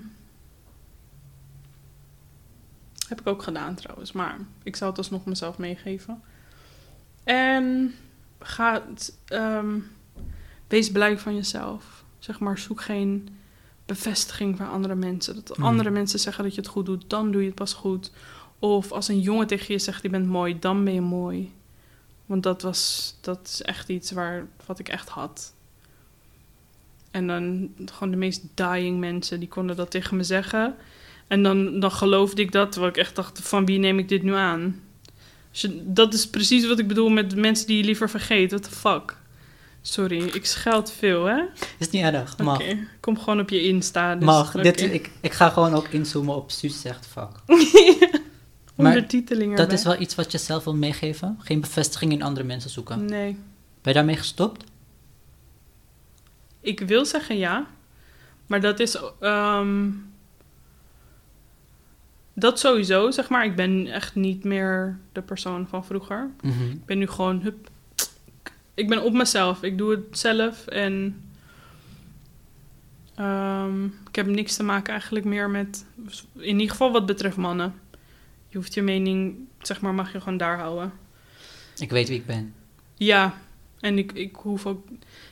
heb 3.08 3.20
ik 3.20 3.26
ook 3.26 3.42
gedaan 3.42 3.74
trouwens, 3.74 4.12
maar 4.12 4.36
ik 4.62 4.76
zou 4.76 4.90
het 4.90 4.98
alsnog 4.98 5.24
mezelf 5.24 5.58
meegeven. 5.58 6.22
En 7.24 7.94
ga, 8.40 8.82
ehm, 9.26 9.78
wees 10.68 10.90
blij 10.92 11.18
van 11.18 11.34
jezelf. 11.34 12.04
Zeg 12.18 12.38
maar, 12.40 12.58
zoek 12.58 12.80
geen 12.82 13.28
bevestiging 13.86 14.56
van 14.56 14.70
andere 14.70 14.94
mensen. 14.94 15.34
Dat 15.34 15.58
Mhm. 15.58 15.66
andere 15.66 15.90
mensen 15.90 16.18
zeggen 16.18 16.44
dat 16.44 16.54
je 16.54 16.60
het 16.60 16.70
goed 16.70 16.86
doet, 16.86 17.10
dan 17.10 17.30
doe 17.30 17.40
je 17.40 17.46
het 17.46 17.56
pas 17.56 17.72
goed. 17.72 18.10
Of 18.58 18.92
als 18.92 19.08
een 19.08 19.20
jongen 19.20 19.46
tegen 19.46 19.72
je 19.74 19.78
zegt, 19.78 20.02
je 20.02 20.08
bent 20.10 20.26
mooi, 20.26 20.58
dan 20.58 20.84
ben 20.84 20.94
je 20.94 21.00
mooi. 21.00 21.52
Want 22.32 22.44
dat 22.44 22.62
was, 22.62 23.14
dat 23.20 23.38
is 23.44 23.62
echt 23.62 23.88
iets 23.88 24.10
waar, 24.10 24.46
wat 24.66 24.78
ik 24.78 24.88
echt 24.88 25.08
had. 25.08 25.52
En 27.10 27.26
dan 27.26 27.70
gewoon 27.84 28.10
de 28.10 28.16
meest 28.16 28.42
dying 28.54 28.98
mensen, 28.98 29.40
die 29.40 29.48
konden 29.48 29.76
dat 29.76 29.90
tegen 29.90 30.16
me 30.16 30.22
zeggen. 30.22 30.74
En 31.26 31.42
dan, 31.42 31.80
dan 31.80 31.92
geloofde 31.92 32.42
ik 32.42 32.52
dat, 32.52 32.72
terwijl 32.72 32.92
ik 32.92 32.98
echt 32.98 33.16
dacht, 33.16 33.40
van 33.42 33.66
wie 33.66 33.78
neem 33.78 33.98
ik 33.98 34.08
dit 34.08 34.22
nu 34.22 34.34
aan? 34.34 34.80
Dus 35.50 35.68
dat 35.82 36.14
is 36.14 36.28
precies 36.28 36.66
wat 36.66 36.78
ik 36.78 36.88
bedoel 36.88 37.08
met 37.08 37.36
mensen 37.36 37.66
die 37.66 37.76
je 37.76 37.84
liever 37.84 38.10
vergeet. 38.10 38.50
What 38.50 38.62
the 38.62 38.70
fuck? 38.70 39.16
Sorry, 39.82 40.22
ik 40.22 40.46
scheld 40.46 40.92
veel, 40.92 41.24
hè? 41.24 41.42
Is 41.78 41.90
niet 41.90 42.02
erg, 42.02 42.38
mag. 42.38 42.62
Kom 43.00 43.18
gewoon 43.18 43.40
op 43.40 43.50
je 43.50 43.62
Insta. 43.62 44.14
Dus, 44.14 44.24
Mag. 44.24 44.52
Dit, 44.52 44.80
ik, 44.80 45.10
ik 45.20 45.32
ga 45.32 45.48
gewoon 45.48 45.74
ook 45.74 45.88
inzoomen 45.88 46.34
op 46.34 46.50
Suus 46.50 46.80
zegt 46.80 47.06
fuck. 47.06 47.30
Ondertiteling 48.88 49.56
Dat 49.56 49.72
is 49.72 49.84
wel 49.84 50.00
iets 50.00 50.14
wat 50.14 50.32
je 50.32 50.38
zelf 50.38 50.64
wil 50.64 50.74
meegeven? 50.74 51.36
Geen 51.40 51.60
bevestiging 51.60 52.12
in 52.12 52.22
andere 52.22 52.46
mensen 52.46 52.70
zoeken. 52.70 53.04
Nee. 53.04 53.32
Ben 53.82 53.92
je 53.92 53.92
daarmee 53.92 54.16
gestopt? 54.16 54.64
Ik 56.60 56.80
wil 56.80 57.04
zeggen 57.04 57.36
ja, 57.38 57.66
maar 58.46 58.60
dat 58.60 58.80
is. 58.80 58.98
ehm, 59.20 59.90
dat 62.34 62.58
sowieso, 62.58 63.10
zeg 63.10 63.28
maar. 63.28 63.44
Ik 63.44 63.56
ben 63.56 63.86
echt 63.86 64.14
niet 64.14 64.44
meer 64.44 64.98
de 65.12 65.22
persoon 65.22 65.66
van 65.68 65.84
vroeger. 65.84 66.30
Mhm. 66.42 66.70
Ik 66.70 66.84
ben 66.84 66.98
nu 66.98 67.06
gewoon. 67.06 67.40
Hup, 67.42 67.70
ik 68.74 68.88
ben 68.88 69.02
op 69.02 69.12
mezelf. 69.12 69.62
Ik 69.62 69.78
doe 69.78 69.90
het 69.90 70.18
zelf 70.18 70.66
en. 70.66 71.22
ehm, 73.14 73.84
ik 73.84 74.14
heb 74.14 74.26
niks 74.26 74.56
te 74.56 74.62
maken 74.62 74.92
eigenlijk 74.92 75.24
meer 75.24 75.50
met. 75.50 75.84
In 76.36 76.42
ieder 76.58 76.70
geval 76.70 76.92
wat 76.92 77.06
betreft 77.06 77.36
mannen. 77.36 77.74
Je 78.52 78.58
hoeft 78.58 78.74
je 78.74 78.82
mening, 78.82 79.36
zeg 79.62 79.80
maar, 79.80 79.94
mag 79.94 80.12
je 80.12 80.20
gewoon 80.20 80.36
daar 80.36 80.58
houden. 80.58 80.92
Ik 81.76 81.90
weet 81.90 82.08
wie 82.08 82.18
ik 82.18 82.26
ben. 82.26 82.54
Ja, 82.94 83.34
en 83.80 83.98
ik, 83.98 84.12
ik 84.12 84.36
hoef 84.36 84.66
ook. 84.66 84.88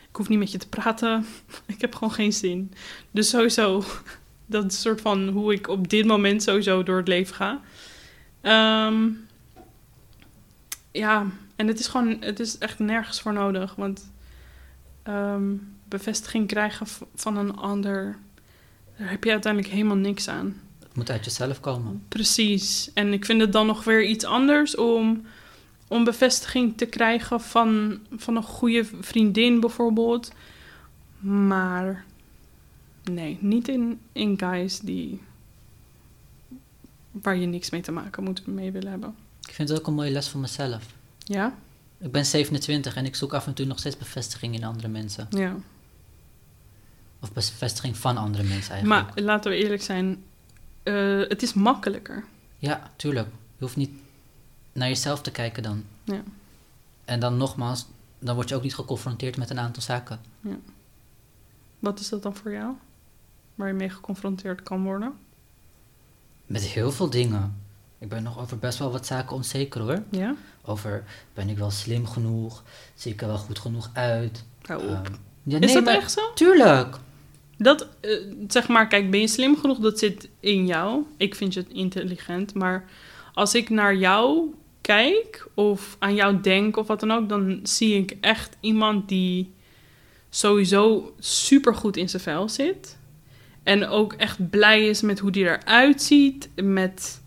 Ik 0.08 0.16
hoef 0.16 0.28
niet 0.28 0.38
met 0.38 0.52
je 0.52 0.58
te 0.58 0.68
praten. 0.68 1.26
Ik 1.66 1.80
heb 1.80 1.94
gewoon 1.94 2.12
geen 2.12 2.32
zin. 2.32 2.72
Dus 3.10 3.28
sowieso, 3.28 3.84
dat 4.46 4.64
is 4.64 4.72
een 4.72 4.80
soort 4.80 5.00
van 5.00 5.28
hoe 5.28 5.52
ik 5.52 5.68
op 5.68 5.88
dit 5.88 6.06
moment 6.06 6.42
sowieso 6.42 6.82
door 6.82 6.96
het 6.96 7.08
leven 7.08 7.34
ga. 7.34 7.60
Ehm, 8.40 9.08
ja, 10.92 11.26
en 11.56 11.66
het 11.66 11.80
is 11.80 11.86
gewoon, 11.86 12.16
het 12.20 12.40
is 12.40 12.58
echt 12.58 12.78
nergens 12.78 13.20
voor 13.20 13.32
nodig. 13.32 13.74
Want 13.74 14.12
ehm, 15.02 15.54
bevestiging 15.88 16.46
krijgen 16.46 16.86
van 17.14 17.36
een 17.36 17.56
ander, 17.56 18.18
daar 18.96 19.10
heb 19.10 19.24
je 19.24 19.30
uiteindelijk 19.30 19.72
helemaal 19.72 19.96
niks 19.96 20.28
aan. 20.28 20.60
Moet 21.00 21.10
uit 21.10 21.24
jezelf 21.24 21.60
komen. 21.60 22.02
Precies. 22.08 22.90
En 22.94 23.12
ik 23.12 23.24
vind 23.24 23.40
het 23.40 23.52
dan 23.52 23.66
nog 23.66 23.84
weer 23.84 24.04
iets 24.04 24.24
anders 24.24 24.76
om, 24.76 25.22
om 25.88 26.04
bevestiging 26.04 26.76
te 26.76 26.86
krijgen 26.86 27.40
van, 27.40 27.98
van 28.16 28.36
een 28.36 28.42
goede 28.42 28.84
vriendin 29.00 29.60
bijvoorbeeld. 29.60 30.32
Maar 31.20 32.04
nee, 33.04 33.38
niet 33.40 33.68
in, 33.68 34.00
in 34.12 34.38
guys 34.38 34.78
die 34.78 35.20
waar 37.10 37.36
je 37.36 37.46
niks 37.46 37.70
mee 37.70 37.80
te 37.80 37.92
maken 37.92 38.24
moet 38.24 38.46
mee 38.46 38.72
willen 38.72 38.90
hebben. 38.90 39.14
Ik 39.46 39.52
vind 39.52 39.68
het 39.68 39.78
ook 39.78 39.86
een 39.86 39.94
mooie 39.94 40.10
les 40.10 40.28
voor 40.28 40.40
mezelf. 40.40 40.86
Ja? 41.18 41.58
Ik 41.98 42.12
ben 42.12 42.26
27 42.26 42.96
en 42.96 43.04
ik 43.04 43.14
zoek 43.14 43.32
af 43.32 43.46
en 43.46 43.54
toe 43.54 43.66
nog 43.66 43.78
steeds 43.78 43.96
bevestiging 43.96 44.54
in 44.54 44.64
andere 44.64 44.88
mensen. 44.88 45.26
Ja. 45.30 45.56
Of 47.20 47.32
bevestiging 47.32 47.96
van 47.96 48.16
andere 48.16 48.42
mensen 48.42 48.72
eigenlijk. 48.72 49.14
Maar 49.14 49.24
laten 49.24 49.50
we 49.50 49.56
eerlijk 49.56 49.82
zijn, 49.82 50.22
eh, 50.82 51.18
het 51.28 51.42
is 51.42 51.52
makkelijker. 51.54 52.24
Ja, 52.58 52.90
tuurlijk. 52.96 53.28
Je 53.28 53.64
hoeft 53.64 53.76
niet 53.76 53.90
naar 54.72 54.88
jezelf 54.88 55.20
te 55.22 55.30
kijken 55.30 55.62
dan. 55.62 55.84
Ja. 56.04 56.22
En 57.04 57.20
dan 57.20 57.36
nogmaals, 57.36 57.86
dan 58.18 58.34
word 58.34 58.48
je 58.48 58.54
ook 58.54 58.62
niet 58.62 58.74
geconfronteerd 58.74 59.36
met 59.36 59.50
een 59.50 59.58
aantal 59.58 59.82
zaken. 59.82 60.20
Wat 61.78 62.00
is 62.00 62.08
dat 62.08 62.22
dan 62.22 62.36
voor 62.36 62.52
jou? 62.52 62.74
Waar 63.54 63.68
je 63.68 63.74
mee 63.74 63.90
geconfronteerd 63.90 64.62
kan 64.62 64.82
worden? 64.82 65.12
Met 66.46 66.62
heel 66.62 66.92
veel 66.92 67.10
dingen. 67.10 67.62
Ik 67.98 68.08
ben 68.08 68.22
nog 68.22 68.38
over 68.38 68.58
best 68.58 68.78
wel 68.78 68.90
wat 68.92 69.06
zaken 69.06 69.36
onzeker 69.36 69.80
hoor. 69.80 70.02
Ja? 70.10 70.34
Over, 70.64 71.04
ben 71.34 71.48
ik 71.48 71.58
wel 71.58 71.70
slim 71.70 72.06
genoeg? 72.06 72.62
Zie 72.94 73.12
ik 73.12 73.20
er 73.20 73.26
wel 73.26 73.38
goed 73.38 73.58
genoeg 73.58 73.90
uit? 73.92 74.44
Hou 74.62 74.82
op. 74.82 74.88
Ehm, 74.88 75.12
ja, 75.42 75.58
is 75.58 75.64
nee, 75.66 75.74
dat 75.74 75.84
maar- 75.84 75.94
echt 75.94 76.10
zo? 76.12 76.32
Tuurlijk. 76.34 76.96
Dat, 77.62 77.88
eh, 78.00 78.10
zeg 78.48 78.68
maar, 78.68 78.88
kijk, 78.88 79.10
ben 79.10 79.20
je 79.20 79.28
slim 79.28 79.56
genoeg? 79.56 79.78
Dat 79.78 79.98
zit 79.98 80.28
in 80.40 80.66
jou. 80.66 81.02
Ik 81.16 81.34
vind 81.34 81.54
je 81.54 81.64
intelligent. 81.68 82.54
Maar 82.54 82.84
als 83.34 83.54
ik 83.54 83.70
naar 83.70 83.96
jou 83.96 84.54
kijk 84.80 85.48
of 85.54 85.96
aan 85.98 86.14
jou 86.14 86.40
denk 86.40 86.76
of 86.76 86.86
wat 86.86 87.00
dan 87.00 87.10
ook, 87.10 87.28
dan 87.28 87.60
zie 87.62 87.94
ik 87.94 88.16
echt 88.20 88.56
iemand 88.60 89.08
die 89.08 89.52
sowieso 90.30 91.14
supergoed 91.18 91.96
in 91.96 92.08
zijn 92.08 92.22
vel 92.22 92.48
zit. 92.48 92.98
En 93.62 93.86
ook 93.86 94.12
echt 94.12 94.50
blij 94.50 94.86
is 94.86 95.00
met 95.00 95.18
hoe 95.18 95.30
die 95.30 95.44
eruit 95.44 96.02
ziet. 96.02 96.48
Met, 96.54 97.20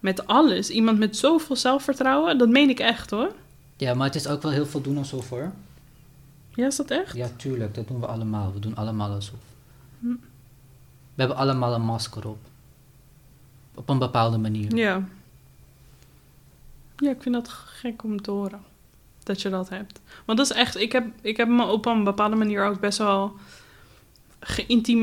met 0.00 0.26
alles. 0.26 0.70
Iemand 0.70 0.98
met 0.98 1.16
zoveel 1.16 1.56
zelfvertrouwen. 1.56 2.38
Dat 2.38 2.48
meen 2.48 2.68
ik 2.68 2.80
echt 2.80 3.10
hoor. 3.10 3.32
Ja, 3.76 3.94
maar 3.94 4.06
het 4.06 4.16
is 4.16 4.26
ook 4.26 4.42
wel 4.42 4.52
heel 4.52 4.66
veel 4.66 4.80
doen 4.80 4.98
alsof 4.98 5.28
hoor. 5.28 5.52
Ja, 6.54 6.66
is 6.66 6.76
dat 6.76 6.90
echt? 6.90 7.16
Ja, 7.16 7.28
tuurlijk. 7.36 7.74
Dat 7.74 7.88
doen 7.88 8.00
we 8.00 8.06
allemaal. 8.06 8.52
We 8.52 8.58
doen 8.58 8.76
allemaal 8.76 9.10
alsof. 9.10 9.52
We 11.14 11.20
hebben 11.20 11.36
allemaal 11.36 11.74
een 11.74 11.84
masker 11.84 12.28
op. 12.28 12.38
Op 13.74 13.88
een 13.88 13.98
bepaalde 13.98 14.38
manier. 14.38 14.76
Ja. 14.76 15.08
Ja, 16.96 17.10
ik 17.10 17.22
vind 17.22 17.34
dat 17.34 17.48
gek 17.48 18.02
om 18.02 18.22
te 18.22 18.30
horen. 18.30 18.62
Dat 19.22 19.42
je 19.42 19.50
dat 19.50 19.68
hebt. 19.68 20.00
Want 20.24 20.38
dat 20.38 20.50
is 20.50 20.56
echt... 20.56 20.76
Ik 20.76 20.92
heb, 20.92 21.06
ik 21.20 21.36
heb 21.36 21.48
me 21.48 21.66
op 21.66 21.86
een 21.86 22.04
bepaalde 22.04 22.36
manier 22.36 22.64
ook 22.64 22.80
best 22.80 22.98
wel... 22.98 23.32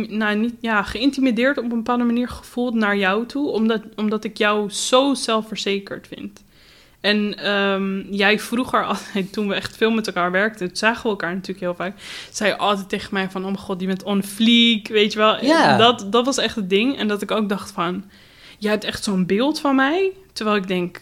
Nou, 0.09 0.37
niet, 0.37 0.55
ja, 0.59 0.83
geïntimideerd 0.83 1.57
op 1.57 1.63
een 1.63 1.69
bepaalde 1.69 2.03
manier 2.03 2.29
gevoeld 2.29 2.73
naar 2.73 2.97
jou 2.97 3.25
toe. 3.25 3.49
Omdat, 3.49 3.81
omdat 3.95 4.23
ik 4.23 4.37
jou 4.37 4.69
zo 4.69 5.13
zelfverzekerd 5.13 6.07
vind. 6.07 6.43
En 7.01 7.37
ehm, 7.37 8.13
jij 8.13 8.39
vroeger 8.39 8.85
altijd, 8.85 9.33
toen 9.33 9.47
we 9.47 9.53
echt 9.53 9.77
veel 9.77 9.91
met 9.91 10.07
elkaar 10.07 10.31
werkten... 10.31 10.67
toen 10.67 10.77
zagen 10.77 11.03
we 11.03 11.09
elkaar 11.09 11.33
natuurlijk 11.33 11.59
heel 11.59 11.75
vaak... 11.75 11.93
zei 12.31 12.49
je 12.49 12.57
altijd 12.57 12.89
tegen 12.89 13.13
mij 13.13 13.29
van... 13.29 13.41
oh 13.41 13.47
mijn 13.47 13.57
god, 13.57 13.79
die 13.79 13.87
bent 13.87 14.03
on 14.03 14.23
fleek, 14.23 14.87
weet 14.87 15.13
je 15.13 15.19
wel. 15.19 15.45
Ja. 15.45 15.77
Dat, 15.77 16.11
dat 16.11 16.25
was 16.25 16.37
echt 16.37 16.55
het 16.55 16.69
ding. 16.69 16.97
En 16.97 17.07
dat 17.07 17.21
ik 17.21 17.31
ook 17.31 17.49
dacht 17.49 17.71
van... 17.71 18.03
jij 18.57 18.71
hebt 18.71 18.83
echt 18.83 19.03
zo'n 19.03 19.25
beeld 19.25 19.59
van 19.59 19.75
mij. 19.75 20.11
Terwijl 20.33 20.57
ik 20.57 20.67
denk, 20.67 20.99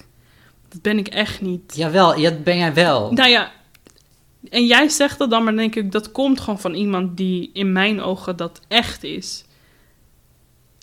dat 0.69 0.81
ben 0.81 0.97
ik 0.97 1.07
echt 1.07 1.41
niet. 1.41 1.75
Jawel, 1.75 2.17
ja, 2.17 2.29
dat 2.29 2.43
ben 2.43 2.57
jij 2.57 2.73
wel. 2.73 3.11
Nou 3.13 3.29
ja, 3.29 3.51
en 4.49 4.65
jij 4.65 4.89
zegt 4.89 5.17
dat 5.17 5.29
dan, 5.29 5.43
maar 5.43 5.53
dan 5.53 5.61
denk 5.61 5.75
ik, 5.75 5.91
dat 5.91 6.11
komt 6.11 6.39
gewoon 6.39 6.59
van 6.59 6.73
iemand 6.73 7.17
die 7.17 7.49
in 7.53 7.71
mijn 7.71 8.01
ogen 8.01 8.35
dat 8.35 8.61
echt 8.67 9.03
is. 9.03 9.45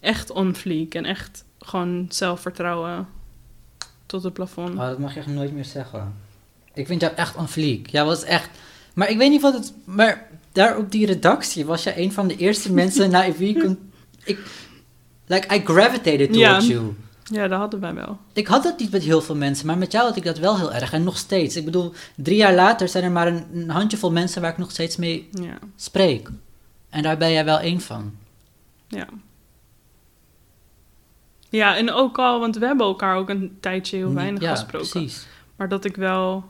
Echt 0.01 0.31
on 0.31 0.55
fleek 0.55 0.95
en 0.95 1.05
echt 1.05 1.45
gewoon 1.59 2.07
zelfvertrouwen 2.09 3.09
tot 4.07 4.23
het 4.23 4.33
plafond. 4.33 4.75
Maar 4.75 4.89
dat 4.91 4.99
mag 4.99 5.15
je 5.15 5.19
echt 5.21 5.29
nooit 5.29 5.53
meer 5.53 5.65
zeggen. 5.65 6.15
Ik 6.75 6.87
vind 6.87 7.01
jou 7.01 7.15
echt 7.15 7.37
een 7.37 7.49
fleek. 7.49 7.87
Jij 7.91 8.05
was 8.05 8.23
echt... 8.25 8.49
Maar 8.95 9.11
ik 9.11 9.17
weet 9.19 9.31
niet 9.31 9.43
wat 9.43 9.55
het... 9.55 9.73
Maar 9.85 10.29
daar 10.53 10.77
op 10.77 10.91
die 10.93 11.07
redactie 11.07 11.65
was 11.67 11.83
jij 11.83 11.99
een 11.99 12.13
van 12.13 12.29
de 12.29 12.37
eerste 12.37 12.73
mensen 12.73 13.11
naar 13.11 13.33
wie 13.37 13.57
ik... 13.57 13.63
kon- 13.63 13.91
ik 14.25 14.39
like, 15.27 15.55
I 15.57 15.61
gravitated 15.65 16.33
towards 16.33 16.67
Ja. 16.67 16.73
you. 16.73 16.95
Ja, 17.25 17.49
dat 17.49 17.59
hadden 17.59 17.81
wij 17.81 17.95
wel. 17.95 18.19
Ik 18.33 18.47
had 18.47 18.63
dat 18.63 18.79
niet 18.79 18.91
met 18.91 19.03
heel 19.03 19.23
veel 19.23 19.37
mensen, 19.37 19.67
maar 19.67 19.79
met 19.79 19.93
jou 19.93 20.07
had 20.07 20.17
ik 20.17 20.25
dat 20.25 20.39
wel 20.39 20.57
heel 20.57 20.73
erg. 20.73 20.93
En 20.93 21.05
nog 21.05 21.17
steeds. 21.19 21.57
Ik 21.57 21.65
bedoel, 21.65 21.93
drie 22.17 22.37
jaar 22.37 22.55
later 22.55 22.89
zijn 22.89 23.05
er 23.05 23.11
maar 23.11 23.27
een, 23.27 23.45
een 23.53 23.71
handjevol 23.71 24.11
mensen 24.13 24.41
waar 24.43 24.51
ik 24.51 24.59
nog 24.59 24.71
steeds 24.71 24.97
mee 24.97 25.29
Ja, 25.33 25.59
spreek. 25.77 26.31
En 26.91 27.03
daar 27.03 27.17
ben 27.17 27.33
jij 27.33 27.45
wel 27.45 27.59
één 27.59 27.81
van. 27.81 28.13
ja. 28.89 29.07
Ja, 31.49 31.77
en 31.77 31.93
ook 31.93 32.19
al, 32.19 32.41
want 32.41 32.57
we 32.57 32.67
hebben 32.67 32.87
elkaar 32.87 33.17
ook 33.17 33.29
een 33.29 33.57
tijdje 33.61 33.97
heel 33.97 34.13
weinig 34.15 34.43
ja, 34.43 34.51
gesproken. 34.51 34.89
precies. 34.89 35.27
Maar 35.57 35.69
dat 35.69 35.85
ik 35.85 35.97
wel... 35.97 36.45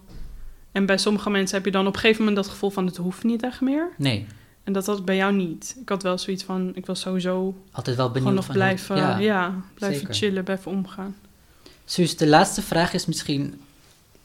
En 0.72 0.86
bij 0.86 0.98
sommige 0.98 1.30
mensen 1.30 1.56
heb 1.56 1.64
je 1.64 1.72
dan 1.72 1.86
op 1.86 1.94
een 1.94 2.00
gegeven 2.00 2.24
moment 2.24 2.36
dat 2.42 2.52
gevoel 2.52 2.70
van 2.70 2.86
het 2.86 2.96
hoeft 2.96 3.24
niet 3.24 3.42
echt 3.42 3.60
meer. 3.60 3.88
Nee, 3.96 4.26
En 4.64 4.72
dat 4.72 4.86
had 4.86 4.98
ik 4.98 5.04
bij 5.04 5.16
jou 5.16 5.32
niet. 5.32 5.76
Ik 5.80 5.88
had 5.88 6.02
wel 6.02 6.18
zoiets 6.18 6.44
van, 6.44 6.70
ik 6.74 6.86
was 6.86 7.00
sowieso 7.00 7.62
altijd 7.72 7.96
wel 7.96 8.10
benieuwd 8.10 8.34
nog 8.34 8.44
van 8.44 8.54
blijven, 8.54 9.20
ja, 9.20 9.54
blijven 9.74 9.98
zeker. 10.00 10.14
chillen, 10.14 10.44
blijven 10.44 10.70
omgaan. 10.70 11.16
Suus, 11.84 12.16
de 12.16 12.26
laatste 12.26 12.62
vraag 12.62 12.92
is 12.92 13.06
misschien 13.06 13.60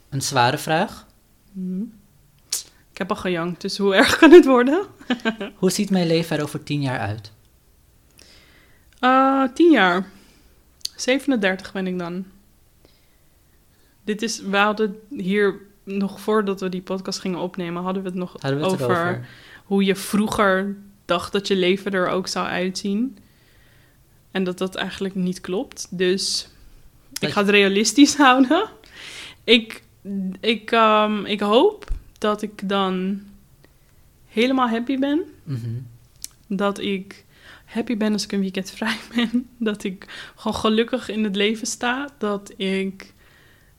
een 0.10 0.22
zware 0.22 0.58
vraag. 0.58 1.06
Mhm. 1.52 1.82
Ik 2.92 2.98
heb 2.98 3.10
al 3.10 3.16
gejankt, 3.16 3.62
dus 3.62 3.78
hoe 3.78 3.96
erg 4.02 4.18
kan 4.18 4.32
het 4.32 4.46
worden? 4.46 4.86
Hoe 5.56 5.72
ziet 5.72 5.90
mijn 5.90 6.08
leven 6.08 6.38
er 6.38 6.44
over 6.44 6.64
tien 6.64 6.82
jaar 6.82 7.00
uit? 7.00 7.32
Eh, 9.00 9.44
tien 9.54 9.72
jaar. 9.72 10.10
37 11.02 11.72
ben 11.72 11.88
ik 11.88 12.00
dan. 12.00 12.26
Dit 14.04 14.22
is, 14.22 14.42
we 14.42 14.58
hadden 14.58 15.00
hier 15.10 15.60
nog 15.84 16.22
voordat 16.22 16.62
we 16.62 16.70
die 16.70 16.82
podcast 16.82 17.20
gingen 17.20 17.40
opnemen, 17.40 17.84
hadden 17.84 18.04
we 18.04 18.10
het 18.10 18.18
nog 18.18 18.32
Hadden 18.32 18.60
we 18.60 18.66
het 18.66 18.82
over, 18.82 19.28
hoe 19.66 19.84
je 19.84 19.96
vroeger 19.96 20.76
dacht 21.06 21.32
dat 21.32 21.48
je 21.48 21.56
leven 21.56 21.92
er 21.92 22.08
ook 22.08 22.28
zou 22.28 22.48
uitzien. 22.48 23.18
En 24.32 24.44
dat 24.44 24.58
dat 24.58 24.76
eigenlijk 24.76 25.16
niet 25.16 25.42
klopt. 25.42 25.88
Dus 25.90 26.50
ik 27.20 27.30
ga 27.30 27.42
het 27.42 27.50
realistisch 27.50 28.16
houden. 28.26 28.70
Ik, 29.44 29.84
ik, 30.40 30.72
ehm, 30.72 31.26
ik 31.26 31.40
hoop 31.40 31.92
dat 32.18 32.42
ik 32.42 32.70
dan 32.70 33.22
helemaal 34.28 34.70
happy 34.70 34.98
ben. 34.98 35.22
Mhm. 35.44 35.70
Dat 36.48 36.80
ik 36.80 37.26
happy 37.72 37.98
ben 37.98 38.14
als 38.14 38.24
ik 38.24 38.32
een 38.32 38.40
weekend 38.40 38.72
vrij 38.72 38.98
ben. 39.16 39.50
Dat 39.58 39.84
ik 39.84 40.32
gewoon 40.36 40.58
gelukkig 40.58 41.10
in 41.10 41.24
het 41.24 41.36
leven 41.36 41.68
sta. 41.68 42.10
Dat 42.18 42.54
ik 42.58 43.14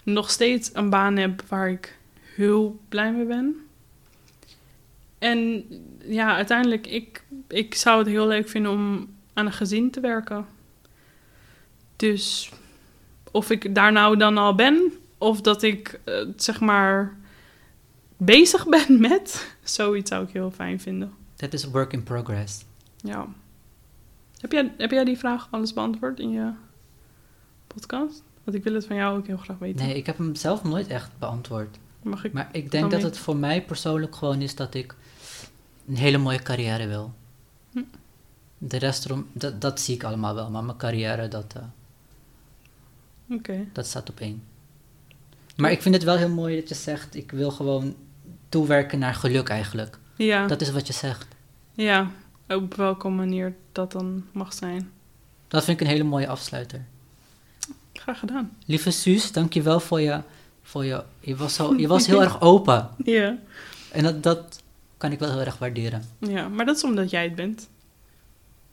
nog 0.03 0.31
steeds 0.31 0.71
een 0.73 0.91
baan 0.91 1.17
heb 1.17 1.43
waar 1.49 1.71
ik 1.71 1.99
heel 2.35 2.81
blij 2.89 3.13
mee 3.13 3.25
ben. 3.25 3.57
En 5.19 5.65
ja, 6.05 6.35
uiteindelijk, 6.37 6.87
ik, 6.87 7.25
ik 7.49 7.75
zou 7.75 7.99
het 7.99 8.07
heel 8.07 8.27
leuk 8.27 8.49
vinden 8.49 8.73
om 8.73 9.09
aan 9.33 9.47
een 9.47 9.53
gezin 9.53 9.91
te 9.91 10.01
werken. 10.01 10.47
Dus 11.97 12.51
of 13.31 13.51
ik 13.51 13.75
daar 13.75 13.93
nou 13.93 14.17
dan 14.17 14.39
al 14.39 14.55
ben, 14.55 14.93
of 15.19 15.41
dat 15.41 15.63
ik 15.63 16.01
eh, 16.05 16.15
zeg 16.37 16.61
maar 16.61 17.17
bezig 18.17 18.69
ben 18.77 19.01
met, 19.01 19.57
zoiets 19.63 20.11
zou 20.11 20.25
ik 20.25 20.33
heel 20.33 20.51
fijn 20.51 20.81
vinden. 20.81 21.13
Dat 21.37 21.53
is 21.53 21.65
work 21.65 21.93
in 21.93 22.03
progress. 22.03 22.65
Ja. 22.97 23.27
Heb 24.43 24.53
jij, 24.53 24.73
heb 24.79 24.91
jij 24.91 25.05
die 25.05 25.19
vraag 25.19 25.49
alles 25.51 25.73
beantwoord 25.73 26.21
in 26.21 26.31
je 26.31 26.51
podcast? 27.67 28.23
Want 28.45 28.57
ik 28.57 28.65
wil 28.65 28.75
het 28.75 28.87
van 28.87 28.97
jou 28.97 29.19
ook 29.19 29.27
heel 29.27 29.37
graag 29.37 29.59
weten. 29.59 29.87
Nee, 29.87 29.97
ik 29.97 30.07
heb 30.07 30.19
hem 30.19 30.35
zelf 30.35 30.65
nooit 30.65 30.87
echt 30.87 31.11
beantwoord. 31.19 31.79
Mag 32.03 32.25
ik? 32.25 32.33
Maar 32.33 32.49
ik 32.53 32.71
denk 32.71 32.91
dat 32.91 33.01
mee? 33.01 33.09
het 33.09 33.19
voor 33.19 33.37
mij 33.37 33.65
persoonlijk 33.65 34.17
gewoon 34.17 34.41
is 34.41 34.55
dat 34.55 34.75
ik 34.75 34.95
een 35.89 35.97
hele 35.97 36.19
mooie 36.19 36.43
carrière 36.43 36.87
wil. 36.87 37.13
Hm. 37.73 37.83
De 38.59 38.79
rest 38.79 39.05
erom, 39.05 39.27
dat, 39.33 39.61
dat 39.61 39.81
zie 39.81 39.95
ik 39.95 40.05
allemaal 40.05 40.35
wel, 40.35 40.51
maar 40.51 40.65
mijn 40.65 40.77
carrière, 40.77 41.29
dat, 41.29 41.55
eh, 43.27 43.57
dat 43.73 43.87
staat 43.87 44.11
op 44.11 44.21
één. 44.21 44.43
Maar 45.57 45.71
ik 45.71 45.83
vind 45.83 45.95
het 45.95 46.05
wel 46.05 46.17
heel 46.17 46.29
mooi 46.29 46.57
dat 46.57 46.69
je 46.69 46.75
zegt, 46.75 47.15
ik 47.15 47.31
wil 47.31 47.51
gewoon 47.51 47.97
toewerken 48.49 48.99
naar 48.99 49.15
geluk 49.15 49.49
eigenlijk. 49.49 49.99
Ja. 50.17 50.47
Dat 50.47 50.61
is 50.61 50.71
wat 50.71 50.87
je 50.87 50.93
zegt. 50.93 51.27
ja. 51.75 52.11
Op 52.55 52.75
welke 52.75 53.09
manier 53.09 53.55
dat 53.73 53.93
dan 53.93 54.25
mag 54.33 54.53
zijn. 54.55 54.91
Dat 55.49 55.65
vind 55.65 55.81
ik 55.81 55.87
een 55.87 55.93
hele 55.93 56.05
mooie 56.09 56.29
afsluiter. 56.29 56.85
Graag 57.93 58.19
gedaan. 58.19 58.57
Lieve 58.67 58.91
Suus, 58.91 59.33
dankjewel 59.33 59.81
voor 59.81 60.01
je, 60.01 60.21
voor 60.63 60.85
je, 60.85 61.03
je 61.21 61.37
was, 61.37 61.55
zo, 61.55 61.75
je 61.77 61.87
was 61.89 62.07
heel 62.11 62.23
erg 62.23 62.41
open. 62.41 62.89
Ja. 63.05 63.39
En 63.93 64.03
dat, 64.03 64.23
dat 64.23 64.63
kan 64.97 65.13
ik 65.13 65.19
wel 65.19 65.31
heel 65.31 65.41
erg 65.41 65.59
waarderen. 65.59 66.05
Ja, 66.19 66.49
maar 66.49 66.67
dat 66.67 66.77
is 66.77 66.85
omdat 66.85 67.11
jij 67.11 67.23
het 67.25 67.35
bent. 67.35 67.69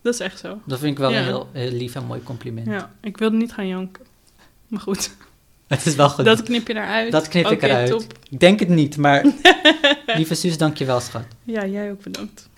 Dat 0.01 0.13
is 0.13 0.19
echt 0.19 0.39
zo. 0.39 0.59
Dat 0.65 0.79
vind 0.79 0.91
ik 0.91 0.97
wel 0.97 1.11
Ja. 1.11 1.17
een 1.19 1.23
heel, 1.25 1.49
heel 1.51 1.71
lief 1.71 1.95
en 1.95 2.05
mooi 2.05 2.23
compliment. 2.23 2.67
Ja, 2.67 2.91
ik 3.01 3.17
wilde 3.17 3.37
niet 3.37 3.53
gaan 3.53 3.67
janken. 3.67 4.05
Maar 4.67 4.81
goed, 4.81 5.11
Het 5.67 5.85
is 5.85 5.95
wel 5.95 6.09
goed. 6.09 6.25
dat 6.25 6.43
knip 6.43 6.67
je 6.67 6.73
eruit. 6.73 7.11
Dat 7.11 7.27
knip 7.27 7.45
ik 7.45 7.61
eruit. 7.61 7.89
top. 7.89 8.03
Ik 8.29 8.39
denk 8.39 8.59
het 8.59 8.69
niet, 8.69 8.97
maar 8.97 9.25
lieve 10.15 10.35
Suus, 10.35 10.57
dankjewel 10.57 10.99
schat. 10.99 11.23
Ja, 11.43 11.65
jij 11.65 11.91
ook 11.91 12.03
bedankt. 12.03 12.49